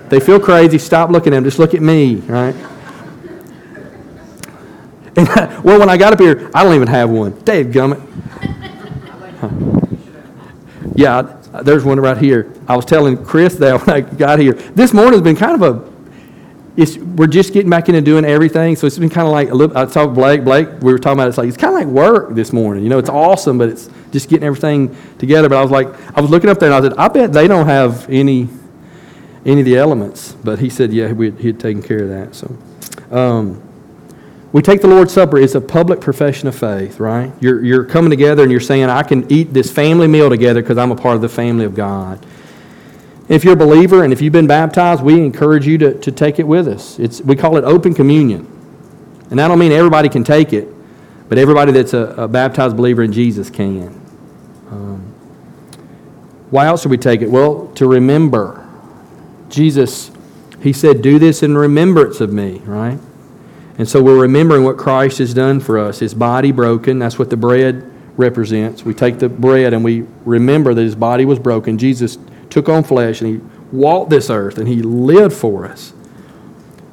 They 0.08 0.20
feel 0.20 0.38
crazy. 0.38 0.78
Stop 0.78 1.10
looking 1.10 1.32
at 1.32 1.36
them. 1.36 1.44
Just 1.44 1.58
look 1.58 1.74
at 1.74 1.82
me, 1.82 2.16
right? 2.16 2.54
And, 5.16 5.28
well, 5.64 5.78
when 5.78 5.88
I 5.88 5.96
got 5.96 6.12
up 6.12 6.20
here, 6.20 6.50
I 6.54 6.62
don't 6.62 6.74
even 6.74 6.88
have 6.88 7.10
one. 7.10 7.38
Dave 7.40 7.66
Gummit. 7.66 8.06
Yeah, 10.94 11.22
there's 11.62 11.82
one 11.82 11.98
right 11.98 12.18
here. 12.18 12.52
I 12.68 12.76
was 12.76 12.84
telling 12.84 13.24
Chris 13.24 13.54
that 13.54 13.86
when 13.86 13.96
I 13.96 14.00
got 14.02 14.38
here. 14.38 14.52
This 14.52 14.92
morning's 14.92 15.22
been 15.22 15.36
kind 15.36 15.54
of 15.54 15.62
a 15.62 15.89
it's, 16.80 16.96
we're 16.96 17.26
just 17.26 17.52
getting 17.52 17.68
back 17.68 17.88
into 17.88 18.00
doing 18.00 18.24
everything. 18.24 18.74
So 18.74 18.86
it's 18.86 18.98
been 18.98 19.10
kind 19.10 19.26
of 19.26 19.32
like 19.32 19.50
a 19.50 19.54
little, 19.54 19.76
I 19.76 19.84
talked 19.84 20.14
Blake, 20.14 20.44
Blake, 20.44 20.68
we 20.80 20.92
were 20.92 20.98
talking 20.98 21.18
about 21.18 21.28
it's 21.28 21.36
like, 21.36 21.48
it's 21.48 21.56
kind 21.56 21.74
of 21.74 21.80
like 21.80 21.88
work 21.88 22.34
this 22.34 22.52
morning. 22.54 22.82
You 22.82 22.88
know, 22.88 22.98
it's 22.98 23.10
awesome, 23.10 23.58
but 23.58 23.68
it's 23.68 23.90
just 24.12 24.30
getting 24.30 24.46
everything 24.46 24.96
together. 25.18 25.50
But 25.50 25.58
I 25.58 25.62
was 25.62 25.70
like, 25.70 25.88
I 26.16 26.20
was 26.22 26.30
looking 26.30 26.48
up 26.48 26.58
there 26.58 26.72
and 26.72 26.74
I 26.86 26.88
said, 26.88 26.96
I 26.98 27.08
bet 27.08 27.32
they 27.32 27.46
don't 27.46 27.66
have 27.66 28.08
any, 28.08 28.48
any 29.44 29.60
of 29.60 29.66
the 29.66 29.76
elements. 29.76 30.32
But 30.32 30.58
he 30.58 30.70
said, 30.70 30.90
yeah, 30.92 31.12
we, 31.12 31.32
he'd 31.32 31.60
taken 31.60 31.82
care 31.82 32.04
of 32.04 32.08
that. 32.08 32.34
So, 32.34 32.56
um, 33.14 33.62
we 34.52 34.62
take 34.62 34.80
the 34.80 34.88
Lord's 34.88 35.12
Supper. 35.12 35.36
It's 35.38 35.54
a 35.54 35.60
public 35.60 36.00
profession 36.00 36.48
of 36.48 36.56
faith, 36.56 36.98
right? 36.98 37.30
You're, 37.40 37.62
you're 37.62 37.84
coming 37.84 38.10
together 38.10 38.42
and 38.42 38.50
you're 38.50 38.60
saying, 38.60 38.84
I 38.84 39.02
can 39.02 39.30
eat 39.30 39.52
this 39.52 39.70
family 39.70 40.08
meal 40.08 40.30
together 40.30 40.62
because 40.62 40.78
I'm 40.78 40.90
a 40.90 40.96
part 40.96 41.14
of 41.14 41.20
the 41.20 41.28
family 41.28 41.66
of 41.66 41.74
God. 41.74 42.24
If 43.30 43.44
you're 43.44 43.52
a 43.52 43.56
believer 43.56 44.02
and 44.02 44.12
if 44.12 44.20
you've 44.20 44.32
been 44.32 44.48
baptized, 44.48 45.04
we 45.04 45.14
encourage 45.14 45.64
you 45.64 45.78
to, 45.78 45.94
to 46.00 46.10
take 46.10 46.40
it 46.40 46.42
with 46.42 46.66
us. 46.66 46.98
It's, 46.98 47.20
we 47.20 47.36
call 47.36 47.56
it 47.56 47.62
open 47.62 47.94
communion. 47.94 48.44
And 49.30 49.40
I 49.40 49.46
don't 49.46 49.60
mean 49.60 49.70
everybody 49.70 50.08
can 50.08 50.24
take 50.24 50.52
it, 50.52 50.66
but 51.28 51.38
everybody 51.38 51.70
that's 51.70 51.94
a, 51.94 52.06
a 52.16 52.26
baptized 52.26 52.76
believer 52.76 53.04
in 53.04 53.12
Jesus 53.12 53.48
can. 53.48 53.86
Um, 54.68 55.00
why 56.50 56.66
else 56.66 56.82
should 56.82 56.90
we 56.90 56.98
take 56.98 57.22
it? 57.22 57.30
Well, 57.30 57.68
to 57.76 57.86
remember. 57.86 58.68
Jesus, 59.48 60.10
he 60.60 60.72
said, 60.72 61.00
Do 61.00 61.20
this 61.20 61.44
in 61.44 61.56
remembrance 61.56 62.20
of 62.20 62.32
me, 62.32 62.58
right? 62.64 62.98
And 63.78 63.88
so 63.88 64.02
we're 64.02 64.20
remembering 64.20 64.64
what 64.64 64.76
Christ 64.76 65.18
has 65.18 65.32
done 65.32 65.60
for 65.60 65.78
us. 65.78 66.00
His 66.00 66.14
body 66.14 66.50
broken, 66.50 66.98
that's 66.98 67.16
what 67.16 67.30
the 67.30 67.36
bread 67.36 67.88
represents. 68.16 68.84
We 68.84 68.92
take 68.92 69.20
the 69.20 69.28
bread 69.28 69.72
and 69.72 69.84
we 69.84 70.04
remember 70.24 70.74
that 70.74 70.82
his 70.82 70.96
body 70.96 71.24
was 71.24 71.38
broken. 71.38 71.78
Jesus 71.78 72.18
took 72.50 72.68
on 72.68 72.84
flesh 72.84 73.20
and 73.20 73.30
he 73.30 73.40
walked 73.72 74.10
this 74.10 74.28
earth 74.28 74.58
and 74.58 74.68
he 74.68 74.82
lived 74.82 75.34
for 75.34 75.64
us. 75.64 75.92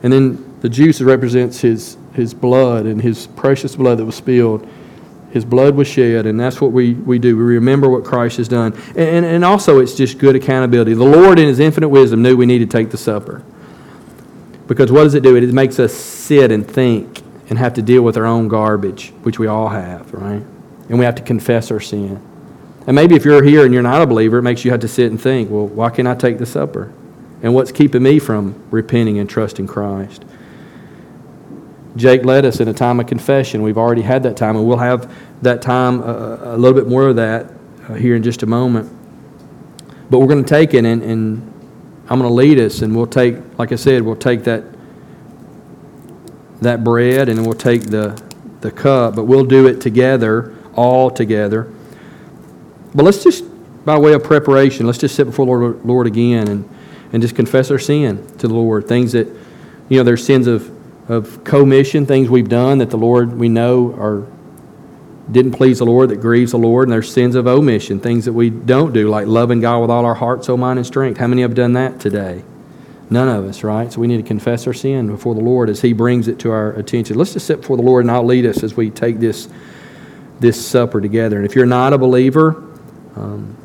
And 0.03 0.13
then 0.13 0.59
the 0.61 0.69
juice 0.69 1.01
represents 1.01 1.59
his, 1.61 1.97
his 2.13 2.33
blood 2.33 2.85
and 2.85 3.01
his 3.01 3.27
precious 3.27 3.75
blood 3.75 3.97
that 3.97 4.05
was 4.05 4.15
spilled. 4.15 4.67
His 5.31 5.43
blood 5.43 5.75
was 5.75 5.87
shed, 5.87 6.25
and 6.25 6.39
that's 6.39 6.61
what 6.61 6.71
we, 6.71 6.93
we 6.93 7.19
do. 7.19 7.35
We 7.35 7.43
remember 7.43 7.89
what 7.89 8.05
Christ 8.05 8.37
has 8.37 8.47
done. 8.47 8.73
And, 8.89 8.97
and, 8.97 9.25
and 9.25 9.45
also, 9.45 9.79
it's 9.79 9.93
just 9.93 10.17
good 10.19 10.35
accountability. 10.35 10.93
The 10.93 11.03
Lord, 11.03 11.37
in 11.37 11.47
his 11.47 11.59
infinite 11.59 11.89
wisdom, 11.89 12.21
knew 12.21 12.37
we 12.37 12.45
needed 12.45 12.71
to 12.71 12.77
take 12.77 12.91
the 12.91 12.97
supper. 12.97 13.43
Because 14.67 14.91
what 14.91 15.03
does 15.03 15.15
it 15.15 15.23
do? 15.23 15.35
It 15.35 15.53
makes 15.53 15.79
us 15.79 15.93
sit 15.93 16.51
and 16.51 16.65
think 16.65 17.21
and 17.49 17.59
have 17.59 17.73
to 17.75 17.81
deal 17.81 18.01
with 18.01 18.17
our 18.17 18.25
own 18.25 18.47
garbage, 18.47 19.09
which 19.23 19.37
we 19.37 19.47
all 19.47 19.69
have, 19.69 20.13
right? 20.13 20.43
And 20.89 20.97
we 20.97 21.05
have 21.05 21.15
to 21.15 21.21
confess 21.21 21.71
our 21.71 21.79
sin. 21.79 22.21
And 22.87 22.95
maybe 22.95 23.15
if 23.15 23.25
you're 23.25 23.43
here 23.43 23.65
and 23.65 23.73
you're 23.73 23.83
not 23.83 24.01
a 24.01 24.07
believer, 24.07 24.37
it 24.37 24.43
makes 24.43 24.63
you 24.63 24.71
have 24.71 24.79
to 24.79 24.87
sit 24.87 25.11
and 25.11 25.21
think, 25.21 25.49
well, 25.49 25.67
why 25.67 25.89
can't 25.89 26.07
I 26.07 26.15
take 26.15 26.37
the 26.37 26.45
supper? 26.45 26.93
And 27.43 27.53
what's 27.53 27.71
keeping 27.71 28.01
me 28.01 28.17
from 28.17 28.63
repenting 28.71 29.19
and 29.19 29.29
trusting 29.29 29.67
Christ? 29.67 30.23
Jake 31.97 32.23
led 32.23 32.45
us 32.45 32.61
in 32.61 32.67
a 32.67 32.73
time 32.73 32.99
of 32.99 33.07
confession. 33.07 33.61
We've 33.61 33.77
already 33.77 34.03
had 34.03 34.23
that 34.23 34.37
time, 34.37 34.55
and 34.55 34.65
we'll 34.65 34.77
have 34.77 35.13
that 35.41 35.61
time, 35.61 36.01
uh, 36.01 36.55
a 36.55 36.57
little 36.57 36.79
bit 36.79 36.87
more 36.87 37.07
of 37.07 37.17
that 37.17 37.51
uh, 37.89 37.95
here 37.95 38.15
in 38.15 38.23
just 38.23 38.41
a 38.43 38.45
moment. 38.45 38.89
But 40.09 40.19
we're 40.19 40.27
going 40.27 40.43
to 40.43 40.49
take 40.49 40.73
it, 40.73 40.85
and, 40.85 41.03
and 41.03 41.53
I'm 42.07 42.19
going 42.19 42.29
to 42.29 42.33
lead 42.33 42.57
us, 42.59 42.81
and 42.81 42.95
we'll 42.95 43.07
take, 43.07 43.35
like 43.59 43.71
I 43.71 43.75
said, 43.75 44.01
we'll 44.01 44.15
take 44.15 44.43
that 44.45 44.63
that 46.61 46.83
bread, 46.83 47.29
and 47.29 47.45
we'll 47.45 47.53
take 47.53 47.83
the 47.83 48.19
the 48.61 48.71
cup, 48.71 49.15
but 49.15 49.25
we'll 49.25 49.45
do 49.45 49.67
it 49.67 49.79
together, 49.81 50.55
all 50.75 51.11
together. 51.11 51.71
But 52.93 53.03
let's 53.03 53.23
just, 53.23 53.43
by 53.85 53.97
way 53.97 54.13
of 54.13 54.23
preparation, 54.23 54.85
let's 54.85 54.97
just 54.97 55.15
sit 55.15 55.25
before 55.25 55.45
the 55.45 55.51
Lord, 55.51 55.85
Lord 55.85 56.07
again 56.07 56.47
and, 56.47 56.69
and 57.13 57.21
just 57.21 57.35
confess 57.35 57.71
our 57.71 57.79
sin 57.79 58.25
to 58.37 58.47
the 58.47 58.53
Lord. 58.53 58.87
Things 58.87 59.11
that, 59.11 59.27
you 59.89 59.97
know, 59.97 60.03
there's 60.03 60.25
sins 60.25 60.47
of, 60.47 60.71
of 61.09 61.43
commission, 61.43 62.05
things 62.05 62.29
we've 62.29 62.49
done 62.49 62.79
that 62.79 62.89
the 62.89 62.97
Lord 62.97 63.37
we 63.37 63.49
know 63.49 63.93
are 63.93 64.27
didn't 65.31 65.51
please 65.51 65.79
the 65.79 65.85
Lord, 65.85 66.09
that 66.09 66.21
grieves 66.21 66.51
the 66.51 66.57
Lord, 66.57 66.87
and 66.87 66.93
there's 66.93 67.11
sins 67.11 67.35
of 67.35 67.47
omission, 67.47 67.99
things 67.99 68.25
that 68.25 68.33
we 68.33 68.49
don't 68.49 68.93
do, 68.93 69.09
like 69.09 69.27
loving 69.27 69.59
God 69.59 69.79
with 69.79 69.89
all 69.89 70.05
our 70.05 70.15
heart, 70.15 70.45
soul, 70.45 70.57
mind, 70.57 70.79
and 70.79 70.85
strength. 70.85 71.17
How 71.17 71.27
many 71.27 71.41
have 71.41 71.53
done 71.53 71.73
that 71.73 71.99
today? 71.99 72.43
None 73.09 73.27
of 73.27 73.45
us, 73.45 73.63
right? 73.63 73.91
So 73.91 73.99
we 73.99 74.07
need 74.07 74.17
to 74.17 74.23
confess 74.23 74.67
our 74.67 74.73
sin 74.73 75.07
before 75.07 75.35
the 75.35 75.41
Lord 75.41 75.69
as 75.69 75.81
He 75.81 75.93
brings 75.93 76.27
it 76.27 76.39
to 76.39 76.51
our 76.51 76.71
attention. 76.73 77.17
Let's 77.17 77.33
just 77.33 77.45
sit 77.45 77.61
before 77.61 77.77
the 77.77 77.83
Lord, 77.83 78.05
and 78.05 78.11
I'll 78.11 78.25
lead 78.25 78.45
us 78.45 78.63
as 78.63 78.75
we 78.75 78.89
take 78.89 79.19
this, 79.19 79.49
this 80.39 80.65
supper 80.65 81.01
together. 81.01 81.37
And 81.37 81.45
if 81.45 81.55
you're 81.55 81.65
not 81.65 81.93
a 81.93 81.97
believer, 81.97 82.63
um, 83.17 83.57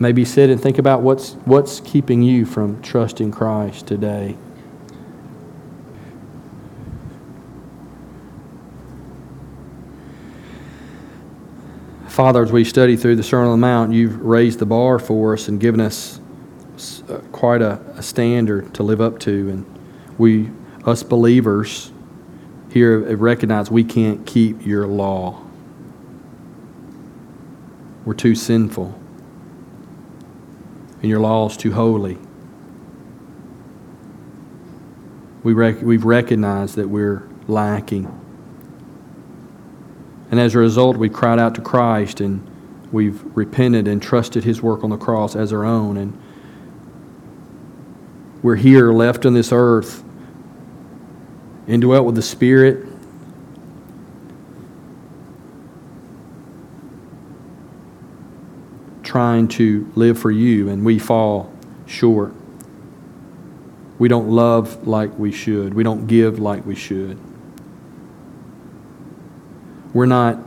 maybe 0.00 0.24
sit 0.24 0.48
and 0.50 0.60
think 0.60 0.78
about 0.78 1.02
what's, 1.02 1.32
what's 1.44 1.80
keeping 1.80 2.22
you 2.22 2.46
from 2.46 2.80
trusting 2.82 3.30
Christ 3.30 3.86
today. 3.86 4.36
Father, 12.06 12.42
as 12.42 12.50
we 12.50 12.64
study 12.64 12.96
through 12.96 13.16
the 13.16 13.22
Sermon 13.22 13.52
on 13.52 13.60
the 13.60 13.66
Mount, 13.66 13.92
you've 13.92 14.20
raised 14.20 14.58
the 14.58 14.66
bar 14.66 14.98
for 14.98 15.34
us 15.34 15.46
and 15.46 15.60
given 15.60 15.80
us 15.80 16.20
uh, 17.08 17.20
quite 17.30 17.62
a, 17.62 17.80
a 17.96 18.02
standard 18.02 18.74
to 18.74 18.82
live 18.82 19.00
up 19.00 19.20
to. 19.20 19.50
And 19.50 19.78
we, 20.16 20.50
us 20.84 21.04
believers, 21.04 21.92
here 22.70 23.16
recognize 23.16 23.70
we 23.70 23.84
can't 23.84 24.26
keep 24.26 24.64
your 24.64 24.86
law. 24.86 25.42
We're 28.04 28.14
too 28.14 28.34
sinful. 28.34 28.98
And 31.00 31.08
your 31.08 31.20
law 31.20 31.48
is 31.48 31.56
too 31.56 31.72
holy. 31.72 32.18
We 35.42 35.52
rec- 35.52 35.82
we've 35.82 36.04
recognized 36.04 36.76
that 36.76 36.88
we're 36.88 37.28
lacking. 37.46 38.14
And 40.30 40.38
as 40.38 40.54
a 40.54 40.58
result, 40.58 40.96
we've 40.96 41.12
cried 41.12 41.38
out 41.38 41.54
to 41.54 41.60
Christ 41.60 42.20
and 42.20 42.46
we've 42.92 43.22
repented 43.36 43.88
and 43.88 44.02
trusted 44.02 44.44
his 44.44 44.60
work 44.60 44.84
on 44.84 44.90
the 44.90 44.96
cross 44.96 45.34
as 45.36 45.52
our 45.52 45.64
own. 45.64 45.96
And 45.96 46.20
we're 48.42 48.56
here 48.56 48.92
left 48.92 49.24
on 49.24 49.34
this 49.34 49.52
earth 49.52 50.04
indwelt 51.68 52.06
with 52.06 52.16
the 52.16 52.22
Spirit. 52.22 52.86
Trying 59.04 59.48
to 59.48 59.90
live 59.94 60.18
for 60.18 60.30
you, 60.30 60.68
and 60.68 60.84
we 60.84 60.98
fall 60.98 61.52
short. 61.86 62.34
We 63.98 64.08
don't 64.08 64.28
love 64.28 64.86
like 64.86 65.16
we 65.18 65.30
should. 65.30 65.74
We 65.74 65.82
don't 65.82 66.06
give 66.06 66.38
like 66.38 66.66
we 66.66 66.74
should. 66.74 67.18
We're 69.92 70.06
not 70.06 70.38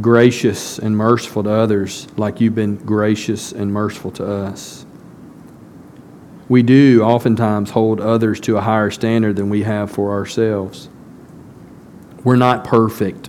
gracious 0.00 0.78
and 0.78 0.96
merciful 0.96 1.44
to 1.44 1.50
others 1.50 2.06
like 2.16 2.40
you've 2.40 2.54
been 2.54 2.76
gracious 2.76 3.52
and 3.52 3.72
merciful 3.72 4.10
to 4.12 4.26
us 4.26 4.84
we 6.48 6.62
do 6.62 7.02
oftentimes 7.02 7.70
hold 7.70 8.00
others 8.00 8.40
to 8.40 8.56
a 8.56 8.60
higher 8.60 8.90
standard 8.90 9.36
than 9.36 9.50
we 9.50 9.64
have 9.64 9.90
for 9.90 10.12
ourselves. 10.12 10.88
We're 12.24 12.36
not 12.36 12.64
perfect 12.64 13.28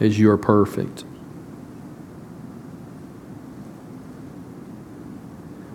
as 0.00 0.18
you're 0.18 0.36
perfect. 0.36 1.04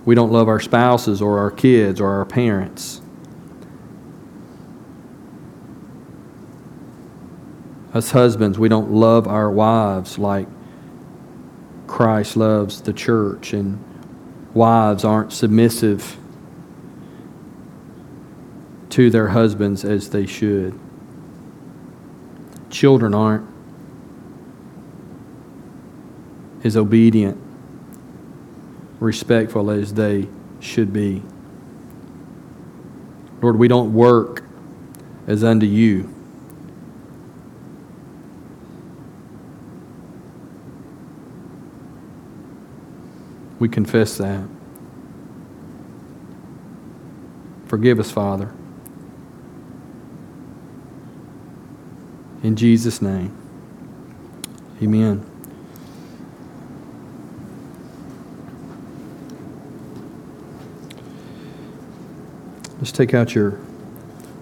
We 0.05 0.15
don't 0.15 0.31
love 0.31 0.49
our 0.49 0.59
spouses 0.59 1.21
or 1.21 1.39
our 1.39 1.51
kids 1.51 2.01
or 2.01 2.09
our 2.09 2.25
parents. 2.25 2.99
As 7.93 8.11
husbands, 8.11 8.59
we 8.59 8.67
don't 8.67 8.91
love 8.91 9.27
our 9.27 9.49
wives 9.49 10.17
like 10.17 10.47
Christ 11.87 12.35
loves 12.35 12.81
the 12.81 12.91
church, 12.91 13.53
and 13.53 13.81
wives 14.53 15.05
aren't 15.05 15.31
submissive 15.31 16.17
to 18.93 19.09
their 19.09 19.29
husbands 19.29 19.83
as 19.83 20.11
they 20.11 20.23
should. 20.23 20.79
Children 22.69 23.15
aren't 23.15 23.49
as 26.63 26.77
obedient, 26.77 27.41
respectful 28.99 29.71
as 29.71 29.95
they 29.95 30.27
should 30.59 30.93
be. 30.93 31.23
Lord, 33.41 33.57
we 33.57 33.67
don't 33.67 33.95
work 33.95 34.43
as 35.25 35.43
unto 35.43 35.65
you. 35.65 36.13
We 43.57 43.69
confess 43.69 44.17
that. 44.19 44.47
Forgive 47.65 47.99
us, 47.99 48.11
Father. 48.11 48.53
In 52.43 52.57
Jesus' 52.57 53.01
name, 53.01 53.35
Amen. 54.81 55.25
Let's 62.79 62.91
take 62.91 63.13
out 63.13 63.33
your 63.33 63.57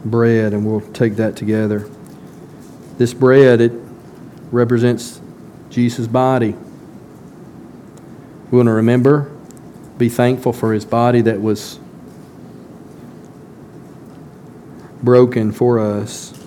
bread 0.03 0.53
and 0.53 0.65
we'll 0.65 0.81
take 0.93 1.17
that 1.17 1.35
together. 1.35 1.87
This 2.97 3.13
bread, 3.13 3.61
it 3.61 3.71
represents 4.51 5.21
Jesus' 5.69 6.07
body. 6.07 6.55
We 8.49 8.57
want 8.57 8.65
to 8.65 8.73
remember, 8.73 9.31
be 9.99 10.09
thankful 10.09 10.53
for 10.53 10.73
his 10.73 10.85
body 10.85 11.21
that 11.21 11.39
was 11.39 11.79
broken 15.03 15.51
for 15.51 15.77
us. 15.77 16.40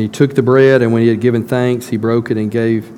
And 0.00 0.08
he 0.08 0.16
took 0.16 0.34
the 0.34 0.42
bread, 0.42 0.80
and 0.80 0.94
when 0.94 1.02
he 1.02 1.08
had 1.08 1.20
given 1.20 1.46
thanks, 1.46 1.88
he 1.88 1.98
broke 1.98 2.30
it 2.30 2.38
and 2.38 2.50
gave 2.50 2.90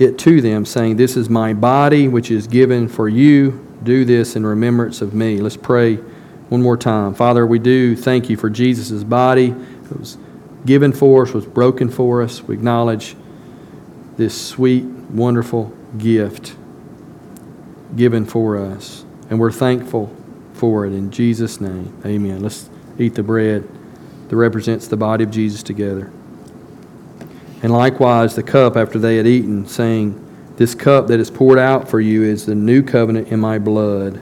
it 0.00 0.18
to 0.18 0.40
them, 0.40 0.64
saying, 0.64 0.96
This 0.96 1.16
is 1.16 1.30
my 1.30 1.54
body, 1.54 2.08
which 2.08 2.32
is 2.32 2.48
given 2.48 2.88
for 2.88 3.08
you. 3.08 3.64
Do 3.84 4.04
this 4.04 4.34
in 4.34 4.44
remembrance 4.44 5.00
of 5.00 5.14
me. 5.14 5.38
Let's 5.38 5.56
pray 5.56 5.98
one 6.48 6.60
more 6.60 6.76
time. 6.76 7.14
Father, 7.14 7.46
we 7.46 7.60
do 7.60 7.94
thank 7.94 8.28
you 8.28 8.36
for 8.36 8.50
Jesus' 8.50 9.04
body. 9.04 9.50
It 9.50 9.96
was 9.96 10.18
given 10.66 10.92
for 10.92 11.22
us, 11.22 11.32
was 11.32 11.46
broken 11.46 11.90
for 11.90 12.22
us. 12.22 12.42
We 12.42 12.56
acknowledge 12.56 13.14
this 14.16 14.34
sweet, 14.36 14.82
wonderful 14.82 15.72
gift 15.96 16.56
given 17.94 18.24
for 18.24 18.56
us. 18.56 19.04
And 19.30 19.38
we're 19.38 19.52
thankful 19.52 20.12
for 20.54 20.86
it 20.86 20.92
in 20.92 21.12
Jesus' 21.12 21.60
name. 21.60 21.96
Amen. 22.04 22.42
Let's 22.42 22.68
eat 22.98 23.14
the 23.14 23.22
bread 23.22 23.62
that 24.26 24.34
represents 24.34 24.88
the 24.88 24.96
body 24.96 25.22
of 25.22 25.30
Jesus 25.30 25.62
together. 25.62 26.10
And 27.62 27.72
likewise, 27.72 28.36
the 28.36 28.42
cup 28.42 28.76
after 28.76 28.98
they 28.98 29.16
had 29.16 29.26
eaten, 29.26 29.66
saying, 29.66 30.24
This 30.56 30.74
cup 30.74 31.08
that 31.08 31.18
is 31.18 31.30
poured 31.30 31.58
out 31.58 31.88
for 31.88 32.00
you 32.00 32.22
is 32.22 32.46
the 32.46 32.54
new 32.54 32.82
covenant 32.82 33.28
in 33.28 33.40
my 33.40 33.58
blood. 33.58 34.20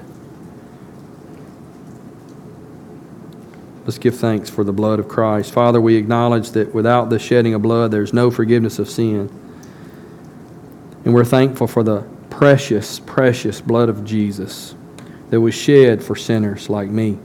Let's 3.84 3.98
give 3.98 4.16
thanks 4.16 4.50
for 4.50 4.64
the 4.64 4.72
blood 4.72 4.98
of 4.98 5.06
Christ. 5.06 5.52
Father, 5.52 5.80
we 5.80 5.94
acknowledge 5.94 6.50
that 6.52 6.74
without 6.74 7.08
the 7.08 7.20
shedding 7.20 7.54
of 7.54 7.62
blood, 7.62 7.92
there's 7.92 8.12
no 8.12 8.30
forgiveness 8.32 8.80
of 8.80 8.90
sin. 8.90 9.30
And 11.04 11.14
we're 11.14 11.24
thankful 11.24 11.68
for 11.68 11.84
the 11.84 12.04
precious, 12.30 12.98
precious 12.98 13.60
blood 13.60 13.88
of 13.88 14.04
Jesus 14.04 14.74
that 15.30 15.40
was 15.40 15.54
shed 15.54 16.02
for 16.02 16.16
sinners 16.16 16.68
like 16.68 16.88
me. 16.88 17.18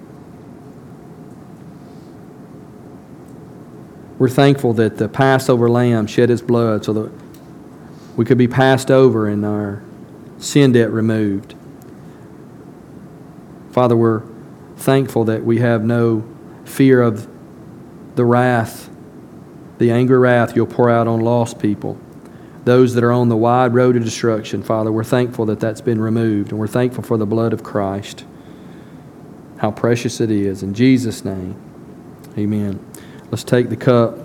We're 4.21 4.29
thankful 4.29 4.73
that 4.73 4.97
the 4.97 5.09
Passover 5.09 5.67
lamb 5.67 6.05
shed 6.05 6.29
his 6.29 6.43
blood 6.43 6.85
so 6.85 6.93
that 6.93 7.11
we 8.15 8.23
could 8.23 8.37
be 8.37 8.47
passed 8.47 8.91
over 8.91 9.27
and 9.27 9.43
our 9.43 9.81
sin 10.37 10.73
debt 10.73 10.91
removed. 10.91 11.55
Father, 13.71 13.97
we're 13.97 14.21
thankful 14.77 15.23
that 15.23 15.43
we 15.43 15.57
have 15.57 15.83
no 15.83 16.23
fear 16.65 17.01
of 17.01 17.27
the 18.15 18.23
wrath, 18.23 18.91
the 19.79 19.89
angry 19.89 20.19
wrath 20.19 20.55
you'll 20.55 20.67
pour 20.67 20.87
out 20.87 21.07
on 21.07 21.21
lost 21.21 21.57
people, 21.57 21.97
those 22.63 22.93
that 22.93 23.03
are 23.03 23.11
on 23.11 23.27
the 23.27 23.37
wide 23.37 23.73
road 23.73 23.93
to 23.93 23.99
destruction. 23.99 24.61
Father, 24.61 24.91
we're 24.91 25.03
thankful 25.03 25.47
that 25.47 25.59
that's 25.59 25.81
been 25.81 25.99
removed, 25.99 26.51
and 26.51 26.59
we're 26.59 26.67
thankful 26.67 27.01
for 27.01 27.17
the 27.17 27.25
blood 27.25 27.53
of 27.53 27.63
Christ. 27.63 28.23
How 29.57 29.71
precious 29.71 30.21
it 30.21 30.29
is. 30.29 30.61
In 30.61 30.75
Jesus' 30.75 31.25
name, 31.25 31.59
amen. 32.37 32.90
Let's 33.31 33.45
take 33.45 33.69
the 33.69 33.77
cup 33.77 34.17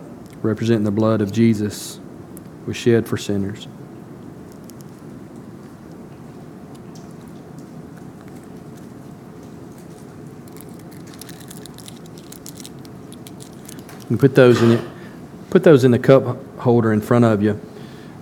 representing 0.43 0.83
the 0.83 0.91
blood 0.91 1.21
of 1.21 1.31
Jesus 1.33 2.01
was 2.67 2.77
shed 2.77 3.07
for 3.07 3.17
sinners. 3.17 3.69
You 14.11 14.17
put 14.17 14.35
those 14.35 14.61
in 14.61 14.73
it. 14.73 14.85
Put 15.51 15.63
those 15.63 15.85
in 15.85 15.93
the 15.93 15.99
cup 15.99 16.37
holder 16.59 16.93
in 16.93 17.01
front 17.01 17.25
of 17.25 17.43
you. 17.43 17.61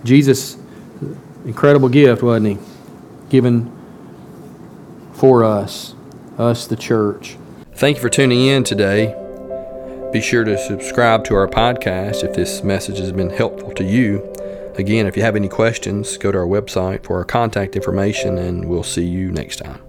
Jesus, 0.03 0.57
incredible 1.45 1.89
gift, 1.89 2.21
wasn't 2.21 2.47
he? 2.47 2.57
Given 3.29 3.71
for 5.13 5.43
us, 5.43 5.95
us 6.37 6.67
the 6.67 6.75
church. 6.75 7.37
Thank 7.73 7.97
you 7.97 8.01
for 8.01 8.09
tuning 8.09 8.45
in 8.45 8.63
today. 8.63 9.24
Be 10.15 10.21
sure 10.21 10.45
to 10.45 10.57
subscribe 10.57 11.25
to 11.25 11.35
our 11.35 11.45
podcast 11.45 12.23
if 12.23 12.33
this 12.35 12.63
message 12.63 12.99
has 12.99 13.11
been 13.11 13.29
helpful 13.29 13.73
to 13.73 13.83
you. 13.83 14.23
Again, 14.77 15.07
if 15.07 15.17
you 15.17 15.23
have 15.23 15.35
any 15.35 15.49
questions, 15.49 16.15
go 16.15 16.31
to 16.31 16.37
our 16.37 16.45
website 16.45 17.03
for 17.03 17.17
our 17.17 17.25
contact 17.25 17.75
information, 17.75 18.37
and 18.37 18.63
we'll 18.63 18.81
see 18.81 19.05
you 19.05 19.29
next 19.29 19.57
time. 19.57 19.84